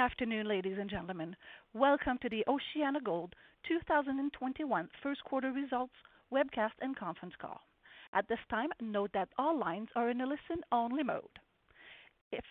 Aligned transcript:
Afternoon, 0.00 0.48
ladies 0.48 0.78
and 0.80 0.88
gentlemen. 0.88 1.36
Welcome 1.74 2.16
to 2.22 2.30
the 2.30 2.42
OceanaGold 2.48 3.32
2021 3.68 4.88
first 5.02 5.22
quarter 5.24 5.52
results 5.52 5.92
webcast 6.32 6.72
and 6.80 6.96
conference 6.96 7.34
call. 7.38 7.60
At 8.14 8.26
this 8.26 8.38
time, 8.48 8.70
note 8.80 9.10
that 9.12 9.28
all 9.36 9.58
lines 9.58 9.88
are 9.94 10.08
in 10.08 10.22
a 10.22 10.26
listen-only 10.26 11.02
mode. 11.02 11.36
If 12.32 12.42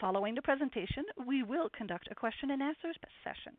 following 0.00 0.36
the 0.36 0.42
presentation, 0.42 1.02
we 1.26 1.42
will 1.42 1.68
conduct 1.76 2.06
a 2.12 2.14
question 2.14 2.52
and 2.52 2.62
answer 2.62 2.92
session. 3.24 3.58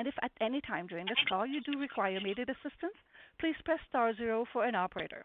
And 0.00 0.08
if 0.08 0.14
at 0.24 0.32
any 0.40 0.60
time 0.60 0.88
during 0.88 1.06
this 1.06 1.24
call 1.28 1.46
you 1.46 1.60
do 1.60 1.78
require 1.78 2.16
immediate 2.16 2.50
assistance, 2.50 2.98
please 3.38 3.54
press 3.64 3.78
star 3.88 4.16
zero 4.16 4.46
for 4.52 4.64
an 4.64 4.74
operator. 4.74 5.24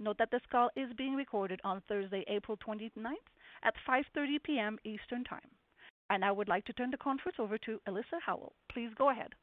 Note 0.00 0.16
that 0.18 0.30
this 0.30 0.48
call 0.50 0.70
is 0.76 0.88
being 0.96 1.14
recorded 1.14 1.60
on 1.62 1.82
Thursday, 1.88 2.24
April 2.26 2.56
29th 2.66 3.28
at 3.64 3.74
5:30 3.86 4.42
P.M. 4.42 4.78
Eastern 4.84 5.24
Time. 5.24 5.50
I 6.10 6.30
would 6.30 6.48
like 6.48 6.64
to 6.66 6.72
turn 6.72 6.90
the 6.90 6.96
conference 6.96 7.36
over 7.38 7.58
to 7.58 7.80
Alyssa 7.88 8.20
Howell. 8.24 8.52
Please 8.72 8.90
go 8.96 9.10
ahead. 9.10 9.34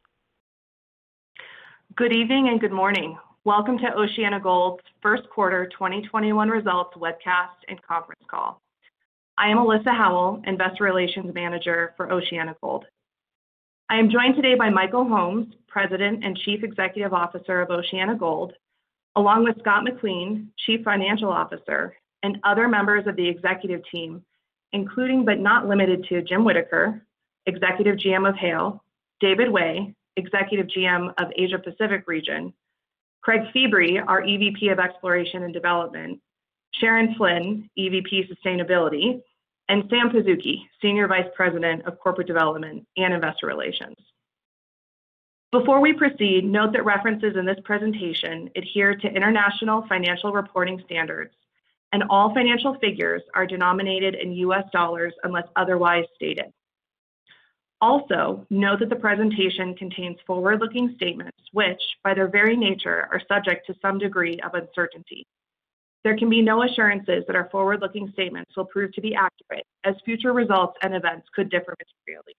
Good 1.96 2.14
evening 2.14 2.48
and 2.50 2.60
good 2.60 2.72
morning. 2.72 3.18
Welcome 3.44 3.78
to 3.80 3.86
OceanaGold's 3.86 4.84
first 5.02 5.24
quarter 5.30 5.68
2021 5.74 6.50
results 6.50 6.96
webcast 6.96 7.58
and 7.68 7.82
conference 7.82 8.22
call. 8.30 8.62
I 9.38 9.50
am 9.50 9.58
Alyssa 9.58 9.96
Howell, 9.98 10.44
Investor 10.46 10.84
Relations 10.84 11.34
Manager 11.34 11.94
for 11.98 12.08
OceanaGold. 12.08 12.84
I 13.90 13.98
am 13.98 14.10
joined 14.10 14.36
today 14.36 14.56
by 14.56 14.70
Michael 14.70 15.06
Holmes, 15.06 15.54
President 15.68 16.24
and 16.24 16.38
Chief 16.38 16.64
Executive 16.64 17.14
Officer 17.14 17.62
of 17.62 17.70
OceanaGold, 17.70 18.52
along 19.16 19.44
with 19.44 19.60
Scott 19.60 19.84
McQueen, 19.86 20.48
Chief 20.66 20.82
Financial 20.86 21.30
Officer, 21.30 21.96
and 22.24 22.38
other 22.44 22.68
members 22.68 23.08
of 23.08 23.16
the 23.16 23.28
executive 23.28 23.82
team, 23.92 24.24
including 24.74 25.26
but 25.26 25.40
not 25.40 25.68
limited 25.68 26.06
to 26.10 26.22
Jim 26.22 26.44
Whitaker, 26.44 27.02
Executive 27.46 27.98
GM 27.98 28.28
of 28.28 28.36
Haile, 28.36 28.84
David 29.20 29.52
Way, 29.52 29.94
Executive 30.18 30.68
GM 30.68 31.14
of 31.18 31.32
Asia 31.36 31.60
Pacific 31.60 32.04
Region, 32.08 32.54
Craig 33.22 33.42
Feebrey, 33.56 34.04
our 34.06 34.22
EVP 34.22 34.72
of 34.72 34.80
Exploration 34.80 35.44
and 35.44 35.54
Development, 35.54 36.20
Sharon 36.74 37.16
Flynn, 37.16 37.70
EVP 37.78 38.30
Sustainability, 38.30 39.22
and 39.70 39.84
Sam 39.90 40.10
Pazuki, 40.10 40.64
Senior 40.82 41.08
Vice 41.08 41.28
President 41.36 41.86
of 41.86 42.00
Corporate 42.00 42.28
Development 42.28 42.86
and 42.98 43.14
Investor 43.14 43.48
Relations. 43.48 43.96
Before 45.52 45.82
we 45.82 45.94
proceed, 45.94 46.46
note 46.46 46.74
that 46.74 46.86
references 46.86 47.36
in 47.38 47.46
this 47.46 47.60
presentation 47.64 48.50
adhere 48.56 48.96
to 48.96 49.08
International 49.08 49.86
Financial 49.88 50.32
Reporting 50.32 50.82
Standards, 50.86 51.34
and 51.92 52.04
all 52.10 52.34
financial 52.34 52.76
figures 52.76 53.22
are 53.34 53.46
denominated 53.46 54.16
in 54.16 54.32
US 54.34 54.66
dollars 54.72 55.14
unless 55.24 55.48
otherwise 55.56 56.06
stated. 56.16 56.52
Also, 57.82 58.46
note 58.52 58.80
that 58.80 58.90
the 58.90 58.96
presentation 58.96 59.76
contains 59.76 60.18
forward-looking 60.28 60.94
statements 60.96 61.38
which, 61.52 61.82
by 62.04 62.14
their 62.14 62.28
very 62.28 62.56
nature, 62.56 63.08
are 63.12 63.22
subject 63.28 63.66
to 63.66 63.76
some 63.82 63.98
degree 63.98 64.40
of 64.44 64.54
uncertainty. 64.54 65.26
There 66.04 66.18
can 66.18 66.30
be 66.30 66.42
no 66.42 66.64
assurances 66.64 67.24
that 67.28 67.36
our 67.36 67.50
forward-looking 67.50 68.12
statements 68.14 68.56
will 68.56 68.66
prove 68.66 68.92
to 68.94 69.02
be 69.02 69.16
accurate, 69.16 69.66
as 69.84 69.96
future 70.06 70.32
results 70.32 70.78
and 70.84 70.96
events 70.96 71.28
could 71.34 71.50
differ 71.50 71.76
materially. 71.80 72.36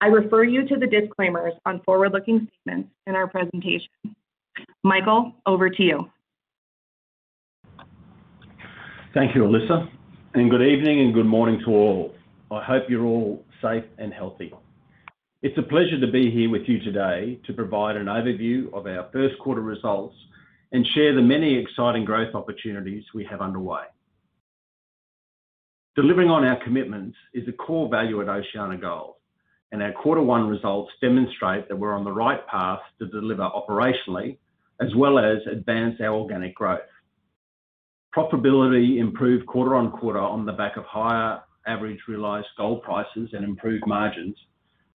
I 0.00 0.06
refer 0.06 0.44
you 0.44 0.66
to 0.68 0.76
the 0.76 0.86
disclaimers 0.86 1.54
on 1.64 1.80
forward-looking 1.80 2.48
statements 2.60 2.90
in 3.06 3.14
our 3.14 3.28
presentation. 3.28 3.88
Michael, 4.84 5.32
over 5.46 5.68
to 5.70 5.82
you. 5.82 6.10
Thank 9.18 9.34
you, 9.34 9.42
Alyssa, 9.42 9.90
and 10.34 10.48
good 10.48 10.62
evening 10.62 11.00
and 11.00 11.12
good 11.12 11.26
morning 11.26 11.60
to 11.64 11.72
all. 11.72 12.14
I 12.52 12.62
hope 12.62 12.84
you're 12.88 13.04
all 13.04 13.44
safe 13.60 13.82
and 13.98 14.14
healthy. 14.14 14.54
It's 15.42 15.58
a 15.58 15.62
pleasure 15.62 15.98
to 15.98 16.06
be 16.06 16.30
here 16.30 16.48
with 16.48 16.68
you 16.68 16.78
today 16.78 17.40
to 17.44 17.52
provide 17.52 17.96
an 17.96 18.06
overview 18.06 18.72
of 18.72 18.86
our 18.86 19.08
first 19.12 19.36
quarter 19.40 19.60
results 19.60 20.14
and 20.70 20.86
share 20.94 21.16
the 21.16 21.20
many 21.20 21.58
exciting 21.58 22.04
growth 22.04 22.32
opportunities 22.36 23.02
we 23.12 23.24
have 23.24 23.40
underway. 23.40 23.82
Delivering 25.96 26.30
on 26.30 26.44
our 26.44 26.62
commitments 26.62 27.16
is 27.34 27.48
a 27.48 27.52
core 27.52 27.88
value 27.88 28.20
at 28.20 28.28
OceanaGold, 28.28 29.14
and 29.72 29.82
our 29.82 29.94
quarter 29.94 30.22
one 30.22 30.46
results 30.46 30.92
demonstrate 31.00 31.66
that 31.66 31.76
we're 31.76 31.96
on 31.96 32.04
the 32.04 32.12
right 32.12 32.46
path 32.46 32.82
to 33.00 33.06
deliver 33.08 33.50
operationally 33.50 34.38
as 34.80 34.94
well 34.94 35.18
as 35.18 35.38
advance 35.50 36.00
our 36.00 36.14
organic 36.14 36.54
growth. 36.54 36.78
Profitability 38.18 38.98
improved 38.98 39.46
quarter-on-quarter 39.46 40.18
on 40.18 40.44
the 40.44 40.52
back 40.52 40.76
of 40.76 40.84
higher 40.86 41.40
average 41.68 42.00
realized 42.08 42.48
gold 42.56 42.82
prices 42.82 43.30
and 43.32 43.44
improved 43.44 43.84
margins, 43.86 44.36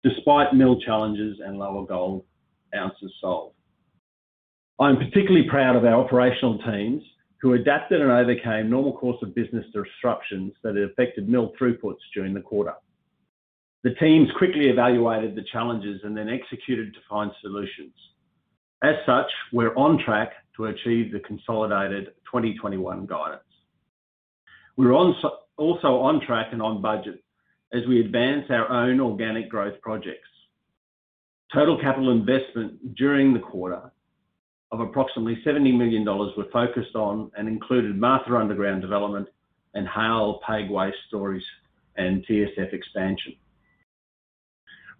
despite 0.04 0.56
mill 0.56 0.82
challenges 0.82 1.38
and 1.46 1.60
lower 1.60 1.86
gold 1.86 2.24
ounces 2.76 3.14
sold. 3.22 3.54
I'm 4.80 4.98
particularly 4.98 5.48
proud 5.48 5.76
of 5.76 5.86
our 5.86 6.04
operational 6.04 6.58
teams 6.64 7.04
who 7.44 7.54
adapted 7.54 8.02
and 8.02 8.10
overcame 8.10 8.72
normal 8.72 8.98
course 8.98 9.22
of 9.22 9.36
business 9.36 9.68
disruptions 9.72 10.54
that 10.64 10.76
had 10.76 10.90
affected 10.90 11.30
mill 11.30 11.54
throughputs 11.62 12.02
during 12.16 12.34
the 12.34 12.42
quarter. 12.42 12.74
The 13.84 13.94
teams 14.00 14.30
quickly 14.36 14.68
evaluated 14.70 15.36
the 15.36 15.46
challenges 15.52 16.02
and 16.04 16.18
then 16.18 16.28
executed 16.28 16.92
to 16.96 17.00
find 17.08 17.30
solutions. 17.40 17.94
As 18.84 18.96
such, 19.06 19.30
we're 19.54 19.76
on 19.76 20.00
track 20.04 20.32
to 20.56 20.66
achieve 20.66 21.12
the 21.12 21.20
consolidated 21.20 22.08
2021 22.26 23.06
guidance. 23.06 23.44
We're 24.78 24.94
also 24.94 25.40
on 25.58 26.22
track 26.26 26.48
and 26.52 26.62
on 26.62 26.82
budget 26.82 27.24
as 27.74 27.86
we 27.88 28.02
advance 28.02 28.46
our 28.50 28.70
own 28.70 29.00
organic 29.00 29.50
growth 29.50 29.80
projects. 29.82 30.28
Total 31.54 31.80
capital 31.80 32.12
investment 32.12 32.96
during 32.96 33.34
the 33.34 33.40
quarter 33.40 33.92
of 34.72 34.80
approximately 34.80 35.42
$70 35.46 35.78
million 35.78 36.06
were 36.06 36.48
focused 36.52 36.96
on 36.96 37.32
and 37.38 37.48
included 37.48 37.98
Martha 37.98 38.36
Underground 38.36 38.82
development 38.82 39.28
and 39.74 39.88
Haile 39.88 40.40
PAG 40.46 40.70
waste 40.70 40.98
storage 41.08 41.44
and 41.98 42.26
TSF 42.26 42.74
expansion. 42.74 43.36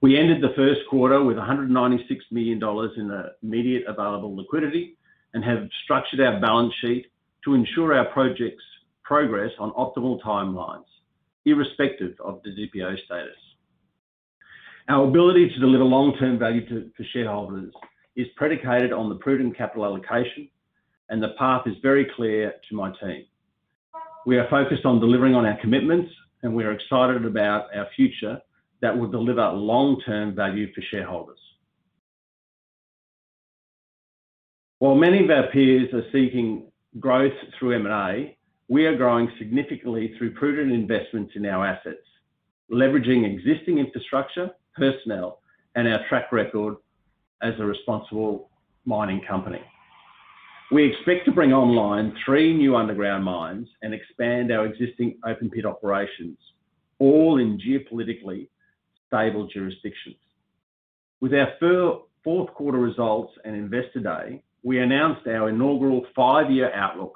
We 0.02 0.18
ended 0.18 0.42
the 0.42 0.54
first 0.56 0.82
quarter 0.90 1.24
with 1.24 1.38
$196 1.38 2.00
million 2.32 2.62
in 2.98 3.24
immediate 3.44 3.84
available 3.88 4.36
liquidity 4.36 4.98
and 5.34 5.44
have 5.44 5.68
structured 5.84 6.20
our 6.20 6.40
balance 6.40 6.74
sheet 6.82 7.08
to 7.46 7.54
ensure 7.54 7.94
our 7.94 8.06
projects 8.06 8.64
progress 9.04 9.52
on 9.60 9.72
optimal 9.72 10.22
timelines, 10.22 10.86
irrespective 11.46 12.14
of 12.24 12.42
the 12.44 12.50
DPO 12.52 13.04
status. 13.06 13.36
Our 14.90 15.08
ability 15.08 15.50
to 15.50 15.60
deliver 15.60 15.84
long-term 15.84 16.40
value 16.40 16.90
for 16.96 17.04
shareholders 17.14 17.74
is 18.16 18.28
predicated 18.36 18.92
on 18.92 19.10
the 19.10 19.16
prudent 19.16 19.58
capital 19.58 19.86
allocation, 19.86 20.50
and 21.10 21.22
the 21.22 21.36
path 21.38 21.64
is 21.66 21.76
very 21.82 22.08
clear 22.16 22.54
to 22.70 22.76
my 22.76 22.92
team. 23.02 23.26
We 24.26 24.38
are 24.38 24.48
focused 24.50 24.86
on 24.86 25.00
delivering 25.00 25.34
on 25.34 25.46
our 25.46 25.60
commitments, 25.62 26.12
and 26.44 26.54
we 26.54 26.64
are 26.64 26.72
excited 26.72 27.26
about 27.26 27.76
our 27.76 27.88
future 27.96 28.40
that 28.82 28.98
will 28.98 29.10
deliver 29.10 29.48
long-term 29.50 30.36
value 30.36 30.72
for 30.74 30.82
shareholders. 30.82 31.40
While 34.82 34.96
many 34.96 35.24
of 35.24 35.30
our 35.30 35.46
peers 35.52 35.94
are 35.94 36.12
seeking 36.12 36.64
growth 37.00 37.36
through 37.60 37.76
M&A, 37.86 38.36
we 38.68 38.88
are 38.88 38.98
growing 38.98 39.32
significantly 39.38 40.16
through 40.18 40.34
prudent 40.34 40.72
investments 40.72 41.34
in 41.36 41.46
our 41.46 41.64
assets, 41.64 42.02
leveraging 42.72 43.32
existing 43.32 43.78
infrastructure, 43.78 44.50
personnel, 44.76 45.42
and 45.76 45.88
our 45.88 46.00
track 46.10 46.32
record 46.32 46.78
as 47.44 47.54
a 47.60 47.64
responsible 47.64 48.50
mining 48.86 49.22
company. 49.30 49.62
We 50.72 50.92
expect 50.92 51.26
to 51.26 51.32
bring 51.32 51.54
online 51.54 52.18
three 52.26 52.52
new 52.52 52.76
underground 52.76 53.24
mines 53.24 53.68
and 53.84 53.94
expand 53.94 54.52
our 54.52 54.66
existing 54.66 55.20
open 55.28 55.52
pit 55.52 55.64
operations, 55.64 56.40
all 56.98 57.38
in 57.38 57.60
geopolitically 57.60 58.48
stable 59.06 59.46
jurisdictions. 59.46 60.16
With 61.20 61.36
our 61.36 61.52
fourth 62.24 62.52
quarter 62.56 62.80
results 62.80 63.34
and 63.46 63.56
Investor 63.56 64.00
Day, 64.00 64.42
we 64.64 64.80
announced 64.80 65.28
our 65.28 65.50
inaugural 65.50 66.06
five-year 66.16 66.72
outlook, 66.74 67.16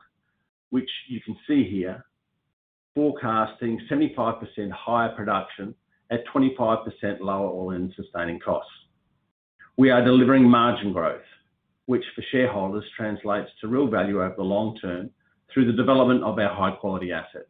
which 0.69 0.89
you 1.07 1.21
can 1.21 1.37
see 1.47 1.69
here, 1.69 2.03
forecasting 2.95 3.79
75% 3.89 4.71
higher 4.71 5.09
production 5.15 5.75
at 6.11 6.25
25% 6.33 7.19
lower 7.19 7.47
all-in 7.47 7.93
sustaining 7.95 8.39
costs. 8.39 8.71
We 9.77 9.89
are 9.89 10.03
delivering 10.03 10.49
margin 10.49 10.93
growth, 10.93 11.21
which 11.85 12.03
for 12.15 12.23
shareholders 12.31 12.85
translates 12.95 13.49
to 13.61 13.67
real 13.67 13.87
value 13.87 14.23
over 14.23 14.35
the 14.35 14.43
long 14.43 14.77
term 14.77 15.09
through 15.53 15.65
the 15.65 15.77
development 15.77 16.23
of 16.23 16.39
our 16.39 16.53
high-quality 16.53 17.11
assets. 17.11 17.49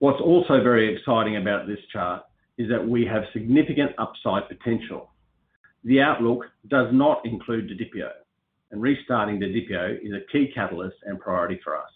What's 0.00 0.20
also 0.20 0.62
very 0.62 0.92
exciting 0.92 1.36
about 1.36 1.68
this 1.68 1.78
chart 1.92 2.24
is 2.58 2.68
that 2.68 2.86
we 2.86 3.06
have 3.06 3.22
significant 3.32 3.92
upside 3.98 4.48
potential. 4.48 5.11
The 5.84 6.00
outlook 6.00 6.44
does 6.68 6.88
not 6.92 7.24
include 7.26 7.68
the 7.68 7.74
Didipio, 7.74 8.10
and 8.70 8.80
restarting 8.80 9.40
the 9.40 9.46
Didipio 9.46 9.98
is 10.00 10.12
a 10.12 10.30
key 10.30 10.52
catalyst 10.54 10.96
and 11.04 11.18
priority 11.18 11.60
for 11.62 11.76
us. 11.76 11.90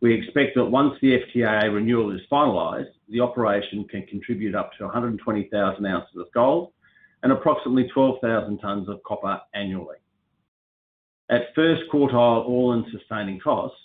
We 0.00 0.12
expect 0.12 0.54
that 0.56 0.66
once 0.66 0.94
the 1.00 1.18
FTAA 1.18 1.72
renewal 1.72 2.14
is 2.14 2.20
finalized, 2.30 2.92
the 3.08 3.20
operation 3.20 3.88
can 3.88 4.06
contribute 4.06 4.54
up 4.54 4.72
to 4.74 4.84
120,000 4.84 5.86
ounces 5.86 6.16
of 6.16 6.26
gold 6.34 6.72
and 7.22 7.32
approximately 7.32 7.88
12,000 7.88 8.58
tons 8.58 8.88
of 8.88 9.02
copper 9.04 9.40
annually. 9.54 9.96
At 11.30 11.54
first 11.54 11.84
quartile 11.90 12.44
all-in 12.44 12.84
sustaining 12.92 13.40
costs, 13.40 13.78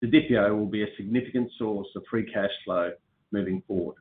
the 0.00 0.06
Didipio 0.06 0.56
will 0.56 0.66
be 0.66 0.84
a 0.84 0.96
significant 0.96 1.50
source 1.58 1.88
of 1.96 2.04
free 2.08 2.30
cash 2.32 2.52
flow 2.64 2.92
moving 3.32 3.60
forward. 3.66 3.96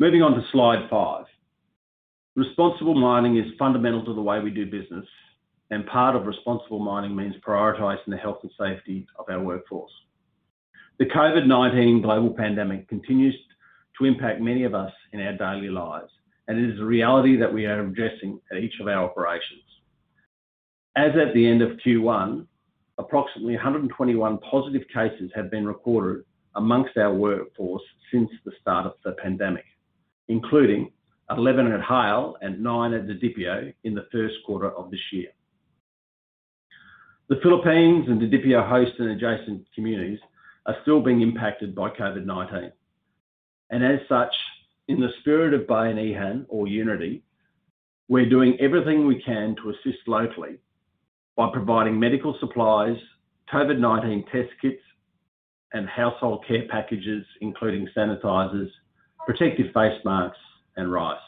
Moving 0.00 0.22
on 0.22 0.34
to 0.34 0.44
slide 0.50 0.90
five. 0.90 1.26
Responsible 2.36 2.94
mining 2.94 3.36
is 3.36 3.52
fundamental 3.58 4.04
to 4.04 4.12
the 4.12 4.20
way 4.20 4.40
we 4.40 4.50
do 4.50 4.66
business, 4.66 5.06
and 5.70 5.86
part 5.86 6.16
of 6.16 6.26
responsible 6.26 6.80
mining 6.80 7.14
means 7.14 7.36
prioritizing 7.46 8.08
the 8.08 8.16
health 8.16 8.38
and 8.42 8.50
safety 8.58 9.06
of 9.18 9.26
our 9.28 9.40
workforce. 9.40 9.92
The 10.98 11.06
COVID-19 11.06 12.02
global 12.02 12.30
pandemic 12.30 12.88
continues 12.88 13.36
to 13.98 14.04
impact 14.04 14.40
many 14.40 14.64
of 14.64 14.74
us 14.74 14.92
in 15.12 15.20
our 15.20 15.32
daily 15.34 15.68
lives, 15.68 16.10
and 16.48 16.58
it 16.58 16.70
is 16.70 16.80
a 16.80 16.84
reality 16.84 17.36
that 17.36 17.52
we 17.52 17.66
are 17.66 17.80
addressing 17.80 18.40
at 18.50 18.58
each 18.58 18.80
of 18.80 18.88
our 18.88 19.04
operations. 19.04 19.62
As 20.96 21.12
at 21.16 21.34
the 21.34 21.46
end 21.46 21.62
of 21.62 21.78
Q1, 21.86 22.46
approximately 22.98 23.54
121 23.54 24.38
positive 24.38 24.82
cases 24.92 25.30
have 25.36 25.52
been 25.52 25.66
recorded 25.66 26.24
amongst 26.56 26.96
our 26.96 27.14
workforce 27.14 27.82
since 28.12 28.30
the 28.44 28.52
start 28.60 28.86
of 28.86 28.94
the 29.04 29.12
pandemic, 29.12 29.64
including 30.26 30.90
11 31.30 31.72
at 31.72 31.80
Haile 31.80 32.36
and 32.42 32.62
nine 32.62 32.92
at 32.92 33.06
Didipio 33.06 33.72
in 33.84 33.94
the 33.94 34.06
first 34.12 34.34
quarter 34.46 34.70
of 34.70 34.90
this 34.90 35.00
year. 35.12 35.28
The 37.28 37.40
Philippines 37.42 38.06
and 38.08 38.20
Didipio 38.20 38.68
host 38.68 38.92
and 38.98 39.10
adjacent 39.10 39.66
communities 39.74 40.18
are 40.66 40.76
still 40.82 41.00
being 41.00 41.22
impacted 41.22 41.74
by 41.74 41.90
COVID-19. 41.90 42.70
As 43.70 44.00
such, 44.08 44.34
in 44.88 45.00
the 45.00 45.10
spirit 45.20 45.54
of 45.54 45.66
Bayanihan 45.66 46.46
or 46.48 46.68
unity, 46.68 47.22
we're 48.08 48.28
doing 48.28 48.56
everything 48.60 49.06
we 49.06 49.22
can 49.22 49.56
to 49.56 49.70
assist 49.70 50.06
locally 50.06 50.58
by 51.36 51.50
providing 51.52 51.98
medical 51.98 52.36
supplies, 52.38 52.96
COVID-19 53.52 54.30
test 54.30 54.50
kits, 54.60 54.82
and 55.72 55.88
household 55.88 56.44
care 56.46 56.66
packages, 56.68 57.24
including 57.40 57.88
sanitizers, 57.96 58.68
protective 59.26 59.72
face 59.72 59.98
masks, 60.04 60.38
and 60.76 60.92
rice. 60.92 61.18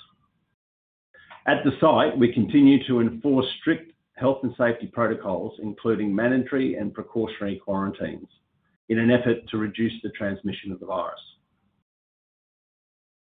At 1.47 1.63
the 1.65 1.73
site, 1.81 2.19
we 2.19 2.33
continue 2.33 2.85
to 2.87 3.01
enforce 3.01 3.47
strict 3.61 3.93
health 4.17 4.39
and 4.43 4.55
safety 4.57 4.87
protocols, 4.87 5.59
including 5.63 6.15
mandatory 6.15 6.75
and 6.75 6.93
precautionary 6.93 7.57
quarantines, 7.57 8.29
in 8.89 8.99
an 8.99 9.11
effort 9.11 9.47
to 9.51 9.59
reduce 9.59 9.93
the 10.03 10.11
transmission 10.11 10.73
of 10.73 10.81
the 10.81 10.87
virus. 10.87 11.21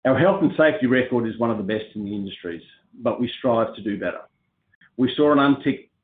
Our 0.05 0.17
health 0.17 0.43
and 0.43 0.51
safety 0.55 0.85
record 0.85 1.27
is 1.27 1.39
one 1.39 1.49
of 1.49 1.57
the 1.57 1.63
best 1.63 1.95
in 1.95 2.05
the 2.05 2.13
industries, 2.13 2.61
but 2.93 3.19
we 3.19 3.27
strive 3.39 3.75
to 3.75 3.81
do 3.81 3.99
better. 3.99 4.21
We 4.97 5.13
saw 5.15 5.33
an 5.33 5.39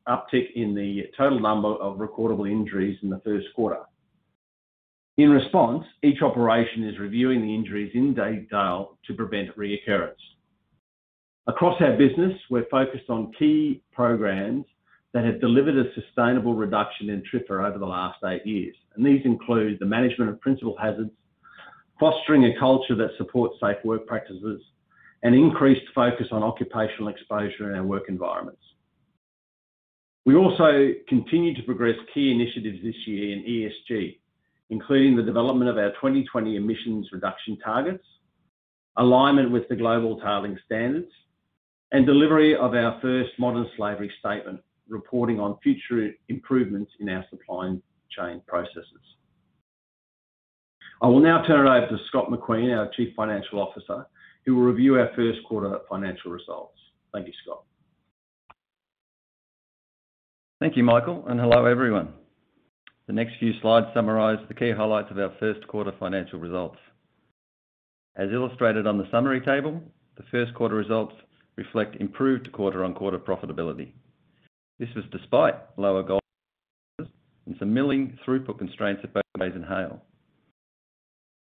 uptick 0.07 0.51
in 0.55 0.73
the 0.73 1.09
total 1.15 1.39
number 1.39 1.69
of 1.69 1.97
recordable 1.97 2.49
injuries 2.49 2.97
in 3.03 3.09
the 3.09 3.21
first 3.23 3.47
quarter. 3.55 3.81
In 5.17 5.29
response, 5.29 5.85
each 6.03 6.21
operation 6.21 6.83
is 6.83 6.97
reviewing 6.97 7.41
the 7.41 7.53
injuries 7.53 7.91
in 7.93 8.13
detail 8.13 8.97
to 9.05 9.13
prevent 9.13 9.55
reoccurrence. 9.57 10.13
Across 11.47 11.81
our 11.81 11.97
business, 11.97 12.33
we're 12.49 12.69
focused 12.69 13.09
on 13.09 13.33
key 13.37 13.83
programs 13.91 14.65
that 15.13 15.25
have 15.25 15.41
delivered 15.41 15.75
a 15.75 15.93
sustainable 15.93 16.53
reduction 16.53 17.09
in 17.09 17.21
TRIFR 17.23 17.67
over 17.67 17.77
the 17.77 17.85
last 17.85 18.19
eight 18.25 18.45
years. 18.45 18.75
And 18.95 19.05
these 19.05 19.21
include 19.25 19.79
the 19.79 19.85
management 19.85 20.29
of 20.29 20.39
principal 20.39 20.77
hazards, 20.81 21.11
fostering 21.99 22.45
a 22.45 22.57
culture 22.57 22.95
that 22.95 23.11
supports 23.17 23.55
safe 23.59 23.77
work 23.83 24.07
practices, 24.07 24.61
and 25.23 25.35
increased 25.35 25.85
focus 25.93 26.27
on 26.31 26.41
occupational 26.41 27.09
exposure 27.09 27.69
in 27.69 27.77
our 27.77 27.83
work 27.83 28.03
environments. 28.07 28.61
We 30.25 30.35
also 30.35 30.93
continue 31.09 31.53
to 31.55 31.63
progress 31.63 31.95
key 32.13 32.31
initiatives 32.31 32.79
this 32.83 32.95
year 33.07 33.33
in 33.33 33.43
ESG, 33.43 34.19
including 34.71 35.15
the 35.15 35.23
development 35.23 35.69
of 35.69 35.77
our 35.77 35.91
2020 35.91 36.55
emissions 36.55 37.07
reduction 37.11 37.57
targets, 37.63 38.03
alignment 38.97 39.51
with 39.51 39.67
the 39.69 39.75
Global 39.75 40.19
Tailings 40.19 40.59
Standards, 40.65 41.11
and 41.91 42.05
delivery 42.05 42.55
of 42.55 42.73
our 42.73 42.97
first 43.01 43.31
modern 43.37 43.67
slavery 43.77 44.11
statement, 44.19 44.61
reporting 44.87 45.39
on 45.39 45.57
future 45.61 46.11
improvements 46.29 46.91
in 46.99 47.09
our 47.09 47.23
supply 47.29 47.75
chain 48.17 48.41
processes. 48.47 48.85
I 51.01 51.07
will 51.07 51.19
now 51.19 51.43
turn 51.45 51.67
it 51.67 51.69
over 51.69 51.87
to 51.87 51.97
Scott 52.07 52.29
McQueen, 52.29 52.77
our 52.77 52.89
Chief 52.95 53.13
Financial 53.15 53.59
Officer, 53.59 54.05
who 54.45 54.55
will 54.55 54.63
review 54.63 54.99
our 54.99 55.09
first 55.15 55.39
quarter 55.47 55.79
financial 55.89 56.31
results. 56.31 56.77
Thank 57.13 57.27
you, 57.27 57.33
Scott. 57.43 57.63
Thank 60.61 60.77
you, 60.77 60.83
Michael, 60.83 61.25
and 61.27 61.39
hello, 61.39 61.65
everyone. 61.65 62.13
The 63.11 63.15
next 63.15 63.39
few 63.39 63.51
slides 63.59 63.87
summarize 63.93 64.37
the 64.47 64.53
key 64.53 64.71
highlights 64.71 65.11
of 65.11 65.19
our 65.19 65.33
first 65.37 65.67
quarter 65.67 65.91
financial 65.99 66.39
results. 66.39 66.77
As 68.15 68.29
illustrated 68.31 68.87
on 68.87 68.97
the 68.97 69.11
summary 69.11 69.41
table, 69.41 69.81
the 70.15 70.23
first 70.31 70.53
quarter 70.53 70.75
results 70.75 71.13
reflect 71.57 71.97
improved 71.97 72.49
quarter-on-quarter 72.53 73.19
profitability. 73.19 73.91
This 74.79 74.87
was 74.95 75.03
despite 75.11 75.55
lower 75.75 76.03
gold 76.03 76.21
and 76.99 77.57
some 77.59 77.73
milling 77.73 78.17
throughput 78.25 78.57
constraints 78.57 79.01
at 79.03 79.13
both 79.13 79.23
Macraes 79.37 79.57
and 79.57 79.65
Haile. 79.65 80.01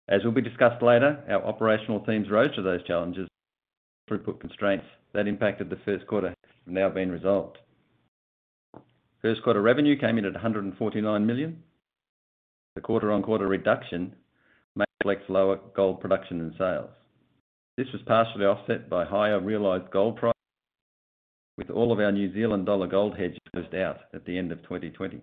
As 0.08 0.24
will 0.24 0.32
be 0.32 0.40
discussed 0.40 0.82
later, 0.82 1.22
our 1.28 1.44
operational 1.44 2.00
teams 2.00 2.30
rose 2.30 2.54
to 2.56 2.62
those 2.62 2.82
challenges. 2.86 3.28
Throughput 4.10 4.40
constraints 4.40 4.86
that 5.12 5.28
impacted 5.28 5.68
the 5.68 5.80
first 5.84 6.06
quarter 6.06 6.28
have 6.28 6.36
now 6.66 6.88
been 6.88 7.12
resolved. 7.12 7.58
First 9.22 9.42
quarter 9.42 9.60
revenue 9.60 9.98
came 9.98 10.18
in 10.18 10.24
at 10.24 10.34
$149 10.34 11.24
million. 11.24 11.62
The 12.76 12.80
quarter-on-quarter 12.80 13.46
reduction 13.46 14.14
reflects 15.00 15.28
lower 15.28 15.58
gold 15.74 16.00
production 16.00 16.40
and 16.40 16.54
sales. 16.56 16.90
This 17.76 17.88
was 17.92 18.02
partially 18.06 18.44
offset 18.44 18.88
by 18.88 19.04
higher 19.04 19.40
realized 19.40 19.90
gold 19.90 20.16
price, 20.16 20.34
with 21.56 21.70
all 21.70 21.92
of 21.92 21.98
our 21.98 22.12
New 22.12 22.32
Zealand 22.32 22.66
dollar 22.66 22.86
gold 22.86 23.16
hedges 23.16 23.38
closed 23.52 23.74
out 23.74 23.98
at 24.14 24.24
the 24.24 24.38
end 24.38 24.52
of 24.52 24.62
2020. 24.62 25.20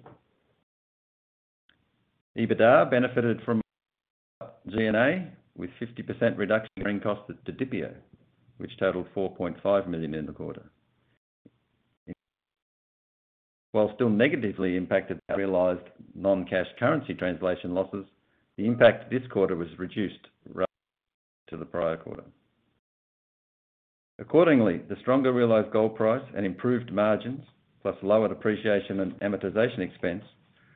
EBITDA 2.38 2.92
benefited 2.92 3.42
from 3.46 3.62
G&A 4.70 5.32
with 5.58 5.70
50% 5.82 6.38
reduction 6.38 6.88
in 6.88 7.00
costs 7.00 7.30
at 7.30 7.44
Didipio, 7.46 7.94
which 8.58 8.78
totaled 8.78 9.08
$4.5 9.16 9.88
million 9.88 10.14
in 10.14 10.26
the 10.26 10.34
quarter. 10.34 10.70
While 13.76 13.92
still 13.94 14.10
negatively 14.10 14.78
impacted 14.78 15.20
by 15.28 15.36
realized 15.36 15.86
non-cash 16.14 16.68
currency 16.80 17.14
translation 17.14 17.74
losses, 17.74 18.06
the 18.56 18.66
impact 18.66 19.12
this 19.12 19.28
quarter 19.30 19.58
was 19.58 19.68
reduced 19.78 20.30
relative 20.48 20.70
to 21.50 21.58
the 21.58 21.66
prior 21.66 21.98
quarter. 21.98 22.24
Accordingly, 24.18 24.78
the 24.88 24.96
stronger 25.02 25.34
realized 25.34 25.74
gold 25.74 25.98
price 25.98 26.24
and 26.38 26.46
improved 26.46 26.94
margins, 26.94 27.44
plus 27.82 27.98
lower 28.02 28.30
depreciation 28.30 29.02
and 29.02 29.20
amortization 29.20 29.80
expense, 29.80 30.24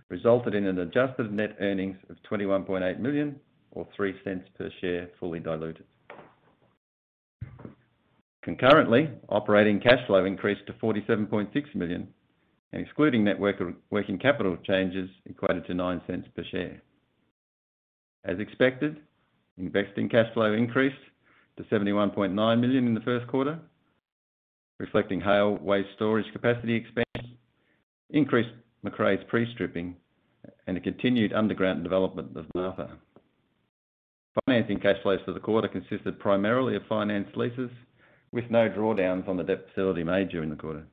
resulted 0.09 0.53
in 0.53 0.67
an 0.67 0.79
adjusted 0.79 1.31
net 1.31 1.55
earnings 1.61 1.95
of 2.09 2.17
21.8 2.29 2.99
million 2.99 3.39
or 3.71 3.87
$0.03 3.97 4.41
per 4.57 4.69
share, 4.81 5.07
fully 5.21 5.39
diluted. 5.39 5.85
Concurrently, 8.43 9.09
operating 9.29 9.79
cash 9.79 10.05
flow 10.05 10.25
increased 10.25 10.67
to 10.67 10.73
$47.6 10.73 11.75
million, 11.75 12.05
and 12.71 12.81
excluding 12.81 13.23
net 13.23 13.39
working 13.39 14.19
capital 14.19 14.57
changes 14.63 15.09
equated 15.25 15.65
to 15.65 15.73
$0.09 15.73 16.35
per 16.35 16.43
share. 16.51 16.81
As 18.23 18.39
expected, 18.39 18.97
investing 19.57 20.09
cash 20.09 20.31
flow 20.33 20.53
increased 20.53 20.95
to 21.57 21.63
71.9 21.63 22.59
million 22.59 22.85
in 22.87 22.93
the 22.93 23.01
first 23.01 23.27
quarter, 23.27 23.59
reflecting 24.77 25.19
Haile 25.19 25.57
waste 25.61 25.89
storage 25.95 26.31
capacity 26.31 26.75
expansion, 26.75 27.37
increased 28.11 28.51
Macraes 28.85 29.27
pre-stripping, 29.27 29.95
and 30.67 30.77
a 30.77 30.81
continued 30.81 31.33
underground 31.33 31.83
development 31.83 32.37
of 32.37 32.45
Martha. 32.55 32.91
Financing 34.45 34.79
cash 34.79 35.01
flows 35.01 35.19
for 35.25 35.33
the 35.33 35.39
quarter 35.39 35.67
consisted 35.67 36.19
primarily 36.19 36.75
of 36.75 36.83
finance 36.87 37.27
leases, 37.35 37.71
with 38.31 38.45
no 38.51 38.69
drawdowns 38.69 39.27
on 39.27 39.37
the 39.37 39.43
debt 39.43 39.65
facility 39.69 40.03
made 40.03 40.29
during 40.29 40.49
the 40.49 40.55
quarter. 40.55 40.85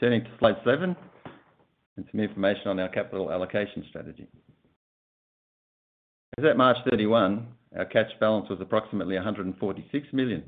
Turning 0.00 0.24
to 0.24 0.30
slide 0.38 0.56
seven 0.64 0.96
and 1.98 2.06
some 2.10 2.20
information 2.20 2.68
on 2.68 2.80
our 2.80 2.88
capital 2.88 3.30
allocation 3.30 3.84
strategy. 3.90 4.26
As 6.38 6.44
at 6.46 6.56
March 6.56 6.78
31, 6.88 7.46
our 7.76 7.84
cash 7.84 8.10
balance 8.18 8.48
was 8.48 8.62
approximately 8.62 9.16
146 9.16 10.06
million. 10.14 10.42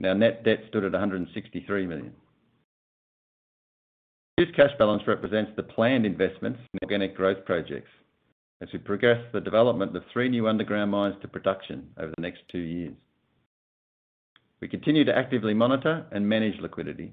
and 0.00 0.08
Our 0.08 0.14
net 0.14 0.42
debt 0.42 0.60
stood 0.70 0.84
at 0.84 0.92
163 0.92 1.86
million. 1.86 2.14
This 4.38 4.48
cash 4.56 4.70
balance 4.78 5.02
represents 5.06 5.52
the 5.54 5.62
planned 5.62 6.06
investments 6.06 6.60
in 6.72 6.78
organic 6.82 7.14
growth 7.14 7.44
projects 7.44 7.90
as 8.62 8.70
we 8.72 8.78
progress 8.78 9.22
the 9.34 9.40
development 9.40 9.94
of 9.94 10.02
three 10.10 10.30
new 10.30 10.48
underground 10.48 10.90
mines 10.90 11.16
to 11.20 11.28
production 11.28 11.90
over 11.98 12.12
the 12.16 12.22
next 12.22 12.40
two 12.50 12.58
years. 12.58 12.94
We 14.62 14.68
continue 14.68 15.04
to 15.04 15.14
actively 15.14 15.52
monitor 15.52 16.06
and 16.12 16.26
manage 16.26 16.58
liquidity 16.60 17.12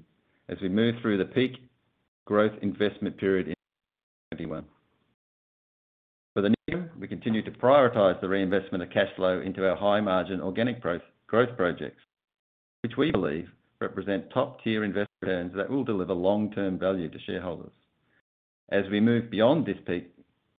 as 0.50 0.58
we 0.60 0.68
move 0.68 0.96
through 1.00 1.16
the 1.16 1.24
peak 1.24 1.52
growth 2.26 2.52
investment 2.60 3.16
period 3.16 3.48
in 3.48 3.54
2021. 4.32 4.64
For 6.34 6.42
the 6.42 6.54
new, 6.68 6.88
we 6.98 7.08
continue 7.08 7.42
to 7.44 7.50
prioritize 7.50 8.20
the 8.20 8.28
reinvestment 8.28 8.82
of 8.82 8.90
cash 8.90 9.08
flow 9.16 9.40
into 9.40 9.68
our 9.68 9.76
high-margin 9.76 10.40
organic 10.40 10.80
growth 10.80 11.02
projects, 11.28 12.02
which 12.82 12.96
we 12.98 13.10
believe 13.10 13.48
represent 13.80 14.30
top-tier 14.32 14.84
investment 14.84 15.08
returns 15.22 15.52
that 15.56 15.70
will 15.70 15.84
deliver 15.84 16.12
long-term 16.12 16.78
value 16.78 17.08
to 17.08 17.18
shareholders. 17.26 17.72
As 18.70 18.84
we 18.90 19.00
move 19.00 19.30
beyond 19.30 19.66
this 19.66 19.78
peak 19.86 20.12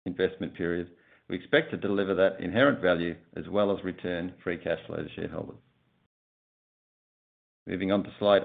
investment 0.06 0.54
period, 0.54 0.90
we 1.28 1.36
expect 1.36 1.70
to 1.70 1.76
deliver 1.76 2.14
that 2.14 2.40
inherent 2.40 2.80
value 2.80 3.14
as 3.36 3.48
well 3.48 3.76
as 3.76 3.84
return 3.84 4.32
free 4.42 4.58
cash 4.58 4.78
flow 4.86 4.96
to 4.96 5.08
shareholders. 5.14 5.58
Moving 7.66 7.92
on 7.92 8.02
to 8.02 8.10
slide 8.18 8.42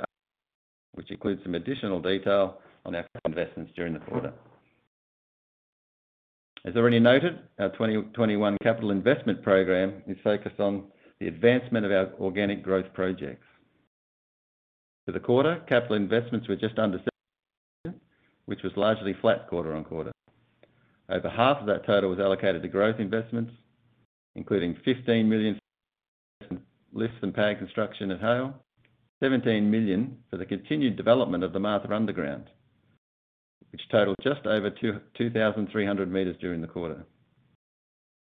which 0.96 1.12
includes 1.12 1.42
some 1.44 1.56
additional 1.56 2.02
detail 2.02 2.58
on 2.86 2.96
our 2.96 3.06
investments 3.26 3.72
during 3.76 3.94
the 3.94 4.00
quarter. 4.00 4.34
As 6.66 6.76
already 6.76 7.00
noted, 7.00 7.40
our 7.60 7.70
2021 7.70 8.58
capital 8.64 8.90
investment 8.90 9.44
program 9.44 10.02
is 10.08 10.18
focused 10.24 10.60
on 10.60 10.86
the 11.20 11.28
advancement 11.28 11.86
of 11.86 11.92
our 11.92 12.10
organic 12.20 12.64
growth 12.64 12.92
projects. 12.94 13.46
For 15.06 15.12
the 15.12 15.20
quarter, 15.20 15.62
capital 15.70 15.96
investments 15.96 16.48
were 16.48 16.56
just 16.56 16.80
under 16.80 16.98
7 16.98 17.10
million, 17.84 18.02
which 18.46 18.64
was 18.64 18.74
largely 18.76 19.14
flat 19.22 19.48
quarter-on-quarter. 19.48 20.12
Over 21.10 21.30
half 21.30 21.58
of 21.58 21.68
that 21.68 21.86
total 21.86 22.10
was 22.10 22.20
allocated 22.20 22.64
to 22.64 22.68
growth 22.68 23.00
investments, 23.00 23.52
including 24.36 24.76
15 24.84 25.30
million 25.30 25.60
lifts 26.94 27.18
and 27.22 27.34
pad 27.34 27.60
construction 27.60 28.10
at 28.10 28.20
Haile, 28.20 28.56
17 29.26 29.72
million 29.72 30.16
for 30.30 30.38
the 30.38 30.46
continued 30.46 30.96
development 30.96 31.44
of 31.44 31.52
the 31.52 31.60
Martha 31.60 31.92
Underground, 31.92 32.44
which 33.72 33.82
totaled 33.90 34.18
just 34.22 34.46
over 34.46 34.70
2,300 34.70 36.12
meters 36.12 36.36
during 36.40 36.62
the 36.62 36.68
quarter. 36.68 37.04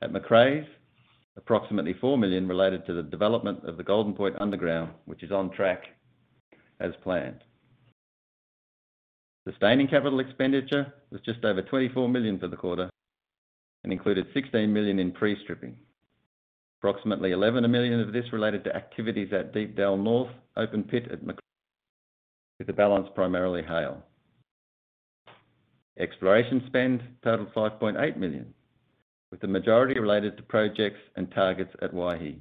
At 0.00 0.10
Macraes, 0.10 0.64
approximately 1.36 1.92
4 2.00 2.16
million 2.16 2.48
related 2.48 2.86
to 2.86 2.94
the 2.94 3.02
development 3.02 3.62
of 3.64 3.76
the 3.76 3.82
Golden 3.82 4.14
Point 4.14 4.36
Underground, 4.40 4.88
which 5.04 5.22
is 5.22 5.30
on 5.30 5.50
track 5.50 5.82
as 6.80 6.92
planned. 7.02 7.44
Sustaining 9.46 9.88
capital 9.88 10.20
expenditure 10.20 10.94
was 11.10 11.20
just 11.26 11.44
over 11.44 11.60
24 11.60 12.08
million 12.08 12.38
for 12.38 12.48
the 12.48 12.56
quarter 12.56 12.88
and 13.84 13.92
included 13.92 14.28
16 14.32 14.72
million 14.72 14.98
in 14.98 15.12
pre-stripping. 15.12 15.76
Approximately 16.80 17.32
11 17.32 17.70
million 17.70 18.00
of 18.00 18.12
this 18.12 18.32
related 18.32 18.64
to 18.64 18.76
activities 18.76 19.32
at 19.32 19.54
Deepdell 19.54 20.02
North 20.02 20.30
open 20.56 20.84
pit 20.84 21.08
at 21.10 21.22
Macraes, 21.22 21.38
with 22.58 22.66
the 22.66 22.72
balance 22.72 23.08
primarily 23.14 23.62
Haile. 23.62 24.02
Exploration 25.98 26.62
spend 26.66 27.02
totaled 27.24 27.52
5.8 27.54 28.16
million, 28.16 28.52
with 29.30 29.40
the 29.40 29.46
majority 29.46 29.98
related 29.98 30.36
to 30.36 30.42
projects 30.42 31.00
and 31.16 31.30
targets 31.32 31.74
at 31.80 31.94
Waihi. 31.94 32.36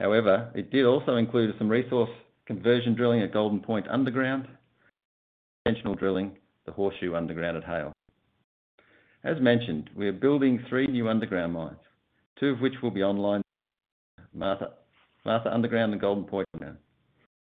However, 0.00 0.50
it 0.54 0.70
did 0.70 0.86
also 0.86 1.16
include 1.16 1.54
some 1.58 1.68
resource 1.68 2.10
conversion 2.46 2.94
drilling 2.94 3.22
at 3.22 3.32
Golden 3.32 3.60
Point 3.60 3.86
Underground, 3.88 4.48
intentional 5.66 5.94
drilling 5.94 6.36
the 6.64 6.72
Horseshoe 6.72 7.14
Underground 7.14 7.58
at 7.58 7.64
Haile. 7.64 7.92
As 9.22 9.40
mentioned, 9.40 9.90
we 9.94 10.08
are 10.08 10.12
building 10.12 10.64
three 10.68 10.86
new 10.86 11.08
underground 11.08 11.52
mines, 11.52 11.78
two 12.40 12.48
of 12.48 12.60
which 12.60 12.74
will 12.82 12.90
be 12.90 13.02
online, 13.02 13.42
Martha 14.34 14.72
Underground 15.24 15.92
and 15.92 16.00
Golden 16.00 16.24
Point 16.24 16.46
Underground. 16.54 16.78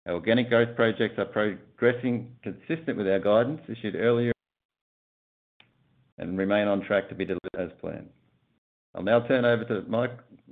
Our 0.07 0.15
organic 0.15 0.49
growth 0.49 0.75
projects 0.75 1.19
are 1.19 1.27
progressing 1.27 2.35
consistent 2.43 2.97
with 2.97 3.07
our 3.07 3.21
guidance 3.21 3.61
issued 3.69 3.95
earlier 3.95 4.33
and 6.19 6.39
remain 6.39 6.67
on 6.69 6.83
track 6.83 7.09
to 7.11 7.15
be 7.15 7.27
delivered 7.27 7.59
as 7.59 7.71
planned. 7.81 8.09
I'll 8.95 9.03
now 9.03 9.21
turn 9.21 9.45
over 9.45 9.65
to 9.65 9.85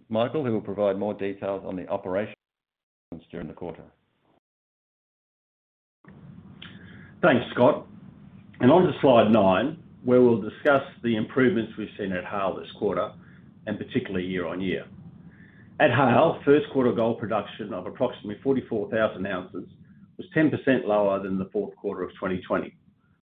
Michael, 0.09 0.45
who 0.45 0.53
will 0.53 0.61
provide 0.61 0.99
more 0.99 1.15
details 1.15 1.65
on 1.67 1.77
the 1.77 1.89
operations 1.89 2.35
during 3.31 3.49
the 3.49 3.55
quarter. 3.55 3.83
Thanks, 7.23 7.45
Scott. 7.55 7.87
And 8.61 8.71
on 8.71 8.83
to 8.83 8.93
slide 9.01 9.31
nine, 9.31 9.79
where 10.05 10.21
we'll 10.21 10.41
discuss 10.41 10.83
the 11.03 11.17
improvements 11.17 11.73
we've 11.79 11.89
seen 11.99 12.13
at 12.13 12.25
Haile 12.25 12.57
this 12.57 12.71
quarter, 12.79 13.13
and 13.69 13.79
particularly 13.79 14.27
year-on-year. 14.27 14.87
At 15.79 15.93
Haile, 15.93 16.41
first 16.45 16.67
quarter 16.73 16.91
gold 16.91 17.21
production 17.21 17.73
of 17.73 17.87
approximately 17.87 18.41
44,000 18.43 19.27
ounces 19.27 19.69
was 20.17 20.27
10% 20.35 20.87
lower 20.87 21.23
than 21.23 21.39
the 21.39 21.51
fourth 21.53 21.77
quarter 21.77 22.03
of 22.03 22.11
2020. 22.15 22.75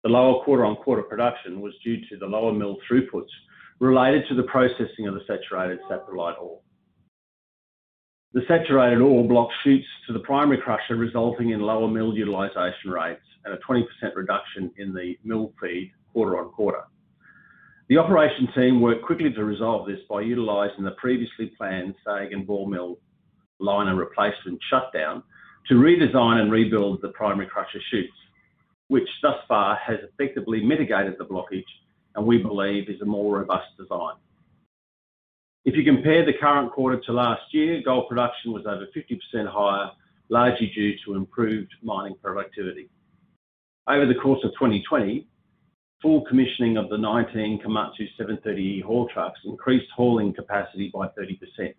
The 0.03 0.09
lower 0.11 0.45
quarter-on-quarter 0.45 1.05
production 1.05 1.61
was 1.61 1.73
due 1.83 1.99
to 2.11 2.19
the 2.19 2.27
lower 2.27 2.53
mill 2.53 2.77
throughputs 2.91 3.31
related 3.79 4.25
to 4.29 4.35
the 4.35 4.43
processing 4.43 5.07
of 5.07 5.15
the 5.15 5.23
saturated 5.27 5.79
saprolite 5.91 6.39
ore. 6.41 6.61
The 8.35 8.43
saturated 8.49 9.01
ore 9.01 9.27
blocked 9.27 9.55
chutes 9.63 9.87
to 10.09 10.13
the 10.13 10.19
primary 10.19 10.59
crusher, 10.59 10.97
resulting 10.97 11.51
in 11.51 11.61
lower 11.61 11.89
mill 11.89 12.15
utilization 12.15 12.91
rates 12.91 13.23
and 13.45 13.55
a 13.55 13.59
20% 13.59 13.85
reduction 14.17 14.73
in 14.77 14.93
the 14.93 15.17
mill 15.25 15.53
feed 15.61 15.93
quarter-on-quarter. 16.13 16.83
The 17.95 18.01
operation 18.01 18.49
team 18.57 18.81
worked 18.81 19.05
quickly 19.05 19.33
to 19.33 19.45
resolve 19.45 19.87
this 19.87 20.01
by 20.11 20.23
utilizing 20.23 20.83
the 20.83 20.97
previously 20.99 21.53
planned 21.57 21.95
SAG 22.05 22.33
and 22.33 22.45
ball 22.45 22.67
mill 22.67 22.99
liner 23.61 23.95
replacement 23.95 24.59
shutdown 24.69 25.23
to 25.69 25.75
redesign 25.75 26.41
and 26.41 26.51
rebuild 26.51 27.03
the 27.03 27.11
primary 27.11 27.47
crusher 27.47 27.79
chutes, 27.93 28.13
which 28.89 29.09
thus 29.23 29.37
far 29.47 29.77
has 29.77 30.01
effectively 30.03 30.61
mitigated 30.61 31.15
the 31.19 31.25
blockage 31.25 31.63
and 32.17 32.27
we 32.27 32.37
believe 32.37 32.89
is 32.89 33.01
a 33.01 33.05
more 33.05 33.39
robust 33.39 33.69
design. 33.79 34.17
If 35.65 35.77
you 35.77 35.85
compare 35.85 36.27
the 36.27 36.33
current 36.33 36.73
quarter 36.73 37.01
to 37.01 37.13
last 37.13 37.43
year, 37.53 37.81
gold 37.85 38.09
production 38.09 38.53
was 38.53 38.67
over 38.67 38.89
50% 38.89 39.47
higher, 39.47 39.93
largely 40.31 40.73
due 40.75 40.95
to 41.05 41.15
improved 41.15 41.71
mining 41.81 42.17
productivity. 42.21 42.91
Over 43.87 44.05
the 44.05 44.17
course 44.17 44.41
of 44.43 44.51
2020, 44.55 45.29
full 46.05 46.21
commissioning 46.27 46.77
of 46.77 46.91
the 46.91 46.99
19 46.99 47.63
Komatsu 47.65 48.07
730E 48.21 48.83
haul 48.83 49.09
trucks 49.09 49.41
increased 49.47 49.91
hauling 49.97 50.35
capacity 50.35 50.91
by 50.93 51.09
30%, 51.19 51.73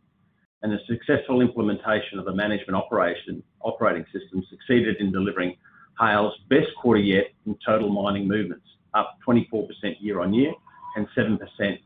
and 0.64 0.72
the 0.72 0.80
successful 0.88 1.42
implementation 1.42 2.18
of 2.18 2.26
the 2.26 2.34
management 2.34 2.76
operating 2.76 4.06
system 4.12 4.44
succeeded 4.50 4.98
in 5.00 5.12
delivering 5.12 5.56
Haile's 6.00 6.34
best 6.50 6.70
quarter 6.82 7.00
yet 7.00 7.26
in 7.46 7.56
total 7.64 7.90
mining 7.90 8.28
movements, 8.28 8.66
up 8.96 9.16
24% 9.28 9.68
year-on-year 10.00 10.54
and 10.96 11.08
7% 11.16 11.38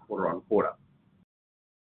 quarter-on-quarter. 0.08 0.70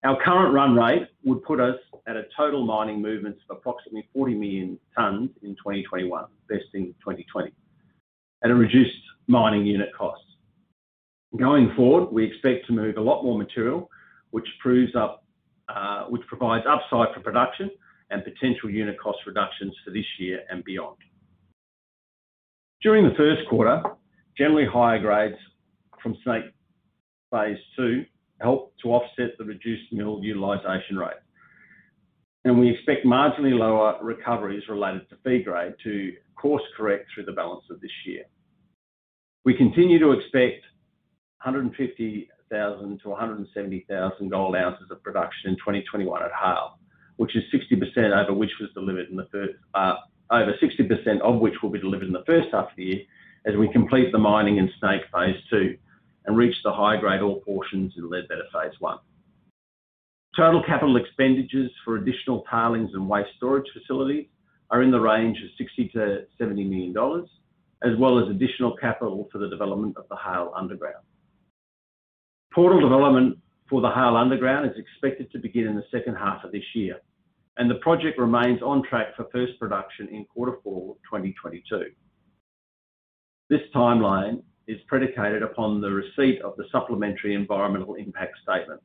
Our 0.04 0.18
current 0.24 0.54
run 0.54 0.74
rate 0.74 1.08
would 1.24 1.42
put 1.42 1.60
us 1.60 1.76
at 2.06 2.16
a 2.16 2.24
total 2.34 2.64
mining 2.64 3.02
movements 3.02 3.40
of 3.50 3.58
approximately 3.58 4.08
40 4.14 4.34
million 4.34 4.78
tons 4.96 5.28
in 5.42 5.56
2021, 5.56 6.24
best 6.48 6.64
in 6.72 6.86
2020, 7.04 7.52
at 8.42 8.50
a 8.50 8.54
reduced 8.54 8.96
mining 9.26 9.66
unit 9.66 9.90
cost. 9.94 10.22
Going 11.36 11.72
forward, 11.76 12.10
we 12.10 12.24
expect 12.24 12.66
to 12.66 12.72
move 12.72 12.96
a 12.96 13.00
lot 13.00 13.22
more 13.22 13.36
material, 13.36 13.90
which 14.30 14.46
proves 14.60 14.94
up 14.94 15.24
uh 15.68 16.04
which 16.04 16.22
provides 16.26 16.64
upside 16.66 17.14
for 17.14 17.20
production 17.20 17.70
and 18.10 18.24
potential 18.24 18.70
unit 18.70 18.96
cost 18.98 19.18
reductions 19.26 19.74
for 19.84 19.90
this 19.90 20.06
year 20.18 20.40
and 20.50 20.64
beyond. 20.64 20.96
During 22.80 23.04
the 23.04 23.14
first 23.16 23.42
quarter, 23.50 23.82
generally 24.36 24.66
higher 24.66 24.98
grades 24.98 25.36
from 26.02 26.16
Snake 26.24 26.44
phase 27.30 27.58
2 27.76 28.04
helped 28.40 28.80
to 28.82 28.88
offset 28.88 29.36
the 29.36 29.44
reduced 29.44 29.92
mill 29.92 30.20
utilization 30.22 30.96
rate. 30.96 31.20
And 32.44 32.58
we 32.58 32.70
expect 32.70 33.04
marginally 33.04 33.58
lower 33.58 33.98
recoveries 34.00 34.62
related 34.68 35.08
to 35.10 35.16
feed 35.24 35.44
grade 35.44 35.74
to 35.82 36.12
course 36.40 36.62
correct 36.76 37.06
through 37.12 37.24
the 37.24 37.32
balance 37.32 37.64
of 37.70 37.80
this 37.80 37.90
year. 38.06 38.24
We 39.44 39.54
continue 39.54 39.98
to 39.98 40.12
expect 40.12 40.64
100,000-170,000 41.46 44.30
gold 44.30 44.56
ounces 44.56 44.90
of 44.90 45.02
production 45.02 45.50
in 45.50 45.56
2021 45.56 46.22
at 46.22 46.32
Haile, 46.32 46.78
which 47.16 47.36
is 47.36 47.44
60% 47.52 48.12
over 48.12 48.32
which 48.34 48.52
was 48.60 48.70
delivered 48.74 49.08
in 49.08 49.16
the 49.16 49.26
first, 49.30 49.54
uh, 49.74 49.96
over 50.30 50.54
60% 50.60 51.20
of 51.20 51.40
which 51.40 51.54
will 51.62 51.70
be 51.70 51.80
delivered 51.80 52.06
in 52.06 52.12
the 52.12 52.24
first 52.26 52.48
half 52.52 52.70
of 52.70 52.76
the 52.76 52.84
year 52.84 53.00
as 53.46 53.56
we 53.56 53.72
complete 53.72 54.12
the 54.12 54.18
mining 54.18 54.58
in 54.58 54.70
Snake 54.78 55.02
Phase 55.12 55.40
Two 55.48 55.78
and 56.26 56.36
reach 56.36 56.56
the 56.62 56.72
high-grade 56.72 57.22
ore 57.22 57.40
portions 57.40 57.94
in 57.96 58.10
Ledbetter 58.10 58.44
Phase 58.52 58.78
One. 58.80 58.98
Total 60.36 60.62
capital 60.62 60.96
expenditures 60.96 61.70
for 61.84 61.96
additional 61.96 62.44
tailings 62.50 62.92
and 62.94 63.08
waste 63.08 63.30
storage 63.36 63.68
facilities 63.72 64.26
are 64.70 64.82
in 64.82 64.90
the 64.90 65.00
range 65.00 65.38
of 65.42 65.48
60 65.56 65.90
million-70 65.94 66.68
million 66.68 66.92
dollars, 66.92 67.28
as 67.82 67.96
well 67.98 68.18
as 68.18 68.28
additional 68.28 68.76
capital 68.76 69.28
for 69.32 69.38
the 69.38 69.48
development 69.48 69.96
of 69.96 70.06
the 70.08 70.16
Haile 70.16 70.52
Underground. 70.54 71.04
Portal 72.52 72.80
development 72.80 73.38
for 73.68 73.80
the 73.80 73.90
Haile 73.90 74.16
Underground 74.16 74.70
is 74.70 74.76
expected 74.78 75.30
to 75.32 75.38
begin 75.38 75.66
in 75.66 75.76
the 75.76 75.84
second 75.90 76.16
half 76.16 76.44
of 76.44 76.52
this 76.52 76.64
year, 76.74 77.00
and 77.58 77.70
the 77.70 77.76
project 77.76 78.18
remains 78.18 78.62
on 78.62 78.82
track 78.82 79.14
for 79.16 79.26
first 79.30 79.58
production 79.58 80.08
in 80.08 80.24
quarter 80.24 80.56
four 80.64 80.94
2022. 81.10 81.90
This 83.50 83.60
timeline 83.74 84.42
is 84.66 84.78
predicated 84.86 85.42
upon 85.42 85.80
the 85.80 85.90
receipt 85.90 86.40
of 86.42 86.54
the 86.56 86.64
supplementary 86.72 87.34
environmental 87.34 87.94
impact 87.94 88.36
statement, 88.42 88.80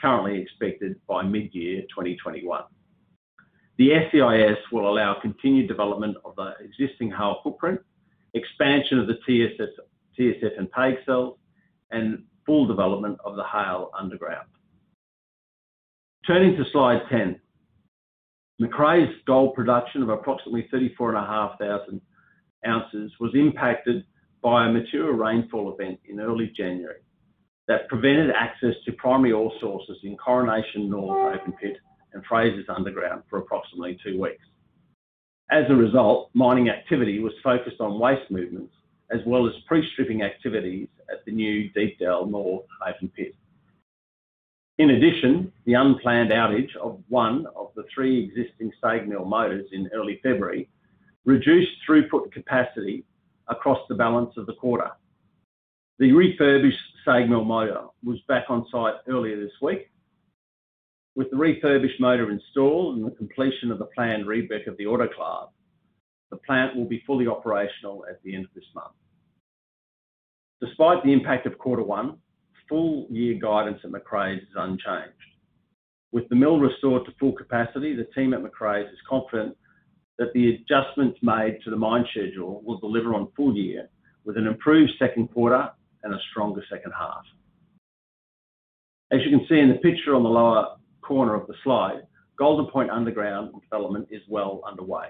currently 0.00 0.40
expected 0.40 0.96
by 1.08 1.22
mid-year 1.22 1.82
2021. 1.82 2.62
The 3.78 3.90
SEIS 4.10 4.58
will 4.72 4.90
allow 4.90 5.20
continued 5.20 5.68
development 5.68 6.16
of 6.24 6.34
the 6.36 6.54
existing 6.60 7.10
Haile 7.10 7.40
footprint, 7.42 7.80
expansion 8.34 8.98
of 8.98 9.06
the 9.06 9.18
TSF 9.28 10.58
and 10.58 10.70
PAG 10.72 10.96
cells, 11.06 11.38
and 11.92 12.24
full 12.48 12.66
development 12.66 13.18
of 13.26 13.36
the 13.36 13.44
Haile 13.44 13.90
Underground. 13.96 14.48
Turning 16.26 16.56
to 16.56 16.64
slide 16.72 17.02
10. 17.10 17.38
Macraes 18.60 19.12
gold 19.26 19.54
production 19.54 20.02
of 20.02 20.08
approximately 20.08 20.66
34,500 20.72 22.00
ounces 22.66 23.12
was 23.20 23.32
impacted 23.34 24.02
by 24.42 24.66
a 24.66 24.72
material 24.72 25.12
rainfall 25.12 25.76
event 25.78 26.00
in 26.08 26.20
early 26.20 26.50
January 26.56 27.02
that 27.68 27.86
prevented 27.88 28.30
access 28.34 28.74
to 28.86 28.92
primary 28.92 29.32
ore 29.32 29.52
sources 29.60 29.98
in 30.02 30.16
Coronation 30.16 30.88
North 30.88 31.38
open 31.38 31.52
pit 31.52 31.76
and 32.14 32.24
Frasers 32.26 32.68
Underground 32.74 33.22
for 33.28 33.38
approximately 33.38 33.98
two 34.02 34.18
weeks. 34.18 34.44
As 35.50 35.64
a 35.68 35.74
result, 35.74 36.30
mining 36.32 36.70
activity 36.70 37.20
was 37.20 37.32
focused 37.44 37.80
on 37.80 37.98
waste 37.98 38.30
movements 38.30 38.72
as 39.10 39.20
well 39.26 39.46
as 39.46 39.52
pre-stripping 39.66 40.22
activities 40.22 40.88
at 41.10 41.24
the 41.24 41.32
new 41.32 41.70
Deepdell 41.70 42.30
North 42.30 42.66
open 42.86 43.08
pit. 43.16 43.34
In 44.78 44.90
addition, 44.90 45.52
the 45.64 45.74
unplanned 45.74 46.30
outage 46.30 46.74
of 46.76 47.02
one 47.08 47.46
of 47.56 47.70
the 47.74 47.84
three 47.92 48.24
existing 48.24 48.70
SAG 48.80 49.08
mill 49.08 49.24
motors 49.24 49.66
in 49.72 49.90
early 49.92 50.20
February 50.22 50.68
reduced 51.24 51.72
throughput 51.86 52.30
capacity 52.32 53.04
across 53.48 53.80
the 53.88 53.94
balance 53.94 54.36
of 54.36 54.46
the 54.46 54.54
quarter. 54.54 54.90
The 55.98 56.12
refurbished 56.12 56.78
SAG 57.04 57.28
mill 57.28 57.44
motor 57.44 57.86
was 58.04 58.20
back 58.28 58.44
on 58.48 58.66
site 58.70 58.94
earlier 59.08 59.40
this 59.40 59.52
week. 59.60 59.90
With 61.16 61.30
the 61.30 61.36
refurbished 61.36 62.00
motor 62.00 62.30
installed 62.30 62.98
and 62.98 63.06
the 63.06 63.10
completion 63.10 63.72
of 63.72 63.80
the 63.80 63.86
planned 63.86 64.28
rebuild 64.28 64.68
of 64.68 64.76
the 64.76 64.84
autoclave, 64.84 65.48
the 66.30 66.36
plant 66.38 66.76
will 66.76 66.84
be 66.84 67.02
fully 67.06 67.26
operational 67.26 68.04
at 68.08 68.22
the 68.22 68.34
end 68.34 68.44
of 68.44 68.50
this 68.54 68.64
month. 68.74 68.94
Despite 70.60 71.04
the 71.04 71.12
impact 71.12 71.46
of 71.46 71.58
quarter 71.58 71.82
one, 71.82 72.18
full-year 72.68 73.38
guidance 73.40 73.80
at 73.84 73.90
Macraes 73.90 74.38
is 74.38 74.56
unchanged. 74.56 75.14
With 76.12 76.28
the 76.28 76.36
mill 76.36 76.58
restored 76.58 77.04
to 77.06 77.12
full 77.20 77.32
capacity, 77.32 77.94
the 77.94 78.08
team 78.14 78.34
at 78.34 78.42
Macraes 78.42 78.90
is 78.90 78.98
confident 79.08 79.56
that 80.18 80.32
the 80.32 80.54
adjustments 80.54 81.18
made 81.22 81.58
to 81.64 81.70
the 81.70 81.76
mine 81.76 82.04
schedule 82.10 82.62
will 82.64 82.78
deliver 82.78 83.14
on 83.14 83.28
full 83.36 83.54
year 83.54 83.88
with 84.24 84.36
an 84.36 84.46
improved 84.46 84.92
second 84.98 85.28
quarter 85.28 85.70
and 86.02 86.12
a 86.12 86.18
stronger 86.30 86.62
second 86.70 86.92
half. 86.98 87.22
As 89.10 89.20
you 89.24 89.30
can 89.36 89.46
see 89.48 89.58
in 89.58 89.68
the 89.68 89.76
picture 89.76 90.14
on 90.14 90.22
the 90.22 90.28
lower 90.28 90.76
corner 91.02 91.34
of 91.34 91.46
the 91.46 91.54
slide, 91.62 92.02
Golden 92.38 92.66
Point 92.66 92.90
Underground 92.90 93.52
development 93.62 94.08
is 94.10 94.22
well 94.28 94.60
underway. 94.66 95.08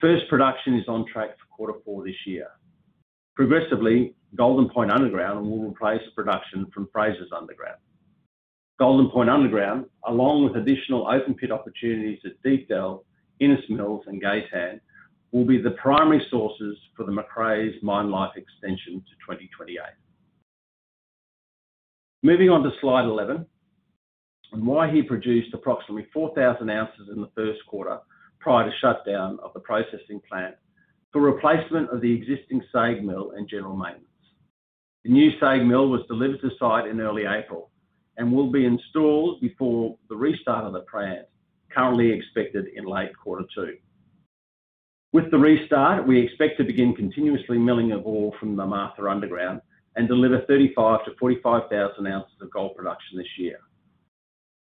First 0.00 0.28
production 0.28 0.76
is 0.76 0.86
on 0.86 1.06
track 1.12 1.30
for 1.30 1.46
quarter 1.56 1.80
four 1.84 2.04
this 2.04 2.14
year. 2.24 2.46
Progressively, 3.34 4.14
Golden 4.36 4.68
Point 4.68 4.92
Underground 4.92 5.44
will 5.44 5.68
replace 5.68 6.02
production 6.14 6.66
from 6.72 6.88
Frasers 6.94 7.32
Underground. 7.36 7.78
Golden 8.78 9.10
Point 9.10 9.28
Underground, 9.28 9.86
along 10.06 10.44
with 10.44 10.56
additional 10.56 11.08
open 11.08 11.34
pit 11.34 11.50
opportunities 11.50 12.20
at 12.24 12.40
Deepdell, 12.44 13.02
Innes 13.40 13.64
Mills, 13.68 14.04
and 14.06 14.22
Gaytan, 14.22 14.78
will 15.32 15.44
be 15.44 15.60
the 15.60 15.72
primary 15.72 16.24
sources 16.30 16.78
for 16.96 17.04
the 17.04 17.12
Macraes 17.12 17.82
mine 17.82 18.10
life 18.10 18.32
extension 18.36 18.94
to 18.94 19.34
2028. 19.34 19.78
Moving 22.22 22.50
on 22.50 22.62
to 22.62 22.70
slide 22.80 23.04
11. 23.04 23.44
Waihi 24.54 25.06
produced 25.06 25.52
approximately 25.54 26.06
4,000 26.12 26.70
ounces 26.70 27.08
in 27.12 27.20
the 27.20 27.30
first 27.34 27.58
quarter 27.66 27.98
prior 28.48 28.64
to 28.64 28.74
shutdown 28.78 29.38
of 29.44 29.52
the 29.52 29.60
processing 29.60 30.22
plant 30.26 30.54
for 31.12 31.20
replacement 31.20 31.90
of 31.90 32.00
the 32.00 32.10
existing 32.10 32.62
SAG 32.72 33.04
mill 33.04 33.32
and 33.36 33.46
general 33.46 33.76
maintenance. 33.76 34.06
The 35.04 35.10
new 35.10 35.38
SAG 35.38 35.66
mill 35.66 35.90
was 35.90 36.00
delivered 36.08 36.40
to 36.40 36.50
site 36.58 36.86
in 36.86 36.98
early 36.98 37.26
April 37.26 37.70
and 38.16 38.32
will 38.32 38.50
be 38.50 38.64
installed 38.64 39.42
before 39.42 39.98
the 40.08 40.16
restart 40.16 40.64
of 40.64 40.72
the 40.72 40.80
plant, 40.90 41.26
currently 41.70 42.10
expected 42.10 42.68
in 42.74 42.86
late 42.86 43.10
quarter 43.22 43.44
two. 43.54 43.76
With 45.12 45.30
the 45.30 45.36
restart, 45.36 46.06
we 46.06 46.18
expect 46.18 46.56
to 46.56 46.64
begin 46.64 46.94
continuously 46.94 47.58
milling 47.58 47.92
of 47.92 48.06
ore 48.06 48.32
from 48.40 48.56
the 48.56 48.64
Martha 48.64 49.06
Underground 49.06 49.60
and 49.96 50.08
deliver 50.08 50.38
35,000-45,000 50.48 52.10
ounces 52.10 52.32
of 52.40 52.50
gold 52.50 52.74
production 52.76 53.18
this 53.18 53.36
year. 53.36 53.58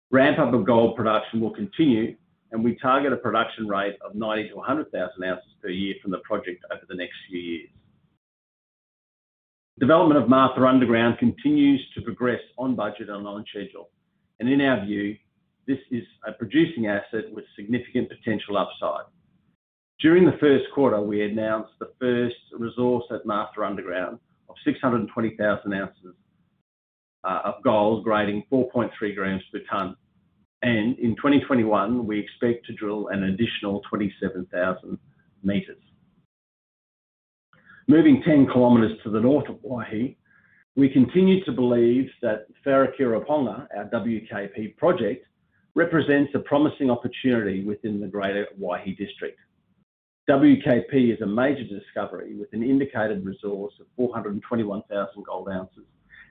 Ramp-up 0.09 0.55
of 0.55 0.65
gold 0.65 0.95
production 0.95 1.39
will 1.39 1.53
continue, 1.53 2.15
and 2.55 2.63
we 2.63 2.77
target 2.77 3.11
a 3.11 3.17
production 3.17 3.67
rate 3.67 3.97
of 4.01 4.13
90,000-100,000 4.13 5.27
ounces 5.27 5.51
per 5.61 5.67
year 5.67 5.93
from 6.01 6.11
the 6.11 6.19
project 6.19 6.63
over 6.71 6.83
the 6.87 6.95
next 6.95 7.15
few 7.27 7.37
years. 7.37 7.69
Development 9.77 10.23
of 10.23 10.29
Martha 10.29 10.65
Underground 10.65 11.17
continues 11.19 11.85
to 11.95 12.01
progress 12.01 12.39
on 12.57 12.73
budget 12.73 13.09
and 13.09 13.27
on 13.27 13.43
schedule. 13.49 13.89
And 14.39 14.47
in 14.47 14.61
our 14.61 14.85
view, 14.85 15.17
this 15.67 15.79
is 15.91 16.03
a 16.25 16.31
producing 16.31 16.87
asset 16.87 17.25
with 17.29 17.43
significant 17.57 18.07
potential 18.07 18.57
upside. 18.57 19.03
During 19.99 20.25
the 20.25 20.37
first 20.39 20.63
quarter, 20.73 21.01
we 21.01 21.23
announced 21.23 21.73
the 21.81 21.91
first 21.99 22.37
resource 22.57 23.03
at 23.11 23.25
Martha 23.25 23.65
Underground 23.65 24.17
of 24.47 24.55
620,000 24.63 25.73
ounces 25.73 26.15
uh, 27.25 27.41
of 27.43 27.55
gold 27.65 28.05
grading 28.05 28.43
4.3 28.49 29.13
grams 29.13 29.43
per 29.51 29.59
ton. 30.65 30.95
In 30.99 31.15
2021, 31.15 32.05
we 32.05 32.19
expect 32.19 32.65
to 32.67 32.73
drill 32.73 33.07
an 33.09 33.23
additional 33.23 33.81
27,000 33.89 34.97
meters. 35.43 35.77
Moving 37.87 38.23
10 38.23 38.47
kilometers 38.47 38.97
to 39.03 39.11
the 39.11 39.19
north 39.19 39.47
of 39.47 39.57
Waihi, 39.57 40.15
we 40.75 40.89
continue 40.89 41.43
to 41.45 41.51
believe 41.51 42.09
that 42.21 42.47
Wharekirauponga, 42.65 43.67
our 43.77 43.85
WKP 43.93 44.75
project, 44.75 45.25
represents 45.75 46.31
a 46.33 46.39
promising 46.39 46.89
opportunity 46.89 47.63
within 47.63 47.99
the 47.99 48.07
greater 48.07 48.47
Waihi 48.59 48.97
district. 48.97 49.39
WKP 50.27 51.13
is 51.13 51.21
a 51.21 51.25
major 51.25 51.63
discovery 51.63 52.35
with 52.35 52.51
an 52.53 52.63
indicated 52.63 53.23
resource 53.23 53.73
of 53.79 53.85
421,000 53.95 55.23
gold 55.23 55.49
ounces 55.49 55.85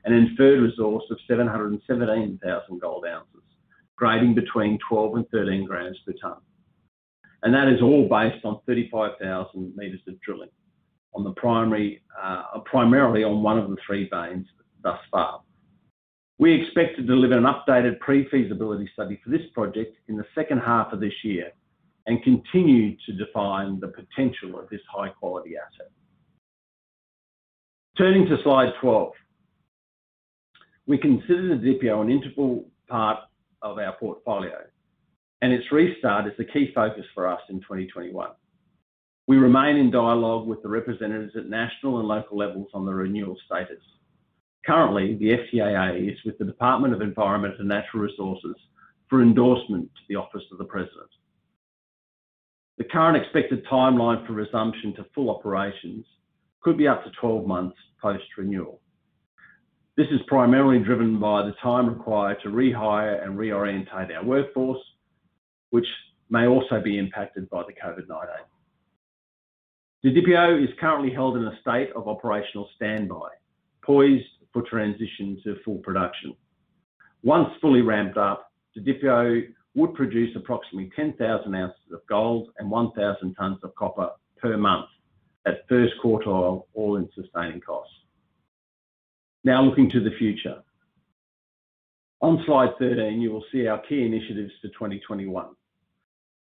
and 0.05 0.13
an 0.13 0.27
inferred 0.27 0.61
resource 0.61 1.05
of 1.11 1.19
717,000 1.29 2.81
gold 2.81 3.05
ounces, 3.07 3.43
grading 3.97 4.35
between 4.35 4.79
12 4.89 5.15
and 5.17 5.29
13 5.31 5.65
grams 5.65 5.99
per 6.07 6.13
ton. 6.21 6.37
And 7.43 7.53
that 7.55 7.69
is 7.69 7.83
all 7.83 8.09
based 8.09 8.45
on 8.45 8.61
35,000 8.67 9.75
meters 9.77 10.01
of 10.09 10.21
drilling 10.21 10.49
on 11.15 11.25
the 11.25 11.33
primary, 11.33 12.03
uh, 12.21 12.59
primarily 12.65 13.23
on 13.23 13.43
one 13.43 13.59
of 13.59 13.69
the 13.71 13.77
three 13.87 14.09
veins 14.09 14.47
thus 14.83 14.99
far. 15.11 15.43
We 16.39 16.53
expect 16.53 16.97
to 16.97 17.03
deliver 17.03 17.35
an 17.35 17.45
updated 17.45 18.01
pre-feasibility 18.01 18.91
study 18.93 19.21
for 19.23 19.31
this 19.31 19.47
project 19.53 19.97
in 20.09 20.17
the 20.17 20.27
second 20.35 20.59
half 20.59 20.93
of 20.93 21.01
this 21.01 21.13
year 21.23 21.53
and 22.07 22.23
continue 22.23 22.97
to 23.07 23.13
define 23.13 23.79
the 23.79 23.89
potential 23.89 24.59
of 24.59 24.69
this 24.69 24.81
high-quality 24.93 25.55
asset. 25.57 25.91
Turning 27.97 28.27
to 28.27 28.43
slide 28.43 28.73
12. 28.81 29.13
We 30.87 30.99
consider 30.99 31.49
the 31.49 31.55
Didipio 31.55 32.03
an 32.03 32.11
integral 32.11 32.67
part 32.89 33.21
of 33.65 33.79
our 33.79 33.97
portfolio, 33.97 34.59
and 35.43 35.53
its 35.53 35.73
restart 35.73 36.27
is 36.27 36.35
the 36.39 36.45
key 36.45 36.71
focus 36.75 37.05
for 37.15 37.27
us 37.27 37.41
in 37.49 37.61
2021. 37.61 38.31
We 39.27 39.39
remain 39.39 39.77
in 39.77 39.91
dialogue 39.91 40.47
with 40.47 40.63
the 40.63 40.69
representatives 40.69 41.35
at 41.35 41.49
national 41.49 41.99
and 41.99 42.07
local 42.07 42.37
levels 42.37 42.69
on 42.75 42.85
the 42.85 42.95
renewal 42.95 43.37
status. 43.47 43.83
Currently, 44.67 45.17
the 45.17 45.31
FTAA 45.31 46.13
is 46.13 46.19
with 46.25 46.39
the 46.39 46.45
Department 46.45 46.95
of 46.95 47.01
Environment 47.01 47.55
and 47.59 47.69
Natural 47.69 48.03
Resources 48.03 48.55
for 49.09 49.23
endorsement 49.23 49.87
to 49.95 50.03
the 50.09 50.17
Office 50.17 50.45
of 50.53 50.59
the 50.59 50.65
President. 50.65 51.09
The 52.77 52.85
current 52.85 53.17
expected 53.17 53.65
timeline 53.67 54.27
for 54.27 54.35
resumption 54.35 54.95
to 54.97 55.07
full 55.15 55.31
operations 55.31 56.05
could 56.61 56.77
be 56.77 56.89
up 56.89 57.05
to 57.05 57.11
12 57.21 57.47
months 57.47 57.77
post-renewal. 58.01 58.81
This 59.97 60.09
is 60.11 60.21
primarily 60.27 60.81
driven 60.81 61.21
by 61.21 61.43
the 61.43 61.55
time 61.63 61.89
required 61.89 62.39
to 62.43 62.49
rehire 62.49 63.25
and 63.25 63.39
reorientate 63.39 64.13
our 64.13 64.25
workforce, 64.25 64.83
which 65.71 65.87
may 66.29 66.47
also 66.49 66.81
be 66.83 66.99
impacted 66.99 67.49
by 67.49 67.63
the 67.63 67.73
COVID-19. 67.73 68.27
Didipio 70.05 70.63
is 70.63 70.71
currently 70.81 71.15
held 71.15 71.37
in 71.37 71.45
a 71.45 71.59
state 71.61 71.91
of 71.95 72.09
operational 72.09 72.69
standby, 72.75 73.29
poised 73.85 74.27
for 74.53 74.63
transition 74.63 75.41
to 75.45 75.57
full 75.65 75.79
production. 75.79 76.35
Once 77.23 77.49
fully 77.61 77.81
ramped 77.81 78.19
up, 78.19 78.53
Didipio 78.77 79.43
would 79.77 79.95
produce 79.95 80.35
approximately 80.35 80.91
10,000 80.97 81.55
ounces 81.55 81.79
of 81.93 82.01
gold 82.09 82.49
and 82.59 82.69
1,000 82.69 83.35
tons 83.35 83.59
of 83.63 83.73
copper 83.77 84.11
per 84.39 84.57
month 84.57 84.87
at 85.47 85.69
first 85.69 85.95
quartile 86.03 86.65
all-in 86.75 87.09
sustaining 87.15 87.61
costs. 87.61 87.95
Now 89.45 89.63
looking 89.63 89.91
to 89.91 90.01
the 90.01 90.17
future. 90.19 90.63
On 92.23 92.43
slide 92.47 92.71
13, 92.79 93.21
you 93.21 93.31
will 93.31 93.45
see 93.53 93.67
our 93.67 93.79
key 93.79 94.03
initiatives 94.03 94.53
for 94.63 94.69
2021. 94.69 95.49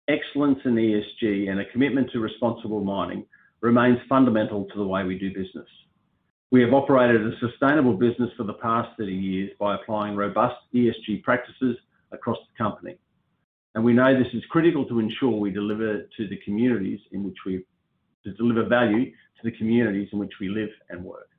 Excellence 0.09 0.59
in 0.65 0.75
ESG 0.75 1.49
and 1.49 1.61
a 1.61 1.71
commitment 1.71 2.11
to 2.11 2.19
responsible 2.19 2.83
mining 2.83 3.25
remains 3.61 3.99
fundamental 4.09 4.65
to 4.65 4.79
the 4.79 4.87
way 4.87 5.05
we 5.05 5.17
do 5.17 5.33
business. 5.33 5.69
We 6.51 6.63
have 6.63 6.75
operated 6.75 7.25
a 7.25 7.39
sustainable 7.39 7.95
business 7.95 8.31
for 8.37 8.43
the 8.43 8.55
past 8.55 8.89
30 8.99 9.13
years 9.13 9.51
by 9.61 9.77
applying 9.77 10.17
robust 10.17 10.57
ESG 10.75 11.23
practices 11.23 11.77
across 12.11 12.39
the 12.39 12.59
company, 12.65 12.99
and 13.77 13.85
we 13.85 13.93
know 13.93 14.19
this 14.19 14.35
is 14.35 14.43
critical 14.51 14.85
to 14.87 14.99
ensure 14.99 15.31
we 15.31 15.53
deliver 15.53 16.03
to 16.17 16.27
the 16.27 16.41
communities 16.45 16.99
in 17.13 17.23
which 17.23 17.39
we 17.47 17.65
deliver 18.37 18.65
value 18.65 19.05
to 19.13 19.45
the 19.45 19.57
communities 19.57 20.09
in 20.13 20.19
which 20.19 20.33
we 20.41 20.49
live 20.49 20.71
and 20.89 21.05
work. 21.05 21.30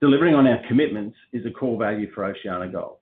Delivering 0.00 0.34
on 0.34 0.46
our 0.46 0.66
commitments 0.66 1.16
is 1.34 1.44
a 1.44 1.50
core 1.50 1.78
value 1.78 2.10
for 2.14 2.32
OceanaGold. 2.32 2.96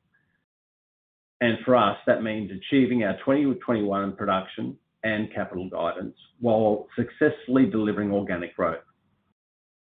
For 1.65 1.77
us, 1.77 1.97
that 2.07 2.23
means 2.25 2.51
achieving 2.51 3.05
our 3.05 3.17
2021 3.19 4.17
production 4.17 4.77
and 5.05 5.33
capital 5.33 5.69
guidance 5.71 6.17
while 6.41 6.89
successfully 6.97 7.67
delivering 7.67 8.11
organic 8.11 8.57
growth. 8.57 8.83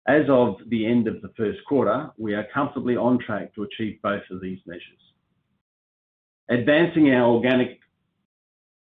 As 0.07 0.23
of 0.29 0.55
the 0.69 0.85
end 0.85 1.07
of 1.07 1.21
the 1.21 1.33
first 1.35 1.59
quarter, 1.67 2.09
we 2.17 2.35
are 2.35 2.47
comfortably 2.53 2.95
on 2.95 3.19
track 3.19 3.53
to 3.55 3.63
achieve 3.63 4.01
both 4.01 4.23
of 4.31 4.41
these 4.41 4.59
measures. 4.65 4.81
Advancing 6.49 7.11
our 7.11 7.29
organic 7.29 7.79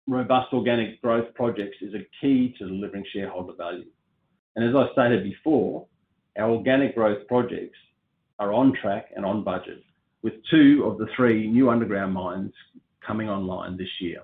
robust 0.08 0.54
organic 0.54 1.02
growth 1.02 1.34
projects 1.36 1.78
is 1.82 1.94
a 1.94 2.08
key 2.22 2.56
to 2.58 2.68
delivering 2.68 3.06
shareholder 3.14 3.54
value. 3.54 3.86
And 4.56 4.68
as 4.68 4.76
I 4.76 4.92
stated 4.94 5.24
before, 5.24 5.86
our 6.38 6.50
organic 6.50 6.96
growth 6.96 7.28
projects 7.28 7.78
are 8.40 8.54
on 8.54 8.74
track 8.82 9.08
and 9.16 9.26
on 9.26 9.44
budget, 9.44 9.84
with 10.22 10.34
two 10.50 10.84
of 10.86 10.98
the 10.98 11.08
three 11.16 11.48
new 11.48 11.70
underground 11.70 12.14
mines 12.14 12.54
coming 13.06 13.30
online 13.30 13.78
this 13.78 13.90
year. 14.00 14.22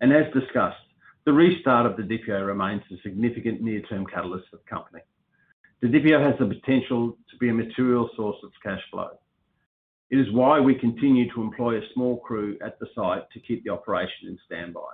And 0.00 0.12
as 0.12 0.32
discussed, 0.32 0.76
the 1.24 1.32
restart 1.32 1.86
of 1.86 1.96
the 1.96 2.02
Didipio 2.02 2.46
remains 2.46 2.82
a 2.90 3.00
significant 3.02 3.62
near-term 3.62 4.06
catalyst 4.06 4.48
for 4.50 4.56
the 4.56 4.64
company. 4.68 5.00
The 5.80 5.88
Didipio 5.88 6.20
has 6.20 6.38
the 6.38 6.46
potential 6.46 7.16
to 7.30 7.36
be 7.38 7.48
a 7.48 7.54
material 7.54 8.10
source 8.16 8.36
of 8.42 8.50
cash 8.62 8.82
flow. 8.90 9.10
It 10.10 10.18
is 10.18 10.32
why 10.32 10.60
we 10.60 10.74
continue 10.74 11.32
to 11.32 11.42
employ 11.42 11.78
a 11.78 11.88
small 11.94 12.18
crew 12.18 12.58
at 12.64 12.78
the 12.78 12.86
site 12.94 13.30
to 13.32 13.40
keep 13.40 13.64
the 13.64 13.70
operation 13.70 14.28
in 14.28 14.38
standby. 14.44 14.92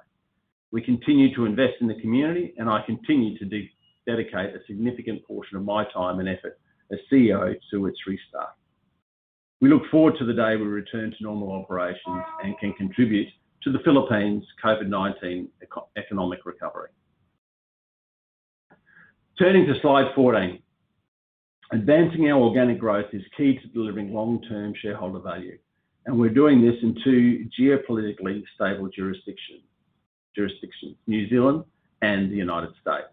We 0.71 0.83
continue 0.83 1.35
to 1.35 1.47
invest 1.47 1.75
in 1.81 1.89
the 1.89 2.01
community, 2.01 2.55
and 2.59 2.71
I 2.71 2.83
continue 2.87 3.37
to 3.39 3.69
dedicate 4.07 4.55
a 4.55 4.65
significant 4.67 5.25
portion 5.27 5.57
of 5.57 5.65
my 5.65 5.85
time 5.93 6.21
and 6.21 6.29
effort 6.29 6.59
as 6.93 6.99
CEO 7.13 7.55
to 7.71 7.87
its 7.87 7.99
restart. 8.07 8.51
We 9.61 9.69
look 9.69 9.83
forward 9.91 10.15
to 10.19 10.25
the 10.25 10.33
day 10.33 10.57
we 10.57 10.65
return 10.65 11.11
to 11.11 11.23
normal 11.23 11.53
operations 11.53 12.25
and 12.43 12.59
can 12.59 12.73
contribute 12.75 13.29
to 13.63 13.73
the 13.73 13.81
Philippines' 13.81 14.45
COVID-19 14.65 15.49
economic 15.97 16.47
recovery. 16.47 16.89
Turning 19.39 19.67
to 19.67 19.79
slide 19.81 20.15
14. 20.15 20.63
Advancing 21.73 22.31
our 22.31 22.41
organic 22.41 22.79
growth 22.79 23.07
is 23.13 23.23
key 23.37 23.59
to 23.59 23.69
delivering 23.69 24.13
long-term 24.13 24.75
shareholder 24.81 25.21
value, 25.21 25.59
and 26.07 26.19
we're 26.19 26.31
doing 26.31 26.61
this 26.63 26.75
in 26.83 26.97
two 27.05 27.47
geopolitically 27.59 28.43
stable 28.55 28.89
jurisdictions, 28.89 29.63
New 31.07 31.29
Zealand 31.29 31.65
and 32.03 32.31
the 32.31 32.37
United 32.37 32.71
States. 32.81 33.09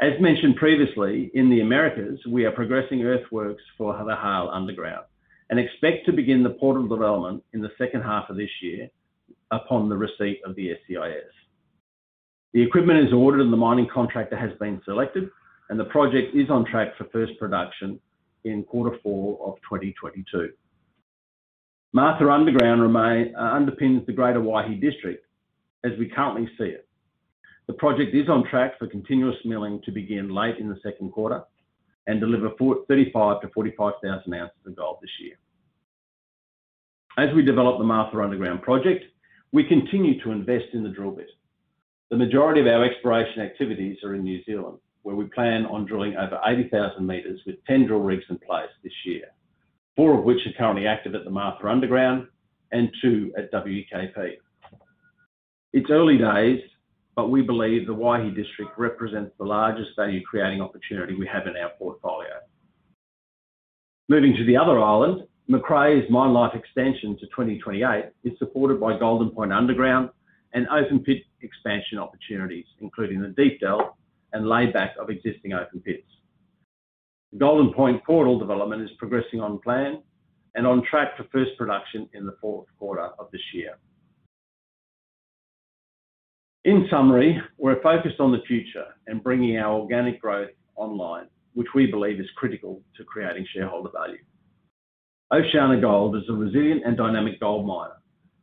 As 0.00 0.20
mentioned 0.20 0.56
previously, 0.56 1.30
in 1.34 1.48
the 1.48 1.60
Americas, 1.60 2.18
we 2.26 2.44
are 2.44 2.50
progressing 2.50 3.04
earthworks 3.04 3.62
for 3.78 3.92
the 4.04 4.16
Haile 4.16 4.50
Underground 4.50 5.04
and 5.50 5.60
expect 5.60 6.06
to 6.06 6.12
begin 6.12 6.42
the 6.42 6.50
portal 6.50 6.88
development 6.88 7.44
in 7.52 7.60
the 7.60 7.70
second 7.78 8.02
half 8.02 8.30
of 8.30 8.36
this 8.36 8.50
year 8.62 8.88
upon 9.50 9.88
the 9.88 9.96
receipt 9.96 10.40
of 10.44 10.56
the 10.56 10.70
SEIS. 10.86 11.30
The 12.54 12.62
equipment 12.62 13.06
is 13.06 13.12
ordered 13.12 13.42
and 13.42 13.52
the 13.52 13.56
mining 13.56 13.88
contractor 13.92 14.36
has 14.36 14.50
been 14.58 14.80
selected, 14.84 15.28
and 15.68 15.78
the 15.78 15.84
project 15.84 16.34
is 16.34 16.50
on 16.50 16.64
track 16.64 16.96
for 16.96 17.04
first 17.12 17.38
production 17.38 18.00
in 18.44 18.64
quarter 18.64 18.96
four 19.02 19.38
of 19.46 19.56
2022. 19.62 20.50
Martha 21.92 22.28
Underground 22.30 22.80
underpins 22.80 24.06
the 24.06 24.12
greater 24.12 24.40
Waihi 24.40 24.80
District 24.80 25.24
as 25.84 25.92
we 25.98 26.08
currently 26.08 26.48
see 26.58 26.64
it. 26.64 26.88
The 27.72 27.78
project 27.78 28.14
is 28.14 28.28
on 28.28 28.46
track 28.50 28.78
for 28.78 28.86
continuous 28.86 29.38
milling 29.46 29.80
to 29.86 29.90
begin 29.90 30.28
late 30.28 30.58
in 30.58 30.68
the 30.68 30.78
second 30.82 31.10
quarter 31.10 31.42
and 32.06 32.20
deliver 32.20 32.50
35,000-45,000 32.50 34.38
ounces 34.38 34.58
of 34.66 34.76
gold 34.76 34.98
this 35.00 35.10
year. 35.18 35.36
As 37.16 37.34
we 37.34 37.42
develop 37.42 37.78
the 37.78 37.84
Martha 37.84 38.20
Underground 38.20 38.60
project, 38.60 39.06
we 39.52 39.64
continue 39.64 40.22
to 40.22 40.32
invest 40.32 40.66
in 40.74 40.82
the 40.82 40.90
drill 40.90 41.12
bit. 41.12 41.30
The 42.10 42.18
majority 42.18 42.60
of 42.60 42.66
our 42.66 42.84
exploration 42.84 43.40
activities 43.40 43.96
are 44.04 44.14
in 44.16 44.22
New 44.22 44.44
Zealand, 44.44 44.76
where 45.00 45.16
we 45.16 45.24
plan 45.24 45.64
on 45.64 45.86
drilling 45.86 46.14
over 46.14 46.38
80,000 46.44 47.06
meters 47.06 47.40
with 47.46 47.56
10 47.66 47.86
drill 47.86 48.00
rigs 48.00 48.24
in 48.28 48.36
place 48.36 48.68
this 48.84 48.92
year, 49.06 49.28
four 49.96 50.18
of 50.18 50.24
which 50.24 50.46
are 50.46 50.58
currently 50.58 50.86
active 50.86 51.14
at 51.14 51.24
the 51.24 51.30
Martha 51.30 51.66
Underground 51.66 52.26
and 52.70 52.90
two 53.00 53.32
at 53.38 53.50
WKP. 53.50 54.34
It's 55.72 55.88
early 55.88 56.18
days, 56.18 56.60
but 57.14 57.30
we 57.30 57.42
believe 57.42 57.86
the 57.86 57.94
Waihi 57.94 58.34
District 58.34 58.70
represents 58.78 59.32
the 59.38 59.44
largest 59.44 59.90
value-creating 59.96 60.60
opportunity 60.60 61.14
we 61.14 61.26
have 61.26 61.46
in 61.46 61.56
our 61.56 61.70
portfolio. 61.78 62.30
Moving 64.08 64.34
to 64.36 64.44
the 64.44 64.56
other 64.56 64.80
island, 64.80 65.22
Macraes 65.50 66.08
mine 66.08 66.32
life 66.32 66.54
extension 66.54 67.16
to 67.18 67.26
2028 67.26 68.06
is 68.24 68.38
supported 68.38 68.80
by 68.80 68.98
Golden 68.98 69.30
Point 69.30 69.52
Underground 69.52 70.10
and 70.54 70.66
open 70.68 71.00
pit 71.00 71.22
expansion 71.40 71.98
opportunities, 71.98 72.66
including 72.80 73.20
the 73.20 73.28
Deepdell 73.28 73.94
and 74.32 74.48
layback 74.48 74.94
of 74.98 75.10
existing 75.10 75.52
open 75.52 75.80
pits. 75.80 76.06
The 77.32 77.38
Golden 77.38 77.72
Point 77.72 78.04
portal 78.04 78.38
development 78.38 78.82
is 78.82 78.90
progressing 78.98 79.40
on 79.40 79.58
plan 79.58 80.02
and 80.54 80.66
on 80.66 80.84
track 80.84 81.16
for 81.16 81.24
first 81.32 81.56
production 81.56 82.08
in 82.12 82.26
the 82.26 82.36
fourth 82.40 82.66
quarter 82.78 83.08
of 83.18 83.30
this 83.32 83.42
year. 83.54 83.78
In 86.64 86.86
summary, 86.88 87.42
we're 87.58 87.82
focused 87.82 88.20
on 88.20 88.30
the 88.30 88.42
future 88.46 88.86
and 89.08 89.20
bringing 89.20 89.56
our 89.56 89.80
organic 89.80 90.20
growth 90.20 90.50
online, 90.76 91.26
which 91.54 91.66
we 91.74 91.86
believe 91.90 92.20
is 92.20 92.30
critical 92.36 92.80
to 92.96 93.02
creating 93.02 93.44
shareholder 93.52 93.90
value. 93.90 94.22
OceanaGold 95.32 96.16
is 96.16 96.28
a 96.28 96.32
resilient 96.32 96.82
and 96.86 96.96
dynamic 96.96 97.40
gold 97.40 97.66
miner 97.66 97.96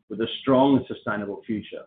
with 0.09 0.19
a 0.19 0.27
strong 0.41 0.75
and 0.75 0.85
sustainable 0.85 1.41
future. 1.47 1.83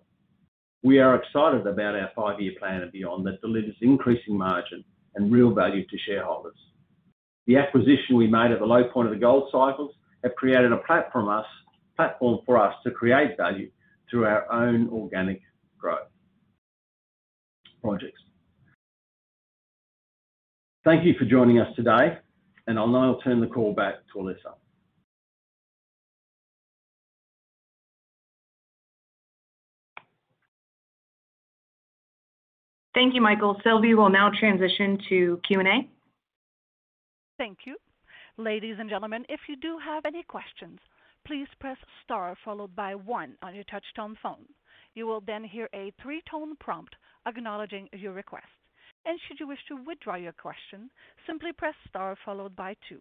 We 0.82 1.00
are 1.00 1.16
excited 1.16 1.66
about 1.66 1.96
our 1.96 2.10
five-year 2.16 2.52
plan 2.58 2.80
and 2.80 2.90
beyond 2.92 3.26
that 3.26 3.42
delivers 3.42 3.76
increasing 3.82 4.38
margin 4.38 4.82
and 5.16 5.30
real 5.30 5.52
value 5.52 5.86
to 5.86 5.98
shareholders. 5.98 6.56
The 7.46 7.58
acquisition 7.58 8.16
we 8.16 8.26
made 8.26 8.52
at 8.52 8.58
the 8.58 8.64
low 8.64 8.84
point 8.84 9.08
of 9.08 9.12
the 9.12 9.20
gold 9.20 9.50
cycles 9.52 9.92
have 10.24 10.34
created 10.36 10.72
a 10.72 10.78
platform 10.78 11.26
for 12.46 12.58
us 12.58 12.74
to 12.84 12.90
create 12.90 13.36
value 13.36 13.70
through 14.08 14.24
our 14.24 14.50
own 14.50 14.88
organic 14.88 15.42
growth 15.78 16.08
projects. 17.82 18.20
Thank 20.84 21.04
you 21.04 21.14
for 21.18 21.24
joining 21.24 21.58
us 21.58 21.74
today, 21.76 22.18
and 22.66 22.78
I'll 22.78 22.88
now 22.88 23.18
turn 23.22 23.40
the 23.40 23.46
call 23.46 23.72
back 23.72 23.94
to 24.12 24.18
Alyssa. 24.18 24.54
Thank 32.94 33.14
you, 33.14 33.22
Michael. 33.22 33.58
Sylvie 33.64 33.94
will 33.94 34.10
now 34.10 34.30
transition 34.38 34.98
to 35.08 35.40
Q&A. 35.46 35.88
Thank 37.38 37.58
you. 37.64 37.76
Ladies 38.36 38.76
and 38.78 38.90
gentlemen, 38.90 39.24
if 39.28 39.40
you 39.48 39.56
do 39.56 39.78
have 39.82 40.04
any 40.04 40.22
questions, 40.22 40.78
please 41.26 41.48
press 41.58 41.78
star 42.02 42.36
followed 42.44 42.74
by 42.76 42.94
one 42.94 43.36
on 43.42 43.54
your 43.54 43.64
touchtone 43.64 44.14
phone. 44.22 44.44
You 44.94 45.06
will 45.06 45.22
then 45.22 45.44
hear 45.44 45.68
a 45.74 45.92
three-tone 46.02 46.56
prompt 46.60 46.94
acknowledging 47.26 47.88
your 47.92 48.12
request. 48.12 48.46
And 49.04 49.18
should 49.26 49.40
you 49.40 49.48
wish 49.48 49.58
to 49.68 49.82
withdraw 49.84 50.16
your 50.16 50.32
question, 50.32 50.90
simply 51.26 51.52
press 51.52 51.74
star 51.88 52.16
followed 52.24 52.54
by 52.54 52.76
two. 52.88 53.00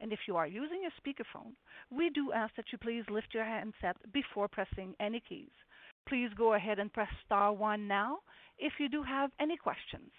If 0.00 0.20
you 0.26 0.36
are 0.36 0.46
using 0.46 0.86
a 0.86 1.00
speakerphone, 1.00 1.52
we 1.90 2.08
do 2.10 2.32
ask 2.32 2.54
that 2.56 2.66
you 2.72 2.78
please 2.78 3.04
lift 3.10 3.28
your 3.34 3.44
handset 3.44 3.96
before 4.12 4.48
pressing 4.48 4.94
any 5.00 5.20
keys. 5.28 5.50
Please 6.08 6.30
go 6.36 6.54
ahead 6.54 6.78
and 6.78 6.92
press 6.92 7.08
star 7.24 7.52
one 7.52 7.86
now 7.86 8.18
if 8.58 8.72
you 8.78 8.88
do 8.88 9.02
have 9.02 9.30
any 9.40 9.56
questions. 9.56 10.10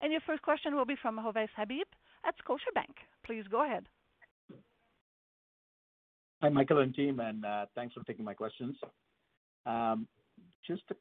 And 0.00 0.10
your 0.12 0.22
first 0.26 0.42
question 0.42 0.74
will 0.74 0.86
be 0.86 0.96
from 1.00 1.18
Ovais 1.18 1.48
Habib 1.56 1.86
at 2.26 2.34
Scotiabank. 2.38 2.96
Please 3.24 3.44
go 3.50 3.64
ahead. 3.64 3.84
Hi, 6.42 6.48
Michael 6.48 6.80
and 6.80 6.94
team, 6.94 7.20
and 7.20 7.44
uh, 7.44 7.66
thanks 7.74 7.94
for 7.94 8.04
taking 8.04 8.24
my 8.24 8.34
questions. 8.34 8.76
Um, 9.64 10.06
just 10.66 10.82
a 10.90 10.94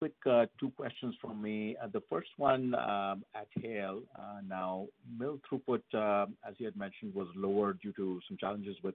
quick 0.00 0.14
uh, 0.24 0.46
two 0.58 0.70
questions 0.78 1.14
from 1.20 1.42
me. 1.42 1.76
Uh, 1.80 1.86
the 1.92 2.02
first 2.08 2.30
one 2.38 2.74
uh, 2.74 3.16
at 3.34 3.46
Haile. 3.62 4.00
Now, 4.48 4.86
mill 5.18 5.38
throughput, 5.46 5.82
as 5.94 6.54
you 6.56 6.64
had 6.64 6.76
mentioned, 6.76 7.14
was 7.14 7.28
lower 7.36 7.74
due 7.74 7.92
to 7.92 8.18
some 8.26 8.38
challenges 8.38 8.76
with, 8.82 8.94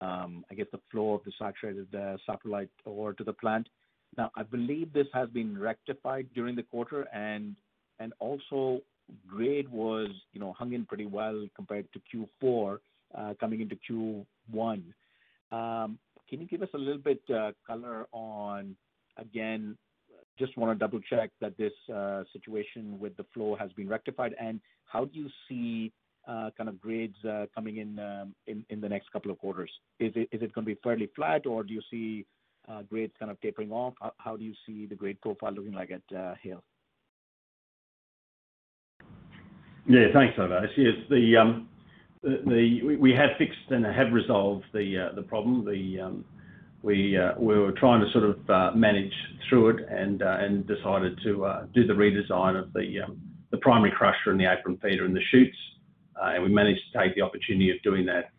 um, 0.00 0.44
I 0.50 0.54
guess, 0.56 0.66
the 0.72 0.80
flow 0.90 1.14
of 1.14 1.20
the 1.24 1.32
saturated 1.38 1.86
saprolite 2.28 2.68
ore 2.84 3.12
to 3.12 3.22
the 3.22 3.32
plant. 3.32 3.68
Now, 4.18 4.32
I 4.36 4.42
believe 4.42 4.92
this 4.92 5.06
has 5.14 5.28
been 5.28 5.56
rectified 5.56 6.26
during 6.34 6.56
the 6.56 6.64
quarter, 6.64 7.02
and 7.14 7.54
and 8.00 8.12
also 8.18 8.80
grade 9.28 9.68
was, 9.68 10.08
you 10.32 10.40
know, 10.40 10.52
hung 10.52 10.72
in 10.72 10.84
pretty 10.84 11.06
well 11.06 11.46
compared 11.54 11.86
to 11.92 12.26
Q4 12.42 12.78
coming 13.38 13.60
into 13.60 13.76
Q1. 13.88 14.82
Um, 15.52 15.98
can 16.28 16.40
you 16.40 16.46
give 16.46 16.62
us 16.62 16.68
a 16.74 16.78
little 16.78 17.00
bit 17.00 17.22
color 17.66 18.06
on, 18.10 18.76
again, 19.18 19.76
just 20.38 20.56
wanna 20.56 20.74
double-check 20.74 21.30
that 21.40 21.56
this 21.56 21.72
uh, 21.92 22.22
situation 22.32 22.98
with 22.98 23.16
the 23.16 23.24
flow 23.32 23.56
has 23.56 23.72
been 23.72 23.88
rectified, 23.88 24.34
and 24.40 24.60
how 24.84 25.04
do 25.04 25.18
you 25.18 25.28
see 25.48 25.92
uh, 26.28 26.50
kind 26.56 26.68
of 26.68 26.80
grades 26.80 27.16
uh, 27.24 27.46
coming 27.54 27.78
um, 27.98 28.34
in 28.46 28.64
in 28.68 28.80
the 28.80 28.88
next 28.88 29.10
couple 29.12 29.30
of 29.30 29.38
quarters? 29.38 29.70
Is 30.00 30.12
it 30.16 30.52
gonna 30.52 30.66
be 30.66 30.76
fairly 30.82 31.08
flat, 31.14 31.46
or 31.46 31.62
do 31.62 31.72
you 31.72 31.82
see 31.90 32.26
grades 32.88 33.12
kind 33.18 33.30
of 33.30 33.40
tapering 33.40 33.70
off? 33.70 33.94
How 34.18 34.36
do 34.36 34.44
you 34.44 34.54
see 34.66 34.86
the 34.86 34.96
grade 34.96 35.20
profile 35.20 35.52
looking 35.52 35.72
like 35.72 35.90
at 35.90 36.02
Haile? 36.42 36.62
Yeah. 39.88 40.06
Thanks, 40.12 40.36
Ovais. 40.36 40.68
Yes, 40.76 40.94
the 41.08 41.36
um, 41.36 41.68
the 42.22 42.96
we 43.00 43.12
have 43.12 43.30
fixed 43.38 43.70
and 43.70 43.84
have 43.86 44.12
resolved 44.12 44.64
the 44.72 45.12
the 45.14 45.22
problem. 45.22 45.66
Um, 46.02 46.24
Uh, 46.84 47.34
we 47.38 47.58
were 47.58 47.72
trying 47.72 48.00
to 48.00 48.10
sort 48.12 48.24
of 48.24 48.50
uh, 48.50 48.70
manage 48.76 49.12
through 49.48 49.70
it 49.70 49.88
and 49.88 50.22
uh, 50.22 50.46
decided 50.66 51.18
to 51.22 51.68
do 51.74 51.86
the 51.86 51.92
redesign 51.92 52.56
of 52.58 52.64
um, 52.76 53.20
the 53.50 53.58
primary 53.58 53.90
crusher 53.90 54.30
and 54.30 54.40
the 54.40 54.50
apron 54.50 54.76
feeder 54.78 55.04
and 55.04 55.14
the 55.14 55.22
chutes. 55.30 55.56
And 56.16 56.42
we 56.42 56.48
managed 56.48 56.80
to 56.92 56.98
take 56.98 57.14
the 57.14 57.22
opportunity 57.22 57.70
of 57.70 57.82
doing 57.82 58.06
that 58.06 58.30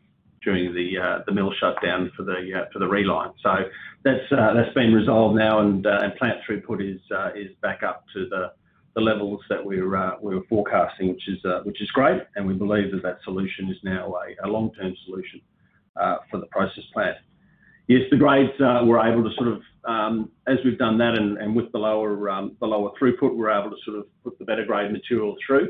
during 0.43 0.73
the 0.73 1.31
mill 1.31 1.51
shutdown 1.59 2.11
for 2.15 2.23
the 2.23 2.39
uh 2.55 2.65
for 2.71 2.79
the 2.79 2.87
reline. 2.87 3.31
So 3.43 3.53
that's 4.03 4.31
uh 4.31 4.53
that's 4.53 4.73
been 4.73 4.93
resolved 4.93 5.35
now 5.35 5.59
and 5.59 5.83
plant 6.17 6.39
throughput 6.47 6.81
is 6.81 7.01
uh 7.11 7.31
is 7.35 7.51
back 7.61 7.83
up 7.83 8.05
to 8.13 8.29
the 8.29 8.51
levels 9.01 9.41
that 9.47 9.63
we 9.63 9.79
were 9.81 10.43
forecasting, 10.49 11.09
which 11.09 11.27
is 11.27 11.43
uh 11.43 11.61
which 11.63 11.81
is 11.81 11.91
great, 11.91 12.21
and 12.35 12.47
we 12.47 12.53
believe 12.53 12.91
that 12.91 13.03
that 13.03 13.17
solution 13.23 13.69
is 13.69 13.77
now 13.83 14.15
a 14.43 14.47
long-term 14.47 14.95
solution 15.05 15.41
for 16.31 16.39
the 16.39 16.47
process 16.47 16.83
plant. 16.93 17.17
Yes, 17.87 18.01
the 18.11 18.17
grades 18.17 18.51
we're 18.59 18.99
able 18.99 19.23
to 19.23 19.33
sort 19.35 19.47
of, 19.47 19.61
as 20.47 20.57
we've 20.65 20.77
done 20.77 20.97
that 20.97 21.17
and 21.17 21.55
with 21.55 21.71
the 21.71 21.77
lower 21.77 22.29
um 22.29 22.57
the 22.59 22.67
lower 22.67 22.91
throughput, 22.99 23.35
we're 23.35 23.49
able 23.49 23.69
to 23.69 23.77
sort 23.85 23.97
of 23.97 24.05
put 24.23 24.37
the 24.39 24.45
better 24.45 24.65
grade 24.65 24.91
material 24.91 25.35
through. 25.45 25.69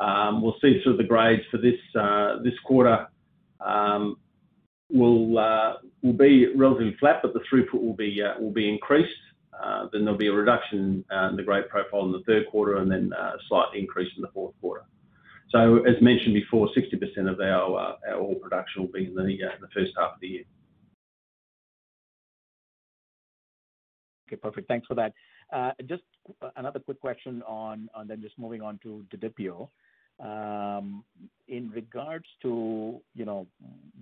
We'll 0.00 0.56
see 0.60 0.80
sort 0.82 0.94
of 0.94 0.98
the 0.98 1.04
grades 1.04 1.42
for 1.50 1.58
this 1.58 1.80
uh 1.98 2.42
this 2.42 2.58
quarter 2.64 3.06
um 3.64 4.16
will 4.90 5.38
uh 5.38 5.74
will 6.02 6.12
be 6.12 6.52
relatively 6.54 6.96
flat, 6.98 7.20
but 7.22 7.32
the 7.32 7.40
throughput 7.50 7.80
will 7.80 7.94
be 7.94 8.20
uh 8.20 8.40
will 8.40 8.52
be 8.52 8.68
increased. 8.68 9.10
Then 9.92 10.04
there'll 10.04 10.18
be 10.18 10.26
a 10.26 10.32
reduction 10.32 11.04
in 11.30 11.36
the 11.36 11.44
grade 11.44 11.68
profile 11.68 12.06
in 12.06 12.12
the 12.12 12.24
third 12.26 12.48
quarter 12.50 12.78
and 12.78 12.90
then 12.90 13.12
a 13.16 13.34
slight 13.48 13.68
increase 13.74 14.10
in 14.16 14.22
the 14.22 14.28
fourth 14.34 14.54
quarter. 14.60 14.84
So 15.50 15.84
as 15.84 15.94
mentioned 16.02 16.34
before, 16.34 16.68
60% 16.76 17.30
of 17.30 17.38
our 17.40 17.96
ore 18.16 18.34
production 18.34 18.82
will 18.82 18.90
be 18.90 19.04
in 19.06 19.14
the 19.14 19.68
first 19.72 19.92
half 19.96 20.14
of 20.14 20.20
the 20.20 20.26
year. 20.26 20.44
Okay, 24.26 24.36
perfect. 24.36 24.68
Thanks 24.68 24.86
for 24.86 24.94
that. 24.94 25.12
Uh, 25.52 25.70
just 25.86 26.02
another 26.56 26.80
quick 26.80 27.00
question 27.00 27.42
on 27.46 27.88
and 27.94 28.10
then 28.10 28.20
just 28.20 28.38
moving 28.38 28.62
on 28.62 28.78
to 28.82 29.04
Didipio. 29.14 29.68
Um, 30.18 31.04
in 31.46 31.70
regards 31.70 32.24
to, 32.42 33.00
you 33.14 33.24
know, 33.26 33.46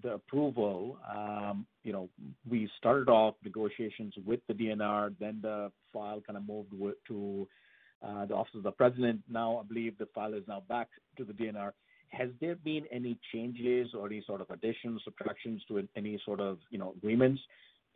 the 0.03 0.15
approval, 0.15 0.97
um, 1.13 1.67
you 1.83 1.93
know, 1.93 2.09
we 2.49 2.71
started 2.79 3.09
off 3.09 3.35
negotiations 3.43 4.15
with 4.25 4.41
the 4.47 4.55
DNR, 4.55 5.13
then 5.19 5.41
the 5.43 5.73
file 5.93 6.23
kind 6.25 6.37
of 6.37 6.47
moved 6.47 6.71
to 7.09 7.49
uh, 8.03 8.27
the 8.27 8.35
Office 8.35 8.55
of 8.55 8.63
the 8.63 8.71
President. 8.71 9.23
Now, 9.29 9.59
I 9.59 9.63
believe 9.67 9.99
the 9.99 10.07
file 10.15 10.35
is 10.35 10.45
now 10.47 10.63
back 10.69 10.89
to 11.17 11.25
the 11.25 11.33
DNR. 11.33 11.73
Has 12.09 12.29
there 12.41 12.55
been 12.55 12.85
any 12.93 13.19
changes 13.33 13.89
or 13.93 14.07
any 14.07 14.23
sort 14.25 14.41
of 14.41 14.51
additions, 14.51 15.03
subtractions 15.05 15.63
to 15.69 15.87
any 15.97 16.21
sort 16.25 16.41
of, 16.41 16.59
you 16.71 16.79
know, 16.79 16.95
agreements? 16.97 17.43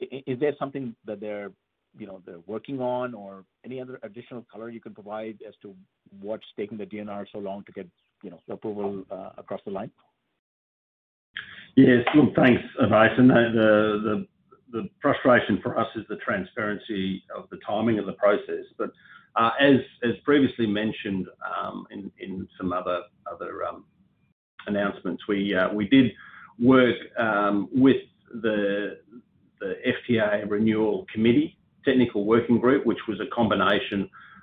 Is 0.01 0.41
there 0.41 0.55
something 0.59 0.95
that 1.07 1.21
they're, 1.21 1.53
you 1.97 2.07
know, 2.07 2.21
they're 2.27 2.41
working 2.47 2.81
on 2.81 3.15
or 3.15 3.45
any 3.65 3.81
other 3.81 3.99
additional 4.03 4.45
color 4.51 4.69
you 4.69 4.81
can 4.81 4.95
provide 4.95 5.39
as 5.47 5.55
to 5.63 5.75
what's 6.21 6.47
taking 6.57 6.79
the 6.79 6.87
DNR 6.87 7.27
so 7.33 7.39
long 7.39 7.65
to 7.65 7.73
get, 7.73 7.89
you 8.23 8.31
know, 8.31 8.41
approval 8.51 9.05
uh, 9.11 9.31
across 9.39 9.61
the 9.65 9.71
line? 9.71 9.91
Yes. 11.77 12.05
Look, 12.15 12.35
thanks, 12.35 12.63
Ovais. 12.83 13.17
The 13.17 14.27
the 14.71 14.89
frustration 15.01 15.61
for 15.63 15.79
us 15.79 15.87
is 15.97 16.05
the 16.09 16.17
transparency 16.17 17.25
of 17.35 17.49
the 17.51 17.59
timing 17.67 17.99
of 17.99 18.07
the 18.07 18.13
process. 18.13 18.65
But 18.77 18.91
uh, 19.37 19.51
as 19.61 20.15
previously 20.25 20.67
mentioned, 20.67 21.27
um, 21.43 21.87
in 21.91 22.49
some 22.59 22.73
other 22.73 23.03
um, 23.67 23.85
announcements, 24.67 25.23
uh, 25.29 25.69
we 25.73 25.89
did 25.89 26.13
work 26.59 26.97
um, 27.19 27.69
with 27.73 27.97
the 28.43 28.99
FTAA 29.63 30.49
Renewal 30.49 31.07
Committee 31.13 31.58
technical 31.89 32.25
working 32.35 32.59
group, 32.65 32.85
which 32.91 33.03
was 33.09 33.19
a 33.21 33.27
combination 33.35 34.01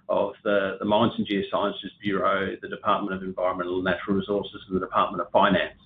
of 0.07 0.33
the 0.43 0.85
Mines 0.93 1.13
and 1.17 1.27
Geosciences 1.27 1.93
Bureau, 2.01 2.55
the 2.61 2.71
Department 2.77 3.15
of 3.15 3.23
Environmental 3.23 3.75
and 3.75 3.85
Natural 3.85 4.17
Resources, 4.17 4.61
and 4.67 4.75
the 4.77 4.85
Department 4.89 5.21
of 5.23 5.27
Finance. 5.31 5.79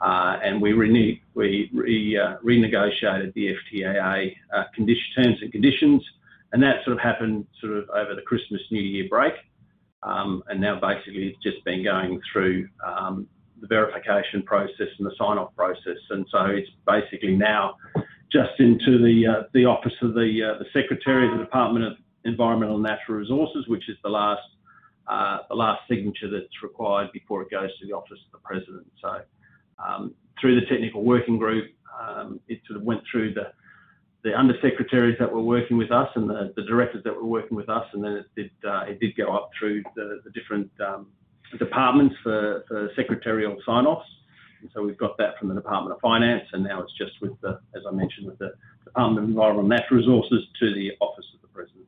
Uh, 0.00 0.38
and 0.42 0.62
we 0.62 0.72
uh, 0.72 2.36
renegotiated 2.52 3.34
the 3.34 3.44
FTAA 3.58 4.34
uh, 4.56 4.64
terms 5.16 5.36
and 5.42 5.52
conditions, 5.52 6.02
and 6.52 6.62
that 6.62 6.76
sort 6.84 6.96
of 6.96 7.00
happened 7.10 7.46
sort 7.60 7.74
of 7.78 7.84
over 7.90 8.14
the 8.14 8.22
Christmas-New 8.22 8.80
Year 8.80 9.06
break. 9.08 9.34
Um, 10.02 10.42
and 10.48 10.60
now 10.60 10.80
basically 10.80 11.24
it's 11.28 11.42
just 11.42 11.62
been 11.64 11.82
going 11.84 12.20
through 12.32 12.68
um, 12.86 13.28
the 13.60 13.66
verification 13.66 14.42
process 14.42 14.88
and 14.98 15.06
the 15.06 15.14
sign-off 15.18 15.54
process. 15.54 16.00
And 16.08 16.24
so 16.30 16.46
it's 16.46 16.70
basically 16.86 17.36
now 17.36 17.76
just 18.32 18.58
into 18.58 18.98
the 18.98 19.26
uh, 19.26 19.42
the 19.52 19.64
office 19.64 19.94
of 20.02 20.14
the 20.14 20.40
uh, 20.42 20.58
the 20.58 20.66
Secretary 20.72 21.26
of 21.26 21.38
the 21.38 21.44
Department 21.44 21.84
of 21.84 21.92
Environmental 22.24 22.76
and 22.76 22.84
Natural 22.84 23.18
Resources, 23.18 23.66
which 23.68 23.88
is 23.88 23.96
the 24.02 24.08
last 24.08 24.42
uh, 25.08 25.38
the 25.48 25.54
last 25.54 25.80
signature 25.88 26.30
that's 26.30 26.62
required 26.62 27.10
before 27.12 27.42
it 27.42 27.50
goes 27.50 27.70
to 27.78 27.86
the 27.86 27.92
Office 27.92 28.18
of 28.26 28.32
the 28.32 28.38
President. 28.38 28.86
So 29.00 29.20
um, 29.84 30.14
through 30.40 30.60
the 30.60 30.66
technical 30.66 31.02
working 31.02 31.38
group, 31.38 31.70
um, 32.00 32.40
it 32.48 32.60
sort 32.66 32.78
of 32.78 32.84
went 32.84 33.02
through 33.10 33.34
the 33.34 33.52
the 34.22 34.30
undersecretaries 34.30 35.18
that 35.18 35.32
were 35.32 35.40
working 35.40 35.76
with 35.76 35.90
us 35.90 36.08
and 36.14 36.28
the 36.28 36.52
the 36.56 36.62
directors 36.62 37.02
that 37.04 37.14
were 37.14 37.24
working 37.24 37.56
with 37.56 37.68
us, 37.68 37.86
and 37.92 38.04
then 38.04 38.12
it 38.12 38.26
did 38.36 38.50
it 38.62 39.00
did 39.00 39.16
go 39.16 39.34
up 39.34 39.50
through 39.58 39.82
the 39.96 40.20
the 40.24 40.30
different 40.30 40.70
um, 40.80 41.08
departments 41.58 42.14
for, 42.22 42.64
for 42.68 42.90
secretarial 42.94 43.56
sign-offs. 43.66 44.08
So 44.74 44.82
we've 44.82 44.98
got 44.98 45.16
that 45.18 45.38
from 45.38 45.48
the 45.48 45.54
Department 45.54 45.94
of 45.94 46.00
Finance, 46.00 46.44
and 46.52 46.64
now 46.64 46.82
it's 46.82 46.92
just 46.96 47.12
with 47.20 47.32
the, 47.40 47.60
as 47.74 47.82
I 47.88 47.92
mentioned, 47.92 48.26
with 48.26 48.38
the 48.38 48.52
Department 48.84 49.24
of 49.24 49.30
Environment 49.30 49.72
and 49.72 49.80
Natural 49.80 50.00
Resources 50.00 50.46
to 50.60 50.74
the 50.74 50.92
Office 51.00 51.26
of 51.34 51.40
the 51.40 51.48
President. 51.48 51.86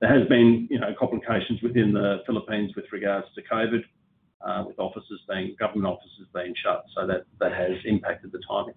There 0.00 0.12
has 0.18 0.28
been, 0.28 0.66
you 0.70 0.80
know, 0.80 0.94
complications 0.98 1.62
within 1.62 1.92
the 1.92 2.22
Philippines 2.26 2.72
with 2.74 2.86
regards 2.92 3.26
to 3.34 3.42
COVID, 3.42 3.84
uh, 4.44 4.64
with 4.66 4.78
offices 4.78 5.20
being, 5.28 5.54
government 5.58 5.86
offices 5.86 6.26
being 6.34 6.54
shut, 6.62 6.84
so 6.94 7.06
that 7.06 7.24
that 7.38 7.52
has 7.52 7.72
impacted 7.84 8.32
the 8.32 8.40
timing. 8.48 8.74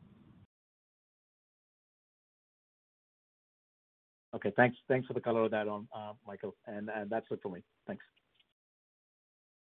Okay. 4.36 4.52
Thanks. 4.56 4.78
Thanks 4.88 5.08
for 5.08 5.14
the 5.14 5.22
color 5.22 5.44
on 5.44 5.52
that, 5.52 5.68
on 5.68 5.88
Michael. 6.28 6.56
And, 6.68 6.90
and 6.94 7.10
that's 7.10 7.26
it 7.32 7.40
for 7.42 7.50
me. 7.50 7.64
Thanks. 7.88 8.04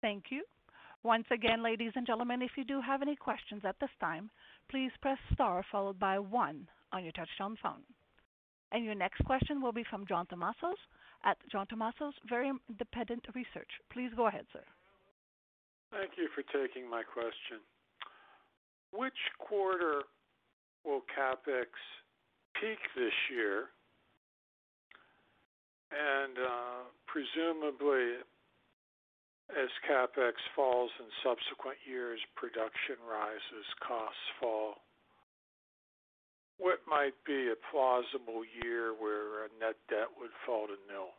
Thank 0.00 0.24
you. 0.30 0.44
Once 1.02 1.24
again, 1.32 1.62
ladies 1.62 1.92
and 1.96 2.06
gentlemen, 2.06 2.42
if 2.42 2.50
you 2.56 2.64
do 2.64 2.80
have 2.80 3.00
any 3.00 3.16
questions 3.16 3.62
at 3.64 3.78
this 3.80 3.90
time, 4.00 4.30
please 4.70 4.90
press 5.00 5.18
star 5.32 5.64
followed 5.72 5.98
by 5.98 6.18
one 6.18 6.66
on 6.92 7.02
your 7.02 7.12
touchtone 7.12 7.56
phone. 7.62 7.82
And 8.72 8.84
your 8.84 8.94
next 8.94 9.24
question 9.24 9.62
will 9.62 9.72
be 9.72 9.84
from 9.88 10.06
John 10.06 10.26
Tumazos 10.26 10.78
at 11.24 11.38
John 11.50 11.66
Tumazos 11.66 12.12
Very 12.28 12.52
Independent 12.68 13.24
Research. 13.34 13.70
Please 13.92 14.10
go 14.14 14.26
ahead, 14.28 14.44
sir. 14.52 14.62
Thank 15.90 16.12
you 16.18 16.28
for 16.34 16.42
taking 16.52 16.88
my 16.88 17.02
question. 17.02 17.64
Which 18.92 19.18
quarter 19.38 20.02
will 20.84 21.02
CapEx 21.16 21.66
peak 22.60 22.78
this 22.94 23.12
year? 23.32 23.64
And 25.90 26.38
uh 26.38 26.82
presumably, 27.06 28.22
as 29.56 29.70
CapEx 29.86 30.38
falls 30.54 30.90
in 30.98 31.06
subsequent 31.22 31.78
years, 31.86 32.20
production 32.36 32.96
rises, 33.06 33.66
costs 33.80 34.30
fall. 34.38 34.82
What 36.58 36.80
might 36.86 37.16
be 37.24 37.48
a 37.48 37.56
plausible 37.72 38.44
year 38.44 38.92
where 38.92 39.48
net 39.58 39.76
debt 39.88 40.12
would 40.20 40.30
fall 40.44 40.66
to 40.66 40.76
nil? 40.92 41.16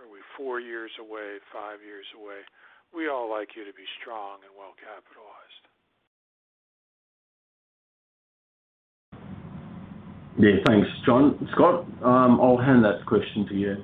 Are 0.00 0.08
we 0.08 0.20
four 0.36 0.60
years 0.60 0.90
away, 0.98 1.38
five 1.52 1.84
years 1.84 2.06
away? 2.16 2.40
We 2.94 3.08
all 3.08 3.28
like 3.28 3.54
you 3.54 3.64
to 3.64 3.72
be 3.72 3.84
strong 4.00 4.40
and 4.42 4.52
well-capitalized. 4.56 5.64
Yeah. 10.38 10.56
Thanks, 10.66 10.88
John. 11.04 11.36
Scott, 11.52 11.84
um, 12.02 12.40
I'll 12.40 12.56
hand 12.56 12.82
that 12.84 13.04
question 13.06 13.46
to 13.48 13.54
you. 13.54 13.76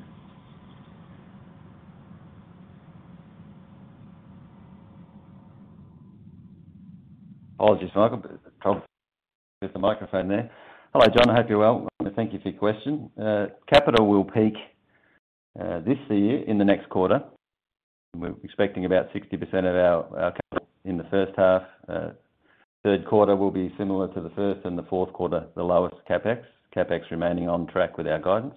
Apologies, 7.59 7.89
Michael. 7.97 8.23
Trouble 8.61 8.83
with 9.63 9.73
the 9.73 9.79
microphone 9.79 10.29
there. 10.29 10.51
Hello, 10.93 11.07
John. 11.07 11.31
I 11.31 11.37
hope 11.41 11.49
you're 11.49 11.59
well. 11.59 11.89
Thank 12.15 12.35
you 12.35 12.39
for 12.41 12.51
your 12.51 12.59
question. 12.59 13.11
Uh, 13.19 13.47
capital 13.73 14.07
will 14.07 14.25
peak 14.25 14.53
uh, 15.59 15.81
this 15.81 15.97
year 16.11 16.43
in 16.47 16.59
the 16.59 16.65
next 16.67 16.91
quarter. 16.91 17.23
We're 18.15 18.35
expecting 18.45 18.85
about 18.85 19.11
60% 19.15 19.33
of 19.43 19.75
our 19.75 20.33
capital 20.33 20.69
in 20.85 20.99
the 20.99 21.05
first 21.05 21.33
half. 21.39 21.63
Uh, 21.89 22.11
third 22.85 23.07
quarter 23.07 23.35
will 23.35 23.51
be 23.51 23.75
similar 23.79 24.13
to 24.13 24.21
the 24.21 24.31
first, 24.31 24.67
and 24.67 24.77
the 24.77 24.83
fourth 24.85 25.15
quarter, 25.15 25.47
the 25.57 25.63
lowest 25.63 25.97
CapEx. 26.09 26.43
CapEx 26.77 27.11
remaining 27.11 27.49
on 27.49 27.67
track 27.69 27.97
with 27.97 28.07
our 28.07 28.21
guidance. 28.21 28.55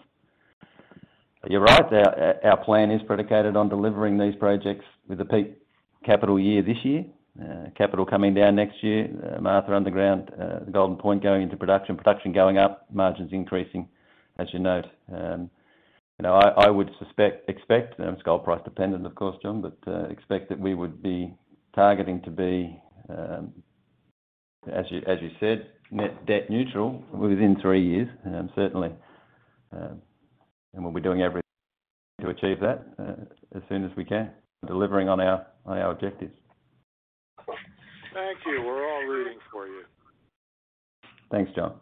You're 1.48 1.62
right, 1.62 2.44
our 2.44 2.64
plan 2.66 2.92
is 2.92 3.02
predicated 3.08 3.56
on 3.56 3.70
delivering 3.70 4.18
these 4.18 4.36
projects 4.36 4.84
with 5.08 5.22
a 5.22 5.26
peak 5.26 5.58
capital 6.06 6.38
year 6.38 6.62
this 6.62 6.84
year. 6.84 7.06
Uh, 7.40 7.70
capital 7.78 8.06
coming 8.06 8.34
down 8.34 8.56
next 8.56 8.84
year. 8.84 9.08
Uh, 9.24 9.40
Martha 9.40 9.74
Underground, 9.74 10.30
uh, 10.42 10.60
the 10.66 10.72
Golden 10.72 10.98
Point 10.98 11.24
going 11.24 11.42
into 11.44 11.56
production 11.56 11.96
production 11.96 12.34
going 12.34 12.58
up, 12.58 12.86
margins 12.92 13.32
increasing, 13.32 13.88
as 14.38 14.48
you 14.52 14.60
note. 14.60 14.86
Um, 15.14 15.50
you 16.20 16.24
know, 16.24 16.34
I 16.34 16.70
would 16.70 16.92
suspect 17.00 17.50
expect, 17.50 17.98
and 17.98 18.10
it's 18.10 18.24
gold 18.24 18.44
price 18.44 18.60
dependent, 18.66 19.06
of 19.06 19.16
course, 19.16 19.38
John, 19.42 19.62
but 19.62 19.78
expect 20.12 20.50
that 20.50 20.60
we 20.60 20.76
would 20.76 21.02
be 21.02 21.34
targeting 21.74 22.22
to 22.24 22.30
be, 22.32 22.78
um 23.08 23.54
as 24.74 24.86
you 24.90 24.98
as 25.08 25.20
you 25.22 25.30
said, 25.40 25.68
net 25.92 26.26
debt 26.26 26.50
neutral 26.50 27.02
within 27.14 27.56
three 27.62 27.82
years, 27.82 28.10
um, 28.26 28.50
certainly. 28.54 28.92
Um 29.72 30.02
and 30.74 30.84
we'll 30.84 30.94
be 30.94 31.00
doing 31.00 31.22
everything 31.22 31.42
to 32.20 32.30
achieve 32.30 32.60
that, 32.60 32.86
as 33.56 33.62
soon 33.70 33.86
as 33.86 33.96
we 33.96 34.04
can, 34.04 34.30
delivering 34.68 35.08
on 35.08 35.22
our 35.22 35.46
our 35.66 35.92
objectives. 35.92 36.36
Thank 38.14 38.40
you. 38.46 38.64
We're 38.66 38.92
all 38.92 39.04
rooting 39.04 39.40
for 39.52 39.68
you. 39.68 39.84
Thanks, 41.32 41.52
John. 41.56 41.76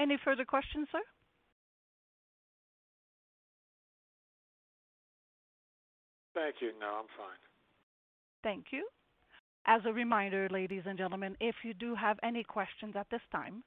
Any 0.00 0.16
further 0.24 0.46
questions, 0.46 0.88
sir? 0.90 1.00
Thank 6.34 6.56
you. 6.60 6.72
No, 6.80 6.86
I'm 6.86 7.06
fine. 7.18 7.38
Thank 8.42 8.66
you. 8.70 8.88
As 9.66 9.82
a 9.84 9.92
reminder, 9.92 10.48
ladies 10.50 10.84
and 10.86 10.96
gentlemen, 10.96 11.36
if 11.40 11.54
you 11.62 11.74
do 11.74 11.94
have 11.94 12.18
any 12.22 12.42
questions 12.42 12.94
at 12.96 13.06
this 13.10 13.20
time, 13.30 13.62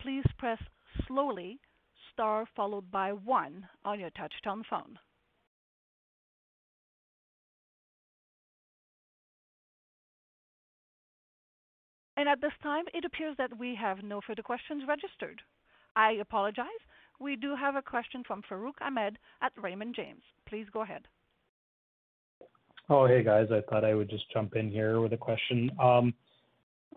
please 0.00 0.24
press 0.36 0.58
slowly 1.06 1.58
star 2.12 2.46
followed 2.54 2.90
by 2.90 3.12
one 3.12 3.66
on 3.84 3.98
your 3.98 4.10
touchtone 4.10 4.62
phone. 4.68 4.98
At 12.28 12.40
this 12.40 12.52
time, 12.62 12.84
it 12.94 13.04
appears 13.04 13.36
that 13.36 13.58
we 13.58 13.74
have 13.74 14.02
no 14.02 14.20
further 14.26 14.42
questions 14.42 14.84
registered. 14.88 15.42
I 15.96 16.12
apologize. 16.12 16.66
We 17.20 17.36
do 17.36 17.54
have 17.54 17.76
a 17.76 17.82
question 17.82 18.22
from 18.26 18.42
Farooq 18.50 18.74
Hamed 18.80 19.18
at 19.42 19.52
Raymond 19.56 19.94
James. 19.94 20.22
Please 20.48 20.66
go 20.72 20.82
ahead. 20.82 21.02
Oh, 22.88 23.06
hey, 23.06 23.22
guys. 23.22 23.48
I 23.50 23.60
thought 23.68 23.84
I 23.84 23.94
would 23.94 24.08
just 24.08 24.30
jump 24.32 24.56
in 24.56 24.70
here 24.70 25.00
with 25.00 25.12
a 25.12 25.16
question. 25.16 25.70
Um, 25.80 26.14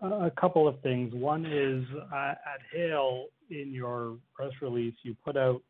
a 0.02 0.30
couple 0.30 0.66
of 0.66 0.80
things. 0.80 1.14
One 1.14 1.44
is, 1.46 1.84
uh, 2.12 2.30
at 2.30 2.60
Haile, 2.72 3.26
in 3.50 3.72
your 3.72 4.16
press 4.34 4.52
release, 4.60 4.94
you 5.02 5.16
put 5.24 5.36
out 5.36 5.62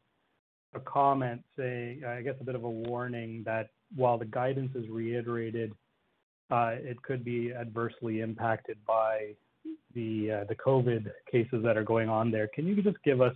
a 0.75 0.81
comment 0.81 1.43
saying, 1.57 2.05
I 2.05 2.23
guess, 2.23 2.35
a 2.41 2.45
bit 2.45 2.55
of 2.55 2.65
a 2.65 2.71
warning 2.71 3.43
that 3.45 3.71
while 3.95 4.19
the 4.19 4.25
guidance 4.25 4.75
is 4.75 4.89
reiterated, 4.89 5.73
uh, 6.51 6.75
it 6.77 7.01
could 7.03 7.25
be 7.25 7.53
adversely 7.53 8.21
impacted 8.21 8.79
by 8.87 9.35
the 9.95 10.41
uh, 10.43 10.45
the 10.49 10.55
COVID 10.55 11.11
cases 11.31 11.63
that 11.65 11.77
are 11.77 11.85
going 11.85 12.09
on 12.09 12.31
there. 12.31 12.49
Can 12.49 12.67
you 12.67 12.81
just 12.83 13.03
give 13.03 13.21
us 13.21 13.35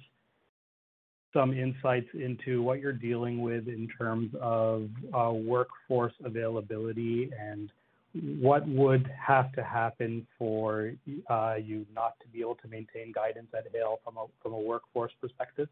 some 1.32 1.52
insights 1.52 2.08
into 2.14 2.62
what 2.62 2.80
you're 2.80 2.92
dealing 2.92 3.40
with 3.40 3.68
in 3.68 3.88
terms 3.98 4.30
of 4.40 4.88
uh, 5.14 5.32
workforce 5.32 6.12
availability, 6.24 7.30
and 7.38 7.70
what 8.40 8.66
would 8.68 9.10
have 9.26 9.52
to 9.52 9.62
happen 9.62 10.26
for 10.38 10.92
uh, 11.28 11.54
you 11.54 11.86
not 11.94 12.14
to 12.20 12.28
be 12.28 12.40
able 12.40 12.56
to 12.56 12.68
maintain 12.68 13.12
guidance 13.12 13.48
at 13.56 13.64
Haile 13.72 14.00
from 14.04 14.16
a 14.16 14.26
from 14.42 14.52
a 14.52 14.58
workforce 14.58 15.12
perspective? 15.20 15.68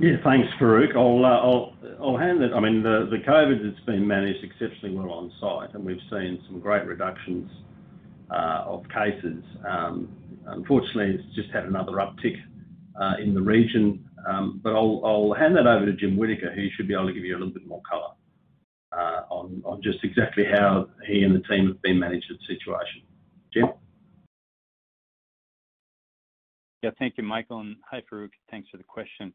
Yeah. 0.00 0.16
Thanks, 0.24 0.48
Farooq. 0.60 0.94
I'll 0.96 1.74
I'll 2.00 2.18
hand 2.18 2.42
it. 2.42 2.52
I 2.52 2.60
mean, 2.60 2.82
the 2.82 3.08
the 3.10 3.18
COVID 3.28 3.64
has 3.64 3.84
been 3.86 4.06
managed 4.06 4.44
exceptionally 4.44 4.94
well 4.94 5.10
on 5.10 5.32
site, 5.40 5.74
and 5.74 5.84
we've 5.84 6.02
seen 6.10 6.42
some 6.48 6.60
great 6.60 6.86
reductions 6.86 7.50
Uh, 8.30 8.64
of 8.66 8.82
cases. 8.88 9.44
Um, 9.68 10.08
unfortunately, 10.46 11.14
it's 11.20 11.34
just 11.34 11.50
had 11.52 11.64
another 11.64 11.92
uptick 11.92 12.36
uh, 13.00 13.12
in 13.22 13.34
the 13.34 13.40
region. 13.42 14.02
Um 14.26 14.60
but 14.64 14.72
I'll 14.74 15.34
hand 15.38 15.54
that 15.56 15.66
over 15.66 15.84
to 15.84 15.92
Jim 15.92 16.16
Whittaker, 16.16 16.50
who 16.54 16.66
should 16.74 16.88
be 16.88 16.94
able 16.94 17.08
to 17.08 17.12
give 17.12 17.24
you 17.24 17.36
a 17.36 17.38
little 17.38 17.52
bit 17.52 17.66
more 17.66 17.82
color 17.88 18.14
uh, 18.96 19.22
on 19.30 19.80
just 19.82 19.98
exactly 20.02 20.44
how 20.50 20.88
he 21.06 21.22
and 21.22 21.34
the 21.34 21.40
team 21.48 21.66
have 21.68 21.82
been 21.82 21.98
managing 21.98 22.38
the 22.38 22.54
situation. 22.54 23.02
Jim? 23.52 23.66
Yeah. 26.82 26.90
Thank 26.98 27.14
you, 27.18 27.24
Michael, 27.24 27.60
and 27.60 27.76
hi, 27.90 28.02
Farooq. 28.10 28.30
Thanks 28.50 28.68
for 28.70 28.78
the 28.78 28.84
question. 28.84 29.32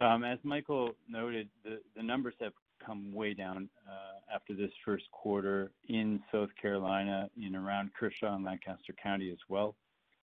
Um, 0.00 0.24
as 0.24 0.38
Michael 0.42 0.90
noted, 1.08 1.48
the 1.64 2.02
numbers 2.02 2.34
have 2.40 2.52
come 2.84 3.12
way 3.12 3.34
down 3.34 3.68
uh, 3.88 4.34
after 4.34 4.54
this 4.54 4.70
first 4.84 5.04
quarter 5.12 5.70
in 5.88 6.20
South 6.32 6.50
Carolina, 6.60 7.28
in 7.40 7.54
around 7.54 7.90
Kershaw 7.98 8.34
and 8.34 8.44
Lancaster 8.44 8.94
County 9.02 9.30
as 9.30 9.38
well. 9.48 9.74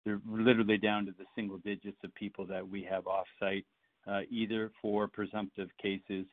They're 0.05 0.21
literally 0.29 0.77
down 0.77 1.05
to 1.05 1.11
the 1.17 1.25
single 1.35 1.57
digits 1.57 1.97
of 2.03 2.13
people 2.15 2.45
that 2.47 2.67
we 2.67 2.83
have 2.89 3.07
off-site, 3.07 3.65
uh, 4.07 4.21
either 4.29 4.71
for 4.81 5.07
presumptive 5.07 5.69
cases 5.81 6.25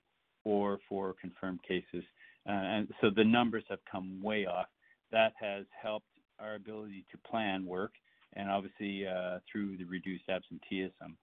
or 0.45 0.79
for 0.89 1.15
confirmed 1.21 1.61
cases. 1.67 2.05
Uh, 2.47 2.53
and 2.53 2.89
so 3.01 3.11
the 3.11 3.25
numbers 3.25 3.65
have 3.69 3.81
come 3.91 4.23
way 4.23 4.47
off. 4.47 4.67
That 5.11 5.33
has 5.41 5.65
helped 5.81 6.07
our 6.39 6.55
ability 6.55 7.05
to 7.11 7.19
plan 7.29 7.67
work 7.67 7.93
and 8.37 8.51
obviously 8.51 9.07
through 9.51 9.77
the 9.77 9.85
reduced 9.85 10.29
absenteeism. 10.29 11.17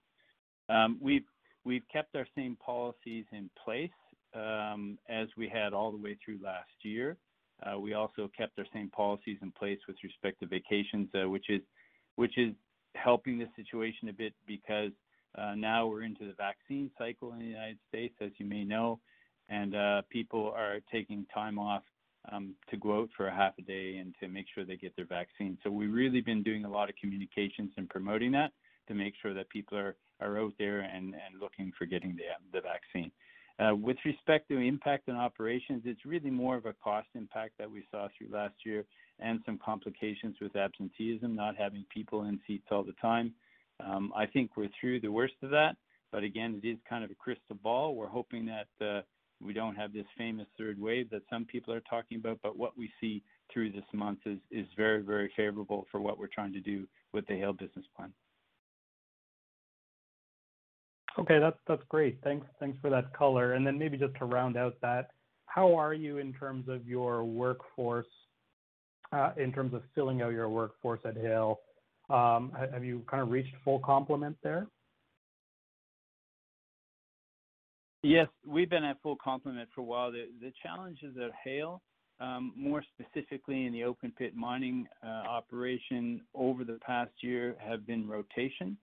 Um, 0.68 0.98
we've 1.00 1.82
kept 1.92 2.16
our 2.16 2.26
same 2.34 2.56
policies 2.64 3.24
in 3.32 3.50
place 3.62 3.90
Um, 4.34 4.98
as 5.08 5.28
we 5.36 5.48
had 5.48 5.74
all 5.74 5.90
the 5.90 5.98
way 5.98 6.16
through 6.24 6.38
last 6.42 6.70
year. 6.82 7.18
Uh, 7.62 7.78
we 7.78 7.94
also 7.94 8.30
kept 8.36 8.58
our 8.58 8.64
same 8.72 8.88
policies 8.90 9.38
in 9.42 9.52
place 9.52 9.78
with 9.86 9.96
respect 10.02 10.40
to 10.40 10.46
vacations, 10.46 11.08
uh, 11.14 11.28
which 11.28 11.48
is 11.50 12.54
helping 12.94 13.38
the 13.38 13.46
situation 13.56 14.08
a 14.08 14.12
bit 14.12 14.32
because 14.46 14.90
uh, 15.36 15.54
now 15.54 15.86
we're 15.86 16.02
into 16.02 16.26
the 16.26 16.34
vaccine 16.34 16.90
cycle 16.98 17.32
in 17.32 17.38
the 17.38 17.44
United 17.44 17.78
States, 17.88 18.14
as 18.20 18.30
you 18.38 18.46
may 18.46 18.64
know, 18.64 18.98
and 19.48 19.74
people 20.08 20.52
are 20.56 20.80
taking 20.90 21.26
time 21.32 21.58
off 21.58 21.82
um, 22.30 22.54
to 22.70 22.76
go 22.76 23.00
out 23.00 23.10
for 23.16 23.26
a 23.26 23.34
half 23.34 23.52
a 23.58 23.62
day 23.62 23.96
and 23.96 24.14
to 24.20 24.28
make 24.28 24.46
sure 24.54 24.64
they 24.64 24.76
get 24.76 24.94
their 24.96 25.06
vaccine. 25.06 25.58
So 25.62 25.70
we've 25.70 25.92
really 25.92 26.20
been 26.20 26.42
doing 26.42 26.64
a 26.64 26.70
lot 26.70 26.88
of 26.88 26.96
communications 26.96 27.72
and 27.76 27.88
promoting 27.88 28.32
that 28.32 28.52
to 28.88 28.94
make 28.94 29.14
sure 29.20 29.34
that 29.34 29.48
people 29.50 29.78
are 29.78 29.96
are 30.20 30.38
out 30.38 30.52
there 30.56 30.80
and 30.80 31.14
looking 31.40 31.72
for 31.76 31.84
getting 31.84 32.16
the 32.52 32.60
vaccine. 32.60 33.10
Uh, 33.58 33.74
with 33.74 33.96
respect 34.04 34.48
to 34.48 34.58
impact 34.58 35.08
on 35.08 35.16
operations, 35.16 35.82
it's 35.84 36.04
really 36.04 36.30
more 36.30 36.56
of 36.56 36.66
a 36.66 36.74
cost 36.82 37.08
impact 37.14 37.52
that 37.58 37.70
we 37.70 37.84
saw 37.90 38.08
through 38.16 38.28
last 38.30 38.54
year 38.64 38.84
and 39.20 39.40
some 39.44 39.58
complications 39.64 40.36
with 40.40 40.56
absenteeism, 40.56 41.34
not 41.34 41.56
having 41.56 41.84
people 41.92 42.24
in 42.24 42.40
seats 42.46 42.66
all 42.70 42.82
the 42.82 42.94
time. 43.00 43.32
Um, 43.84 44.12
I 44.16 44.26
think 44.26 44.56
we're 44.56 44.70
through 44.80 45.00
the 45.00 45.12
worst 45.12 45.34
of 45.42 45.50
that, 45.50 45.76
but 46.10 46.22
again, 46.22 46.60
it 46.62 46.66
is 46.66 46.78
kind 46.88 47.04
of 47.04 47.10
a 47.10 47.14
crystal 47.14 47.56
ball. 47.62 47.94
We're 47.94 48.08
hoping 48.08 48.46
that 48.46 48.84
uh, 48.84 49.02
we 49.40 49.52
don't 49.52 49.74
have 49.74 49.92
this 49.92 50.06
famous 50.16 50.46
third 50.58 50.80
wave 50.80 51.10
that 51.10 51.22
some 51.28 51.44
people 51.44 51.74
are 51.74 51.82
talking 51.88 52.18
about, 52.18 52.38
but 52.42 52.56
what 52.56 52.76
we 52.76 52.90
see 53.00 53.22
through 53.52 53.72
this 53.72 53.84
month 53.92 54.20
is 54.24 54.38
is 54.50 54.66
very 54.76 55.02
very 55.02 55.30
favorable 55.36 55.86
for 55.90 56.00
what 56.00 56.18
we're 56.18 56.26
trying 56.26 56.52
to 56.52 56.60
do 56.60 56.86
with 57.12 57.26
the 57.26 57.34
Haile 57.34 57.52
business 57.52 57.84
plan. 57.96 58.12
Okay. 61.18 61.38
That's 61.38 61.82
great. 61.88 62.18
Thanks 62.24 62.46
Thanks 62.60 62.78
for 62.80 62.90
that 62.90 63.12
color. 63.14 63.52
And 63.52 63.66
then 63.66 63.78
maybe 63.78 63.96
just 63.96 64.14
to 64.18 64.24
round 64.24 64.56
out 64.56 64.74
that, 64.82 65.10
how 65.46 65.74
are 65.74 65.92
you 65.92 66.18
in 66.18 66.32
terms 66.32 66.68
of 66.68 66.86
your 66.86 67.24
workforce, 67.24 68.06
uh, 69.12 69.32
in 69.36 69.52
terms 69.52 69.74
of 69.74 69.82
filling 69.94 70.22
out 70.22 70.32
your 70.32 70.48
workforce 70.48 71.00
at 71.04 71.16
Haile? 71.16 71.60
Um, 72.08 72.52
have 72.72 72.84
you 72.84 73.02
kind 73.10 73.22
of 73.22 73.30
reached 73.30 73.54
full 73.64 73.78
complement 73.78 74.36
there? 74.42 74.66
Yes, 78.02 78.26
we've 78.44 78.68
been 78.68 78.84
at 78.84 79.00
full 79.00 79.16
complement 79.22 79.68
for 79.74 79.82
a 79.82 79.84
while. 79.84 80.10
The 80.10 80.52
challenges 80.62 81.16
at 81.22 81.30
Haile, 81.44 81.80
um, 82.18 82.52
more 82.56 82.82
specifically 82.94 83.66
in 83.66 83.72
the 83.72 83.84
open 83.84 84.12
pit 84.18 84.34
mining 84.34 84.88
uh, 85.04 85.28
operation 85.28 86.20
over 86.34 86.64
the 86.64 86.78
past 86.84 87.12
year, 87.20 87.54
have 87.60 87.86
been 87.86 88.08
rotation. 88.08 88.76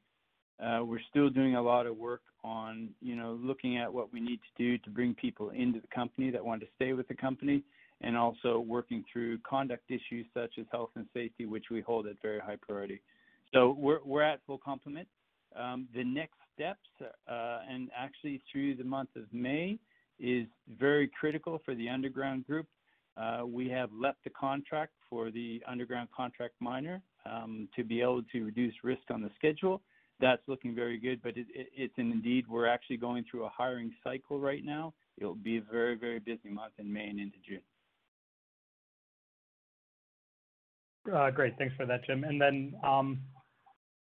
Uh, 0.63 0.81
we're 0.83 0.99
still 1.09 1.29
doing 1.29 1.55
a 1.55 1.61
lot 1.61 1.85
of 1.85 1.97
work 1.97 2.21
on 2.43 2.89
you 3.01 3.15
know, 3.15 3.37
looking 3.41 3.77
at 3.77 3.91
what 3.91 4.11
we 4.13 4.19
need 4.19 4.39
to 4.39 4.63
do 4.63 4.77
to 4.79 4.89
bring 4.89 5.13
people 5.13 5.49
into 5.49 5.79
the 5.79 5.87
company 5.87 6.31
that 6.31 6.43
want 6.43 6.61
to 6.61 6.67
stay 6.75 6.93
with 6.93 7.07
the 7.07 7.15
company, 7.15 7.63
and 8.01 8.15
also 8.15 8.59
working 8.59 9.03
through 9.11 9.37
conduct 9.39 9.83
issues 9.89 10.25
such 10.33 10.53
as 10.57 10.65
health 10.71 10.89
and 10.95 11.05
safety, 11.13 11.45
which 11.45 11.65
we 11.69 11.81
hold 11.81 12.07
at 12.07 12.15
very 12.21 12.39
high 12.39 12.57
priority. 12.61 13.01
So 13.53 13.75
we're 13.77 13.99
we're 14.05 14.21
at 14.21 14.39
full 14.45 14.57
complement. 14.57 15.07
Um, 15.55 15.87
the 15.95 16.03
next 16.03 16.37
steps, 16.53 16.79
uh, 17.01 17.59
and 17.69 17.89
actually 17.97 18.41
through 18.51 18.75
the 18.75 18.83
month 18.83 19.09
of 19.15 19.23
May, 19.33 19.79
is 20.19 20.45
very 20.77 21.09
critical 21.19 21.61
for 21.65 21.75
the 21.75 21.89
underground 21.89 22.45
group. 22.45 22.67
Uh, 23.17 23.41
we 23.45 23.67
have 23.69 23.89
left 23.91 24.19
the 24.23 24.29
contract 24.29 24.93
for 25.09 25.31
the 25.31 25.61
underground 25.67 26.09
contract 26.15 26.53
miner 26.59 27.01
um, 27.25 27.67
to 27.75 27.83
be 27.83 28.01
able 28.01 28.23
to 28.31 28.45
reduce 28.45 28.73
risk 28.83 29.01
on 29.09 29.21
the 29.21 29.31
schedule. 29.35 29.81
That's 30.21 30.41
looking 30.47 30.75
very 30.75 30.97
good, 30.99 31.21
but 31.23 31.33
it's 31.35 31.93
indeed, 31.97 32.45
we're 32.47 32.67
actually 32.67 32.97
going 32.97 33.23
through 33.29 33.45
a 33.45 33.49
hiring 33.49 33.93
cycle 34.03 34.39
right 34.39 34.65
now. 34.65 34.93
It'll 35.17 35.35
be 35.35 35.57
a 35.57 35.61
very 35.61 35.95
very 35.95 36.19
busy 36.19 36.49
month 36.49 36.73
in 36.77 36.91
May 36.91 37.07
and 37.07 37.19
into 37.19 37.37
June. 37.47 37.61
Great. 41.05 41.57
Thanks 41.57 41.75
for 41.75 41.85
that, 41.85 42.05
Jim. 42.05 42.23
And 42.23 42.39
then, 42.39 42.75
um, 42.83 43.19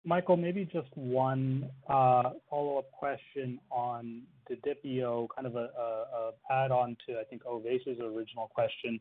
Michael, 0.05 0.37
maybe 0.37 0.65
just 0.65 0.87
one 0.95 1.69
uh, 1.89 2.31
follow-up 2.49 2.89
question 2.91 3.59
on 3.69 4.21
the 4.49 4.55
Didipio, 4.55 5.27
kind 5.35 5.45
of 5.45 5.55
a 5.55 5.69
a, 5.77 6.05
a 6.17 6.31
add-on 6.49 6.95
to, 7.05 7.19
I 7.19 7.23
think, 7.25 7.45
Ovais's 7.45 7.99
original 7.99 8.47
question. 8.47 8.99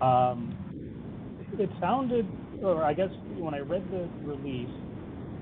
Um, 0.00 0.54
It 1.58 1.70
sounded, 1.80 2.26
or 2.62 2.84
I 2.84 2.94
guess 2.94 3.10
when 3.38 3.54
I 3.54 3.58
read 3.58 3.82
the 3.90 4.08
release, 4.22 4.70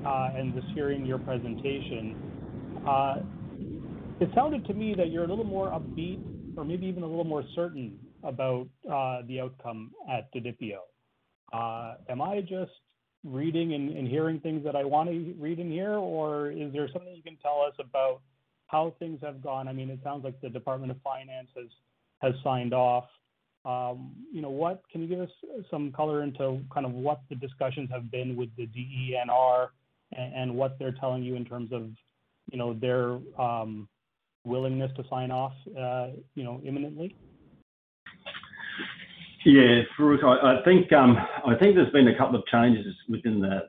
Uh, 0.09 0.31
and 0.37 0.55
just 0.55 0.67
hearing 0.75 1.05
your 1.05 1.19
presentation, 1.19 2.17
uh, 2.89 3.17
it 4.21 4.31
sounded 4.35 4.65
to 4.67 4.73
me 4.73 4.95
that 4.95 5.11
you're 5.11 5.25
a 5.25 5.29
little 5.29 5.45
more 5.45 5.69
upbeat 5.69 6.19
or 6.57 6.65
maybe 6.65 6.87
even 6.87 7.03
a 7.03 7.07
little 7.07 7.25
more 7.25 7.45
certain 7.55 7.99
about 8.25 8.67
uh, 8.91 9.21
the 9.29 9.39
outcome 9.39 9.93
at 10.11 10.33
Didipio. 10.33 10.79
Am 12.09 12.23
I 12.23 12.41
just 12.41 12.73
reading 13.23 13.75
and 13.75 14.09
hearing 14.09 14.41
things 14.41 14.65
that 14.65 14.75
I 14.75 14.83
want 14.83 15.11
to 15.11 15.35
read 15.39 15.59
and 15.59 15.71
hear, 15.71 15.93
or 15.93 16.53
is 16.53 16.73
there 16.73 16.89
something 16.91 17.15
you 17.15 17.23
can 17.23 17.37
tell 17.43 17.61
us 17.61 17.75
about 17.79 18.23
how 18.69 18.95
things 18.99 19.21
have 19.23 19.43
gone? 19.43 19.69
I 19.69 19.75
mean, 19.75 19.91
it 19.91 20.01
sounds 20.03 20.25
like 20.25 20.41
the 20.41 20.49
Department 20.49 20.91
of 20.91 20.97
Finance 21.03 21.51
has 22.23 22.33
signed 22.43 22.73
off. 22.73 23.05
Um, 23.67 24.13
you 24.33 24.41
know, 24.41 24.49
what 24.49 24.83
can 24.91 25.03
you 25.03 25.09
give 25.09 25.21
us 25.21 25.31
some 25.71 25.93
color 25.93 26.23
into 26.23 26.63
kind 26.73 26.87
of 26.87 26.93
what 26.93 27.21
the 27.29 27.35
discussions 27.35 27.91
have 27.91 28.11
been 28.11 28.37
with 28.37 28.49
the 28.57 28.67
DENR 28.69 29.69
and 30.13 30.55
what 30.55 30.79
they're 30.79 30.95
telling 30.99 31.23
you 31.23 31.35
in 31.35 31.45
terms 31.45 31.73
of 31.73 31.91
you 32.51 32.59
know, 32.59 32.75
their 32.75 33.19
um, 33.41 33.89
willingness 34.45 34.91
to 34.97 35.05
sign 35.09 35.31
off 35.31 35.53
uh, 35.79 36.09
you 36.35 36.45
know, 36.45 36.61
imminently? 36.65 37.15
Yeah, 39.45 39.83
Farooq, 39.97 40.25
I 40.25 40.63
think 40.65 40.93
um, 40.93 41.17
I 41.47 41.55
think 41.55 41.77
there's 41.77 41.93
been 41.93 42.09
a 42.09 42.19
couple 42.19 42.39
of 42.39 42.45
changes 42.47 42.95
within 43.09 43.41
the 43.41 43.69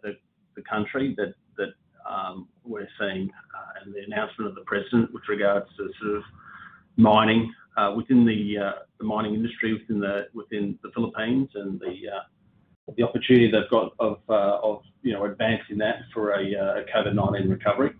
the 0.56 0.62
country 0.64 1.16
that 1.18 1.34
that 1.58 1.70
um, 2.10 2.48
we're 2.64 2.88
seeing 3.00 3.30
uh, 3.56 3.86
in 3.86 3.94
the 3.94 4.00
announcement 4.00 4.50
of 4.50 4.56
the 4.56 4.64
president 4.66 5.14
with 5.14 5.24
regards 5.30 5.68
to 5.78 5.90
sort 6.02 6.18
of 6.18 6.24
mining 6.98 7.54
uh, 7.78 7.94
within 7.96 8.26
the 8.26 8.74
the 8.98 9.06
mining 9.06 9.36
industry 9.36 9.74
within 9.74 10.00
the 10.82 10.92
Philippines 10.94 11.50
and 11.54 11.80
the 11.80 11.96
opportunity 13.04 13.52
they've 13.52 13.70
got 13.70 13.94
uh, 14.00 14.16
of 14.64 14.82
you 15.02 15.14
know 15.14 15.26
advancing 15.26 15.78
that 15.78 15.98
for 16.14 16.32
a 16.32 16.44
uh, 16.56 16.84
COVID-19 16.94 17.50
recovery. 17.50 17.92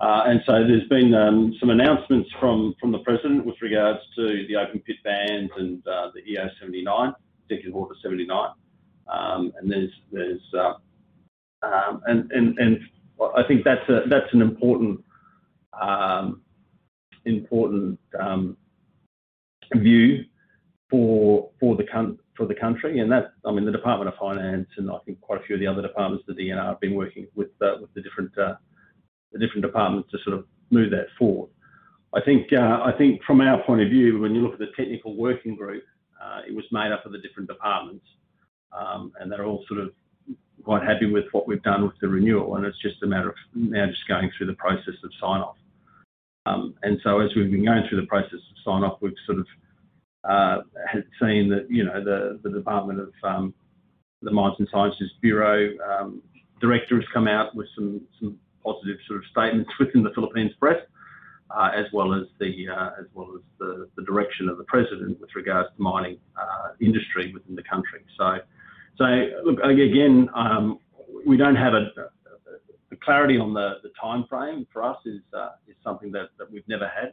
Uh, 0.00 0.22
and 0.26 0.40
so 0.46 0.52
there's 0.66 0.88
been 0.88 1.12
um, 1.14 1.54
some 1.60 1.70
announcements 1.70 2.30
from 2.40 2.74
from 2.80 2.92
the 2.92 2.98
president 3.00 3.44
with 3.44 3.56
regards 3.60 4.00
to 4.16 4.46
the 4.48 4.56
open 4.56 4.80
pit 4.80 4.96
bans 5.04 5.50
and 5.56 5.82
the 5.84 6.20
EO 6.26 6.48
79, 6.60 7.12
Executive 7.48 7.76
Order 7.76 7.94
79. 8.02 8.50
Um, 9.08 9.52
um, 11.62 11.98
I 13.36 13.42
think 13.46 13.64
that's 13.64 13.86
a, 13.88 14.02
that's 14.08 14.32
an 14.32 14.40
important 14.40 15.04
important 17.26 17.98
view 19.74 20.24
for 20.90 21.50
the 21.60 21.84
country, 22.54 23.00
and 23.00 23.10
that, 23.12 23.32
I 23.44 23.52
mean, 23.52 23.64
the 23.64 23.72
Department 23.72 24.08
of 24.08 24.18
Finance 24.18 24.68
and 24.76 24.90
I 24.90 24.98
think 25.04 25.20
quite 25.20 25.40
a 25.40 25.44
few 25.44 25.56
of 25.56 25.60
the 25.60 25.66
other 25.66 25.82
departments, 25.82 26.24
the 26.26 26.34
DENR, 26.34 26.64
have 26.64 26.80
been 26.80 26.94
working 26.94 27.26
with 27.34 27.50
uh, 27.60 27.76
with 27.80 27.92
the 27.94 28.02
different 28.02 28.36
uh, 28.38 28.54
the 29.32 29.38
different 29.38 29.62
departments 29.62 30.10
to 30.10 30.18
sort 30.24 30.38
of 30.38 30.46
move 30.70 30.90
that 30.90 31.06
forward. 31.18 31.50
I 32.14 32.20
think 32.20 32.52
uh, 32.52 32.80
I 32.84 32.92
think 32.96 33.22
from 33.24 33.40
our 33.40 33.62
point 33.64 33.82
of 33.82 33.88
view, 33.88 34.18
when 34.20 34.34
you 34.34 34.42
look 34.42 34.54
at 34.54 34.58
the 34.58 34.72
technical 34.76 35.16
working 35.16 35.54
group, 35.56 35.84
it 36.48 36.54
was 36.54 36.64
made 36.72 36.92
up 36.92 37.04
of 37.06 37.12
the 37.12 37.18
different 37.18 37.48
departments, 37.48 38.04
um, 38.72 39.12
and 39.20 39.30
they're 39.30 39.44
all 39.44 39.64
sort 39.68 39.80
of 39.80 39.90
quite 40.64 40.82
happy 40.82 41.06
with 41.06 41.24
what 41.32 41.46
we've 41.46 41.62
done 41.62 41.82
with 41.84 41.98
the 42.00 42.08
renewal, 42.08 42.56
and 42.56 42.64
it's 42.64 42.80
just 42.80 43.02
a 43.02 43.06
matter 43.06 43.30
of 43.30 43.34
now 43.54 43.86
just 43.86 44.06
going 44.08 44.30
through 44.36 44.46
the 44.46 44.54
process 44.54 44.94
of 45.04 45.10
sign-off. 45.20 45.56
Um, 46.46 46.74
and 46.82 46.98
so 47.02 47.20
as 47.20 47.30
we've 47.34 47.50
been 47.50 47.64
going 47.64 47.84
through 47.88 48.00
the 48.00 48.06
process 48.06 48.34
of 48.34 48.56
sign-off, 48.64 48.98
we've 49.00 49.12
sort 49.26 49.38
of 49.38 49.46
seen 51.20 51.48
that 51.50 51.66
you 51.68 51.84
know, 51.84 52.02
the 52.02 52.40
the 52.42 52.50
Department 52.50 53.00
of 53.00 53.12
the 54.22 54.30
Mines 54.30 54.56
and 54.58 54.70
Geosciences 54.70 55.08
Bureau 55.20 55.70
director 56.60 56.96
has 56.96 57.04
come 57.12 57.26
out 57.26 57.54
with 57.54 57.66
some 57.74 58.02
some 58.20 58.38
positive 58.64 58.98
sort 59.06 59.18
of 59.18 59.24
statements 59.30 59.70
within 59.78 60.02
the 60.02 60.10
Philippines 60.14 60.52
press, 60.60 60.80
uh 61.50 61.70
as 61.74 61.86
well 61.92 62.14
as 62.14 62.26
the 62.38 62.68
uh 62.68 62.90
as 63.00 63.06
well 63.14 63.28
as 63.34 63.42
the 63.58 63.88
the 63.96 64.04
direction 64.04 64.48
of 64.48 64.58
the 64.58 64.64
president 64.64 65.18
with 65.20 65.30
regards 65.34 65.68
to 65.74 65.82
mining 65.82 66.18
industry 66.80 67.32
within 67.32 67.54
the 67.54 67.62
country. 67.62 68.00
So 68.18 68.38
so 68.98 69.04
look, 69.44 69.58
again, 69.60 70.28
we 71.26 71.36
don't 71.36 71.56
have 71.56 71.72
the 72.90 72.96
clarity 73.02 73.38
on 73.38 73.54
the 73.54 73.76
the 73.82 73.90
timeframe 74.02 74.66
for 74.72 74.82
us 74.82 74.98
is 75.06 75.22
uh 75.32 75.50
is 75.66 75.76
something 75.82 76.12
that 76.12 76.28
we've 76.52 76.68
never 76.68 76.86
had, 76.88 77.12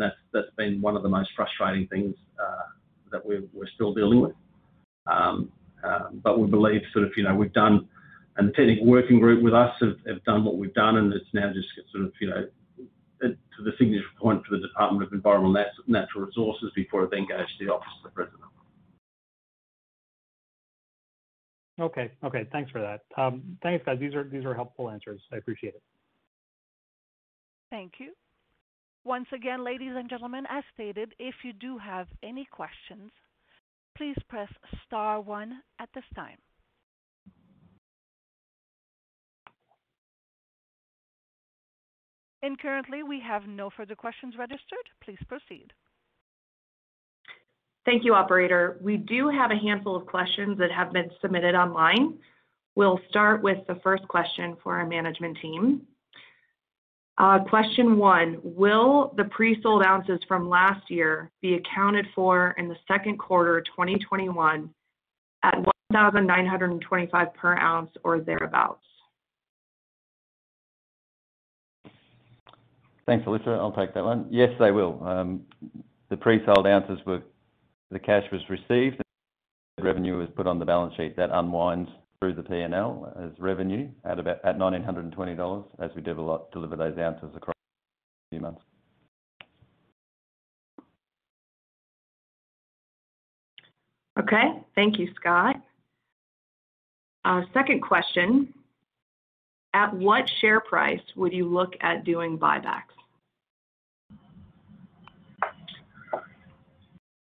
and 0.00 0.12
that's 0.32 0.54
been 0.56 0.80
one 0.80 0.96
of 0.96 1.02
the 1.02 1.08
most 1.08 1.30
frustrating 1.34 1.86
things 1.88 2.14
uh, 2.40 2.68
that 3.10 3.24
we're 3.24 3.42
we're 3.52 3.68
still 3.74 3.94
dealing 3.94 4.20
with. 4.20 4.34
Um, 5.06 5.52
um 5.84 6.20
but 6.22 6.38
we 6.38 6.46
believe 6.46 6.82
sort 6.92 7.04
of 7.04 7.12
you 7.16 7.24
know 7.24 7.34
we've 7.34 7.52
done, 7.52 7.88
and 8.36 8.48
the 8.48 8.52
technical 8.52 8.86
working 8.86 9.18
group 9.20 9.42
with 9.42 9.54
us 9.54 9.74
have 9.80 9.96
have 10.06 10.22
done 10.24 10.44
what 10.44 10.56
we've 10.56 10.74
done, 10.74 10.96
and 10.96 11.12
it's 11.12 11.32
now 11.32 11.52
just 11.52 11.68
sort 11.92 12.04
of 12.04 12.12
you 12.20 12.28
know 12.28 12.46
to 13.20 13.64
the 13.64 13.72
signature 13.78 14.04
point 14.20 14.44
for 14.46 14.56
the 14.56 14.66
Department 14.66 15.04
of 15.04 15.12
Environment 15.12 15.56
and 15.56 15.88
Natural 15.88 16.24
Resources 16.24 16.70
before 16.76 17.04
it 17.04 17.10
then 17.10 17.26
goes 17.28 17.46
to 17.58 17.64
the 17.64 17.72
office 17.72 17.88
of 17.98 18.10
the 18.10 18.14
president. 18.14 18.42
Okay. 21.80 22.10
Okay. 22.24 22.46
Thanks 22.50 22.70
for 22.70 22.80
that. 22.80 23.02
Um, 23.20 23.56
thanks, 23.62 23.84
guys. 23.84 23.98
These 24.00 24.14
are 24.14 24.24
These 24.24 24.44
are 24.44 24.54
helpful 24.54 24.90
answers. 24.90 25.20
I 25.32 25.36
appreciate 25.36 25.74
it. 25.74 25.82
Thank 27.70 27.94
you. 27.98 28.12
Once 29.08 29.26
again, 29.32 29.64
ladies 29.64 29.92
and 29.96 30.10
gentlemen, 30.10 30.44
as 30.50 30.62
stated, 30.74 31.14
if 31.18 31.34
you 31.42 31.54
do 31.54 31.78
have 31.78 32.06
any 32.22 32.46
questions, 32.52 33.10
please 33.96 34.14
press 34.28 34.50
star 34.84 35.18
one 35.18 35.62
at 35.78 35.88
this 35.94 36.04
time. 36.14 36.36
And 42.42 42.58
currently, 42.60 43.02
we 43.02 43.18
have 43.26 43.46
no 43.48 43.70
further 43.74 43.94
questions 43.94 44.34
registered. 44.38 44.86
Please 45.02 45.18
proceed. 45.26 45.72
Thank 47.86 48.04
you, 48.04 48.12
operator. 48.12 48.76
We 48.82 48.98
do 48.98 49.30
have 49.30 49.50
a 49.50 49.56
handful 49.56 49.96
of 49.96 50.04
questions 50.04 50.58
that 50.58 50.70
have 50.70 50.92
been 50.92 51.10
submitted 51.22 51.54
online. 51.54 52.18
We'll 52.74 53.00
start 53.08 53.42
with 53.42 53.66
the 53.68 53.80
first 53.82 54.06
question 54.06 54.58
for 54.62 54.76
our 54.76 54.86
management 54.86 55.38
team. 55.40 55.86
Question 57.48 57.98
one, 57.98 58.38
will 58.44 59.12
the 59.16 59.24
pre-sold 59.24 59.84
ounces 59.84 60.20
from 60.28 60.48
last 60.48 60.88
year 60.88 61.30
be 61.42 61.54
accounted 61.54 62.06
for 62.14 62.54
in 62.58 62.68
the 62.68 62.76
second 62.86 63.18
quarter 63.18 63.60
2021 63.62 64.70
at 65.42 65.56
1,925 65.56 67.34
per 67.34 67.56
ounce 67.58 67.90
or 68.04 68.20
thereabouts? 68.20 68.84
Thanks, 73.06 73.26
Alyssa. 73.26 73.58
I'll 73.58 73.72
take 73.72 73.94
that 73.94 74.04
one. 74.04 74.26
Yes, 74.30 74.50
they 74.60 74.70
will. 74.70 75.02
Um, 75.02 75.42
The 76.10 76.16
pre-sold 76.16 76.66
ounces 76.66 76.98
were 77.04 77.22
the 77.90 77.98
cash 77.98 78.24
was 78.30 78.42
received, 78.48 79.00
the 79.78 79.82
revenue 79.82 80.18
was 80.18 80.28
put 80.36 80.46
on 80.46 80.58
the 80.58 80.64
balance 80.64 80.94
sheet. 80.94 81.16
That 81.16 81.30
unwinds 81.32 81.90
through 82.20 82.34
the 82.34 82.42
P&L 82.42 83.12
as 83.22 83.30
revenue 83.38 83.88
at 84.04 84.18
about 84.18 84.42
$1,920 84.42 85.64
as 85.78 85.90
we 85.94 86.02
deliver 86.02 86.76
those 86.76 86.98
ounces 86.98 87.30
across 87.36 87.54
a 87.54 88.34
few 88.34 88.40
months. 88.40 88.60
Okay. 94.18 94.60
Thank 94.74 94.98
you, 94.98 95.08
Scott. 95.14 95.56
Uh, 97.24 97.42
second 97.54 97.82
question, 97.82 98.52
at 99.74 99.94
what 99.94 100.28
share 100.40 100.60
price 100.60 101.00
would 101.14 101.32
you 101.32 101.46
look 101.46 101.74
at 101.82 102.04
doing 102.04 102.38
buybacks? 102.38 102.82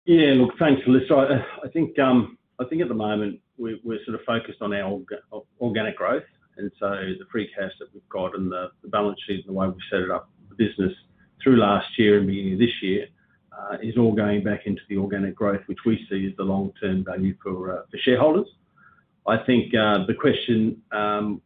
Yeah, 0.04 0.34
look, 0.34 0.50
thanks, 0.58 0.82
Alyssa. 0.86 1.44
I 1.64 2.02
um, 2.02 2.38
think 2.68 2.82
at 2.82 2.88
the 2.88 2.94
moment 2.94 3.40
we're 3.58 4.04
sort 4.04 4.18
of 4.18 4.24
focused 4.26 4.60
on 4.62 4.72
our 4.74 5.00
organic 5.60 5.96
growth, 5.96 6.24
and 6.56 6.70
so 6.78 6.88
the 6.90 7.24
free 7.30 7.48
cash 7.56 7.72
that 7.78 7.92
we've 7.92 8.08
got 8.08 8.36
and 8.36 8.50
the 8.50 8.70
balance 8.88 9.18
sheet 9.26 9.44
and 9.46 9.54
the 9.54 9.58
way 9.58 9.66
we've 9.66 9.76
set 9.90 10.00
it 10.00 10.10
up, 10.10 10.30
the 10.48 10.54
business 10.54 10.92
through 11.42 11.56
last 11.56 11.98
year 11.98 12.18
and 12.18 12.26
beginning 12.26 12.54
of 12.54 12.58
this 12.58 12.82
year, 12.82 13.06
uh, 13.56 13.76
is 13.82 13.96
all 13.96 14.12
going 14.12 14.42
back 14.42 14.66
into 14.66 14.82
the 14.88 14.96
organic 14.96 15.34
growth, 15.34 15.60
which 15.66 15.78
we 15.86 16.04
see 16.10 16.26
as 16.26 16.36
the 16.36 16.42
long-term 16.42 17.04
value 17.04 17.34
for 17.42 17.78
uh, 17.78 17.82
shareholders. 18.02 18.48
I 19.26 19.38
think 19.38 19.74
uh, 19.74 20.04
the 20.06 20.14
question, 20.14 20.82
um 20.92 21.40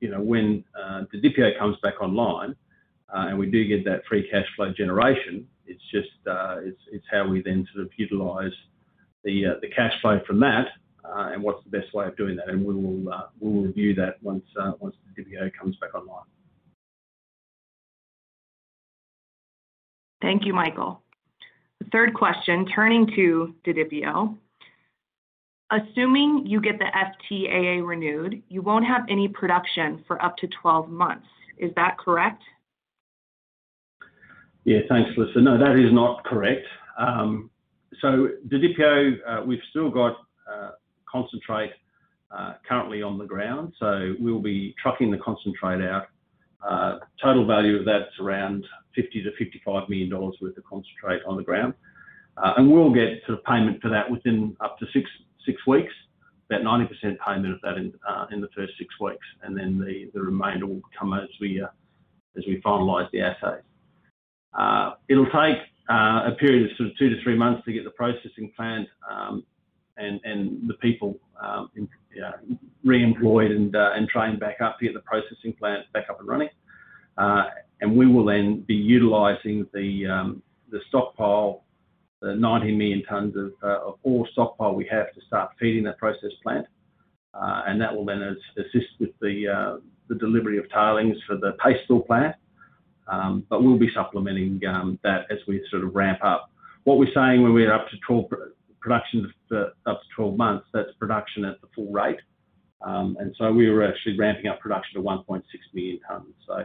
you 0.00 0.10
know 0.10 0.20
when 0.22 0.64
Didipio 1.12 1.58
comes 1.58 1.76
back 1.82 2.00
online, 2.00 2.56
and 3.12 3.38
we 3.38 3.50
do 3.50 3.64
get 3.66 3.84
that 3.84 4.04
free 4.06 4.28
cash 4.30 4.46
flow 4.56 4.72
generation, 4.72 5.46
it's 5.66 5.82
just 5.90 6.08
how 6.26 7.28
we 7.28 7.42
then 7.42 7.66
sort 7.74 7.84
of 7.84 7.92
utilize 7.96 8.52
the 9.24 9.54
cash 9.74 9.92
flow 10.00 10.20
from 10.26 10.40
that, 10.40 10.68
Uh, 11.04 11.30
and 11.32 11.42
what's 11.42 11.62
the 11.64 11.70
best 11.70 11.92
way 11.94 12.06
of 12.06 12.16
doing 12.16 12.36
that. 12.36 12.48
And 12.48 12.64
we 12.64 12.74
will 12.74 13.12
uh, 13.12 13.26
we'll 13.40 13.64
review 13.64 13.94
that 13.94 14.22
once 14.22 14.44
uh, 14.60 14.72
Didipio 14.72 15.50
comes 15.58 15.76
back 15.76 15.94
online. 15.94 16.24
Thank 20.20 20.44
you, 20.44 20.52
Michael. 20.52 21.02
The 21.78 21.86
third 21.90 22.12
question, 22.12 22.66
turning 22.74 23.06
to 23.16 23.54
Didipio. 23.66 24.36
Assuming 25.70 26.44
you 26.46 26.60
get 26.60 26.78
the 26.78 26.84
FTAA 26.84 27.86
renewed, 27.86 28.42
you 28.48 28.60
won't 28.60 28.84
have 28.84 29.02
any 29.08 29.28
production 29.28 30.04
for 30.06 30.22
up 30.22 30.36
to 30.38 30.48
12 30.60 30.90
months. 30.90 31.26
Is 31.58 31.70
that 31.76 31.96
correct? 31.96 32.42
Yeah. 34.64 34.80
Thanks, 34.88 35.10
Lisa. 35.16 35.40
No, 35.40 35.56
that 35.56 35.76
is 35.78 35.92
not 35.92 36.24
correct. 36.24 36.66
Um, 36.98 37.50
so 38.02 38.28
Didipio, 38.48 39.46
we've 39.46 39.60
still 39.70 39.90
got 39.90 40.16
concentrate 41.10 41.72
uh, 42.30 42.54
currently 42.68 43.02
on 43.02 43.18
the 43.18 43.24
ground, 43.24 43.72
so 43.78 44.14
we'll 44.20 44.40
be 44.40 44.74
trucking 44.80 45.10
the 45.10 45.18
concentrate 45.18 45.82
out. 45.82 46.06
Uh, 46.68 46.98
total 47.22 47.46
value 47.46 47.76
of 47.76 47.84
that's 47.84 48.18
around 48.20 48.64
$50 48.96 49.24
million-$55 49.24 49.88
million 49.88 50.10
worth 50.10 50.56
of 50.56 50.64
concentrate 50.64 51.22
on 51.26 51.36
the 51.36 51.42
ground. 51.42 51.74
Uh, 52.36 52.52
and 52.56 52.70
we'll 52.70 52.92
get 52.92 53.20
sort 53.26 53.38
of 53.38 53.44
payment 53.44 53.80
for 53.82 53.88
that 53.88 54.08
within 54.08 54.56
up 54.60 54.78
to 54.78 54.86
six 54.92 55.66
weeks, 55.66 55.92
about 56.48 56.62
90% 56.62 56.88
payment 57.26 57.54
of 57.54 57.60
that 57.62 57.76
in 57.76 58.40
the 58.40 58.48
first 58.54 58.74
six 58.78 58.88
weeks, 59.00 59.26
and 59.42 59.56
then 59.56 59.78
the 59.78 60.20
remainder 60.20 60.66
will 60.66 60.82
come 60.96 61.12
as 61.14 61.28
we 61.40 61.60
finalize 62.64 63.10
the 63.10 63.22
assays. 63.22 63.64
It'll 65.08 65.26
take 65.26 65.58
a 65.88 66.32
period 66.38 66.70
of 66.70 66.76
sort 66.76 66.90
of 66.90 66.96
two 66.96 67.08
to 67.10 67.22
three 67.22 67.36
months 67.36 67.64
to 67.64 67.72
get 67.72 67.84
the 67.84 67.90
processing 67.90 68.52
plant 68.56 68.86
um, 69.10 69.44
and 70.00 70.20
and 70.24 70.68
the 70.68 70.74
people 70.74 71.18
um, 71.40 71.70
re-employed 72.84 73.50
and 73.50 73.74
uh, 73.76 73.92
and 73.94 74.08
trained 74.08 74.40
back 74.40 74.60
up 74.60 74.78
to 74.78 74.86
get 74.86 74.94
the 74.94 75.00
processing 75.00 75.52
plant 75.58 75.90
back 75.92 76.08
up 76.10 76.18
and 76.20 76.28
running. 76.28 76.48
Uh, 77.18 77.44
and 77.80 77.96
we 77.96 78.06
will 78.06 78.24
then 78.24 78.60
be 78.66 78.74
utilizing 78.74 79.66
the 79.72 80.06
um, 80.06 80.42
the 80.70 80.80
stockpile, 80.88 81.64
the 82.20 82.34
90 82.34 82.76
million 82.76 83.02
tons 83.04 83.36
of 83.36 83.52
uh, 83.62 83.86
of 83.86 83.98
ore 84.02 84.26
stockpile 84.32 84.74
we 84.74 84.86
have 84.90 85.12
to 85.14 85.20
start 85.26 85.50
feeding 85.58 85.84
that 85.84 85.98
process 85.98 86.32
plant. 86.42 86.66
Uh, 87.32 87.62
and 87.68 87.80
that 87.80 87.94
will 87.94 88.04
then 88.04 88.36
assist 88.56 88.88
with 88.98 89.10
the 89.20 89.80
the 90.08 90.16
delivery 90.16 90.58
of 90.58 90.68
tailings 90.70 91.16
for 91.26 91.36
the 91.36 91.52
paste 91.64 91.80
fill 91.86 92.00
plant. 92.00 92.34
Um, 93.06 93.44
but 93.48 93.62
we'll 93.62 93.78
be 93.78 93.90
supplementing 93.92 94.60
um, 94.66 94.98
that 95.02 95.26
as 95.30 95.38
we 95.48 95.64
sort 95.70 95.82
of 95.84 95.94
ramp 95.94 96.20
up. 96.22 96.50
What 96.84 96.98
we're 96.98 97.12
saying 97.12 97.42
when 97.42 97.52
we're 97.52 97.72
up 97.72 97.88
to 97.88 97.96
production 98.80 99.32
for 99.48 99.72
up 99.86 100.00
to 100.00 100.08
12 100.16 100.36
months, 100.36 100.66
that's 100.72 100.90
production 100.98 101.44
at 101.44 101.60
the 101.60 101.68
full 101.74 101.90
rate. 101.90 102.20
Um, 102.82 103.16
and 103.20 103.34
so 103.38 103.52
we 103.52 103.68
were 103.68 103.86
actually 103.86 104.16
ramping 104.18 104.46
up 104.46 104.60
production 104.60 105.00
to 105.00 105.06
1.6 105.06 105.42
million 105.74 106.00
tons. 106.08 106.34
So 106.46 106.64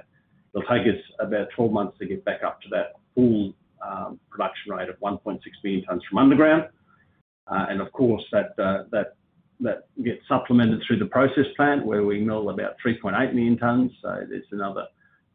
it'll 0.55 0.68
take 0.68 0.88
us 0.88 1.01
about 1.20 1.47
12 1.55 1.72
months 1.72 1.97
to 1.99 2.05
get 2.05 2.24
back 2.24 2.41
up 2.43 2.61
to 2.61 2.70
that 2.70 2.93
full 3.13 3.53
um, 3.86 4.20
production 4.30 4.72
rate 4.72 4.89
of 4.89 4.97
1.6 4.99 5.39
million 5.63 5.84
tons 5.84 6.01
from 6.09 6.20
underground. 6.20 6.70
Uh, 7.47 7.66
and 7.70 7.82
of 7.82 7.91
course, 7.91 8.24
that 8.32 8.57
uh 8.57 8.86
that 8.91 9.16
that 9.59 9.88
gets 10.03 10.22
supplemented 10.28 10.82
through 10.86 10.97
the 10.97 11.05
process 11.05 11.45
plant 11.55 11.86
where 11.86 12.03
we 12.03 12.20
mill 12.20 12.49
about 12.49 12.76
3.8 12.86 13.34
million 13.34 13.57
tons. 13.57 13.91
So 14.01 14.24
there's 14.28 14.43
another 14.51 14.88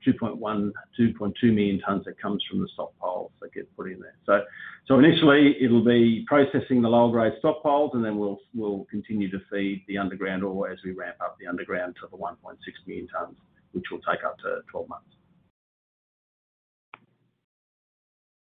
2.1 0.06 0.38
million-2.2 0.40 1.54
million 1.54 1.80
tons 1.80 2.04
that 2.04 2.20
comes 2.20 2.42
from 2.48 2.60
the 2.60 2.68
stockpiles 2.76 3.30
that 3.40 3.52
get 3.52 3.74
put 3.76 3.90
in 3.90 4.00
there. 4.00 4.14
So, 4.26 4.44
so 4.86 4.98
initially 4.98 5.56
it'll 5.62 5.84
be 5.84 6.24
processing 6.26 6.82
the 6.82 6.88
lower 6.88 7.10
grade 7.10 7.34
stockpiles, 7.42 7.94
and 7.94 8.04
then 8.04 8.18
we'll 8.18 8.38
we'll 8.54 8.86
continue 8.90 9.30
to 9.30 9.38
feed 9.50 9.84
the 9.88 9.98
underground 9.98 10.42
ore 10.44 10.70
as 10.70 10.78
we 10.84 10.92
ramp 10.92 11.16
up 11.20 11.36
the 11.40 11.46
underground 11.46 11.96
to 12.00 12.08
the 12.10 12.16
1.6 12.16 12.56
million 12.86 13.08
tons, 13.08 13.36
which 13.72 13.84
will 13.90 14.00
take 14.00 14.24
up 14.24 14.38
to 14.38 14.60
12 14.70 14.88
months. 14.88 15.06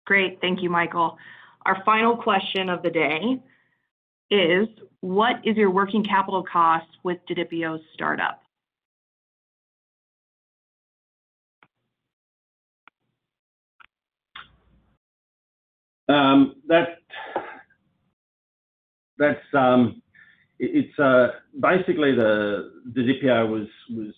Great. 0.05 0.39
Thank 0.39 0.61
you, 0.61 0.69
Michael. 0.69 1.17
Our 1.65 1.81
final 1.83 2.15
question 2.15 2.69
of 2.69 2.83
the 2.83 2.91
day 2.91 3.41
is, 4.29 4.67
what 5.01 5.37
is 5.43 5.57
your 5.57 5.71
working 5.71 6.03
capital 6.03 6.43
cost 6.43 6.87
with 7.03 7.17
Didipio's 7.27 7.81
startup? 7.93 8.44
Um, 16.07 16.55
um, 19.53 20.01
uh, 20.99 21.27
basically, 21.59 22.13
the 22.15 22.71
the 22.93 23.01
Didipio 23.01 23.49
was 23.49 23.67
was 23.89 24.13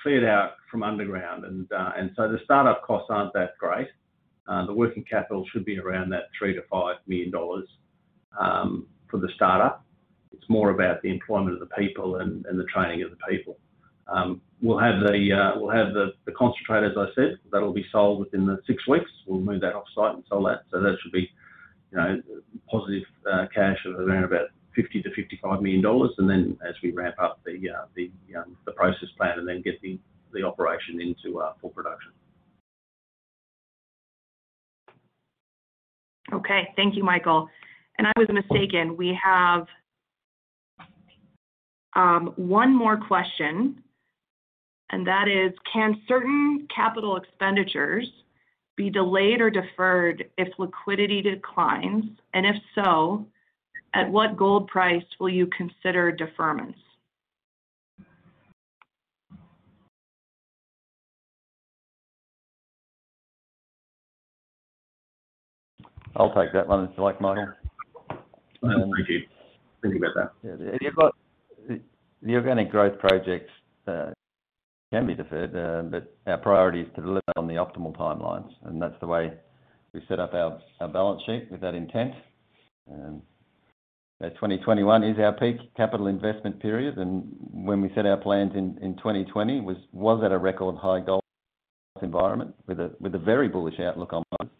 cleared 0.00 0.24
out 0.24 0.52
from 0.70 0.82
underground, 0.82 1.44
and 1.44 1.70
uh, 1.72 1.92
and 1.96 2.10
so 2.16 2.30
the 2.30 2.38
startup 2.44 2.82
costs 2.82 3.08
aren't 3.10 3.32
that 3.34 3.56
great. 3.58 3.88
Uh, 4.48 4.66
the 4.66 4.74
working 4.74 5.04
capital 5.04 5.44
should 5.52 5.64
be 5.64 5.78
around 5.78 6.10
that 6.10 6.24
$3 6.42 6.56
million-$5 6.56 6.94
million 7.06 7.32
um, 8.40 8.86
for 9.08 9.18
the 9.20 9.28
startup. 9.36 9.84
It's 10.32 10.48
more 10.48 10.70
about 10.70 11.00
the 11.02 11.10
employment 11.10 11.54
of 11.54 11.60
the 11.60 11.72
people 11.76 12.16
and 12.16 12.44
the 12.44 12.64
training 12.64 13.02
of 13.02 13.10
the 13.10 13.16
people. 13.28 13.58
Um, 14.10 14.40
we'll 14.60 14.78
have 14.78 14.96
uh, 15.02 16.10
the 16.26 16.32
concentrate, 16.36 16.84
as 16.84 16.96
I 16.96 17.06
said, 17.14 17.38
that'll 17.52 17.72
be 17.72 17.86
sold 17.92 18.20
within 18.20 18.46
the 18.46 18.58
six 18.66 18.86
weeks. 18.88 19.10
We'll 19.26 19.40
move 19.40 19.60
that 19.60 19.74
off-site 19.74 20.14
and 20.14 20.24
sell 20.28 20.42
that. 20.44 20.62
So 20.70 20.80
that 20.80 20.96
should 21.02 21.12
be 21.12 21.30
positive 22.70 23.04
uh, 23.30 23.46
cash 23.54 23.78
of 23.86 23.94
around 24.00 24.24
about 24.24 24.48
$50 24.76 25.04
million-$55 25.04 25.62
million. 25.62 26.10
And 26.18 26.30
then 26.30 26.58
as 26.68 26.74
we 26.82 26.90
ramp 26.90 27.16
up 27.20 27.40
the 27.44 27.70
uh, 27.70 28.40
um, 28.40 28.56
process 28.74 29.08
plant 29.16 29.38
and 29.38 29.48
then 29.48 29.62
get 29.62 29.80
the 29.80 29.98
operation 30.44 31.00
into 31.00 31.40
full 31.60 31.70
production. 31.70 32.12
Okay. 36.32 36.68
Thank 36.76 36.96
you, 36.96 37.02
Michael. 37.02 37.48
And 37.98 38.06
I 38.06 38.12
was 38.16 38.28
mistaken. 38.30 38.96
We 38.96 39.18
have 39.22 39.66
um, 41.96 42.32
one 42.36 42.74
more 42.74 42.96
question 42.96 43.82
and 44.92 45.06
that 45.06 45.28
is 45.28 45.52
can 45.72 46.00
certain 46.08 46.66
capital 46.74 47.16
expenditures 47.16 48.06
be 48.76 48.90
delayed 48.90 49.40
or 49.40 49.50
deferred 49.50 50.24
if 50.38 50.48
liquidity 50.58 51.22
declines? 51.22 52.04
And 52.34 52.46
if 52.46 52.56
so, 52.74 53.26
at 53.94 54.10
what 54.10 54.36
gold 54.36 54.68
price 54.68 55.04
will 55.18 55.28
you 55.28 55.48
consider 55.56 56.12
deferments? 56.12 56.74
I'll 66.16 66.34
take 66.34 66.52
that 66.52 66.66
one 66.66 66.84
if 66.84 66.90
you 66.96 67.04
like, 67.04 67.20
Michael. 67.20 67.48
Um, 68.62 68.90
Thank 68.96 69.08
you. 69.08 69.20
Thinking 69.80 70.02
about 70.02 70.32
that. 70.42 70.58
Yeah, 70.60 70.76
you've 70.80 70.96
got 70.96 71.14
the 71.68 72.34
organic 72.34 72.70
growth 72.70 72.98
projects 72.98 73.50
uh, 73.86 74.10
can 74.92 75.06
be 75.06 75.14
deferred, 75.14 75.54
uh, 75.54 75.82
but 75.82 76.16
our 76.26 76.38
priority 76.38 76.80
is 76.80 76.88
to 76.96 77.02
deliver 77.02 77.22
on 77.36 77.46
the 77.46 77.54
optimal 77.54 77.96
timelines, 77.96 78.50
and 78.64 78.82
that's 78.82 78.98
the 79.00 79.06
way 79.06 79.32
we 79.94 80.00
set 80.08 80.18
up 80.18 80.34
our 80.34 80.60
balance 80.88 81.22
sheet 81.26 81.48
with 81.50 81.60
that 81.60 81.74
intent. 81.74 82.14
2021 84.20 85.04
is 85.04 85.18
our 85.18 85.32
peak 85.32 85.56
capital 85.76 86.06
investment 86.06 86.60
period, 86.60 86.98
and 86.98 87.24
when 87.52 87.80
we 87.80 87.90
set 87.94 88.04
our 88.06 88.16
plans 88.16 88.52
in 88.54 88.96
2020 88.98 89.60
was 89.60 90.22
at 90.24 90.32
a 90.32 90.38
record 90.38 90.76
high 90.76 91.00
gold 91.00 91.22
environment 92.02 92.54
with 92.66 92.80
a 92.80 93.18
very 93.18 93.48
bullish 93.48 93.78
outlook 93.80 94.12
on 94.12 94.22
gold. 94.38 94.50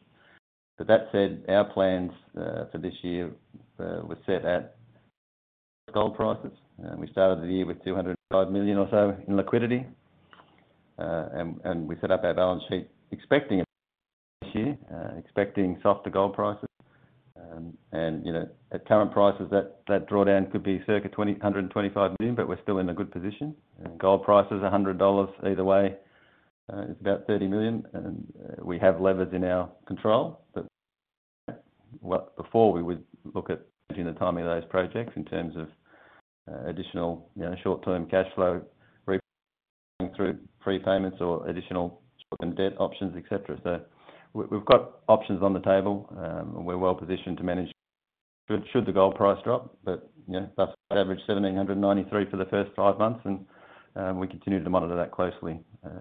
That 0.79 1.09
said, 1.13 1.45
our 1.49 1.65
plans 1.65 2.11
uh, 2.39 2.65
for 2.73 2.79
this 2.79 2.95
year 3.03 3.31
were 3.79 4.17
set 4.27 4.45
at 4.47 4.77
gold 5.93 6.17
prices. 6.17 6.53
We 6.97 7.07
started 7.09 7.45
the 7.45 7.53
year 7.53 7.67
with 7.67 7.85
205 7.85 8.51
million 8.51 8.79
or 8.79 8.89
so 8.91 9.17
in 9.29 9.37
liquidity. 9.37 9.87
Uh, 11.01 11.29
and 11.65 11.89
we 11.89 11.97
set 12.01 12.11
up 12.11 12.25
our 12.25 12.35
balance 12.35 12.63
sheet 12.69 12.89
expecting 13.11 13.65
this 14.43 14.55
year, 14.55 14.79
uh, 14.93 15.19
expecting 15.19 15.79
softer 15.83 16.11
gold 16.11 16.35
prices. 16.35 16.67
Um, 17.37 17.73
and 17.93 18.25
you 18.27 18.33
know, 18.33 18.47
at 18.73 18.87
current 18.87 19.11
prices, 19.13 19.49
that 19.51 19.87
drawdown 20.09 20.53
could 20.53 20.63
be 20.63 20.83
circa 20.87 21.09
$125 21.09 22.17
million, 22.21 22.37
but 22.37 22.49
we're 22.49 22.63
still 22.63 22.79
in 22.79 22.91
a 22.91 22.95
good 22.95 23.11
position. 23.11 23.55
Gold 23.99 24.25
price 24.25 24.47
is 24.51 24.59
$100 24.59 25.47
either 25.51 25.65
way, 25.65 25.97
it's 26.73 27.01
about 27.01 27.27
30 27.27 27.49
million, 27.49 27.87
and 27.95 28.33
we 28.63 28.79
have 28.79 29.01
levers 29.01 29.33
in 29.33 29.43
our 29.45 29.71
control. 29.87 30.43
Before 32.37 32.73
we 32.73 32.83
would 32.83 33.03
look 33.35 33.51
at 33.51 33.63
changing 33.91 34.13
the 34.13 34.19
timing 34.19 34.47
of 34.47 34.51
those 34.51 34.71
projects 34.71 35.13
in 35.17 35.25
terms 35.25 35.55
of 35.57 35.69
additional, 36.67 37.29
you 37.37 37.43
know, 37.43 37.55
short-term 37.63 38.07
cash 38.07 38.27
flow 38.35 38.61
through 40.17 40.39
prepayments 40.65 41.21
or 41.21 41.47
additional 41.49 42.01
short-term 42.31 42.55
debt 42.55 42.81
options, 42.81 43.15
et 43.17 43.25
cetera. 43.29 43.83
We've 44.33 44.65
got 44.65 45.01
options 45.09 45.43
on 45.43 45.53
the 45.53 45.61
table, 45.61 46.09
um, 46.17 46.57
and 46.57 46.65
we're 46.65 46.79
well 46.79 46.95
positioned 46.95 47.37
to 47.39 47.43
manage 47.43 47.71
should 48.73 48.87
the 48.87 48.93
gold 48.93 49.15
price 49.15 49.39
drop. 49.45 49.77
But 49.85 50.11
you 50.27 50.35
know, 50.35 50.51
thus 50.57 50.71
average 50.91 51.21
1,793 51.27 52.31
for 52.31 52.37
the 52.37 52.47
first 52.47 52.71
five 52.75 52.99
months, 52.99 53.21
and 53.25 53.47
um, 53.97 54.19
we 54.19 54.27
continue 54.27 54.63
to 54.63 54.71
monitor 54.71 54.97
that 54.97 55.13
closely. 55.13 55.61
Uh, 55.85 56.01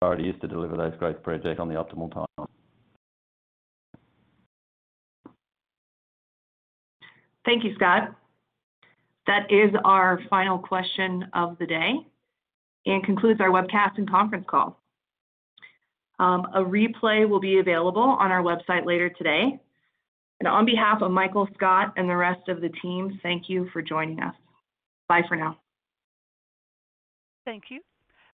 priority 0.00 0.28
is 0.28 0.36
to 0.40 0.48
deliver 0.48 0.76
those 0.76 0.94
growth 0.98 1.22
projects 1.22 1.60
on 1.60 1.68
the 1.68 1.74
optimal 1.74 2.12
time. 2.12 2.46
Thank 7.44 7.64
you, 7.64 7.74
Scott. 7.74 8.14
That 9.26 9.50
is 9.50 9.70
our 9.84 10.20
final 10.28 10.58
question 10.58 11.26
of 11.34 11.58
the 11.58 11.66
day 11.66 11.94
and 12.86 13.04
concludes 13.04 13.40
our 13.40 13.50
webcast 13.50 13.98
and 13.98 14.08
conference 14.08 14.44
call. 14.48 14.80
Um, 16.18 16.46
a 16.54 16.60
replay 16.60 17.28
will 17.28 17.40
be 17.40 17.58
available 17.58 18.02
on 18.02 18.30
our 18.30 18.42
website 18.42 18.84
later 18.84 19.08
today. 19.10 19.58
And 20.40 20.48
on 20.48 20.64
behalf 20.64 21.02
of 21.02 21.10
Michael 21.10 21.48
Scott 21.54 21.92
and 21.96 22.08
the 22.08 22.16
rest 22.16 22.48
of 22.48 22.60
the 22.60 22.70
team, 22.82 23.18
thank 23.22 23.48
you 23.48 23.68
for 23.72 23.82
joining 23.82 24.20
us. 24.20 24.34
Bye 25.08 25.22
for 25.28 25.36
now. 25.36 25.58
Thank 27.44 27.64
you. 27.70 27.80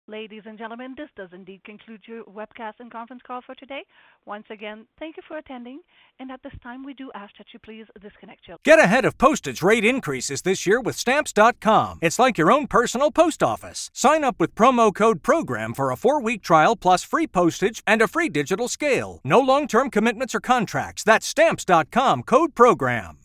Ladies 0.08 0.44
and 0.46 0.56
gentlemen, 0.56 0.94
this 0.96 1.10
does 1.16 1.30
indeed 1.34 1.64
conclude 1.64 2.02
your 2.06 2.24
webcast 2.26 2.74
and 2.80 2.92
conference 2.92 3.24
call 3.26 3.42
for 3.42 3.56
today. 3.56 3.82
Once 4.28 4.46
again, 4.52 4.86
thank 5.00 5.18
you 5.18 5.24
for 5.28 5.38
attending, 5.38 5.80
and 6.20 6.32
at 6.32 6.44
this 6.44 6.54
time, 6.62 6.86
we 6.86 6.94
do 6.94 7.10
ask 7.16 7.36
that 7.40 7.48
you 7.54 7.60
please 7.60 7.88
disconnect 8.00 8.48
your. 8.48 8.58
Get 8.64 8.78
ahead 8.78 9.06
of 9.06 9.18
postage 9.18 9.64
rate 9.64 9.84
increases 9.84 10.44
this 10.44 10.68
year 10.68 10.80
with 10.80 10.96
Stamps.com. 10.96 11.98
It's 12.04 12.20
like 12.20 12.38
your 12.38 12.52
own 12.52 12.68
personal 12.68 13.10
post 13.10 13.42
office. 13.42 13.90
Sign 13.94 14.24
up 14.24 14.36
with 14.40 14.54
promo 14.54 14.94
code 14.94 15.24
PROGRAM 15.24 15.74
for 15.74 15.90
a 15.90 15.98
four 15.98 16.22
week 16.22 16.44
trial 16.44 16.76
plus 16.76 17.04
free 17.04 17.26
postage 17.26 17.82
and 17.88 18.00
a 18.00 18.08
free 18.08 18.30
digital 18.30 18.68
scale. 18.68 19.22
No 19.24 19.40
long 19.40 19.68
term 19.68 19.90
commitments 19.90 20.36
or 20.36 20.40
contracts. 20.40 21.04
That's 21.04 21.26
Stamps.com 21.26 22.22
code 22.24 22.54
PROGRAM. 22.54 23.25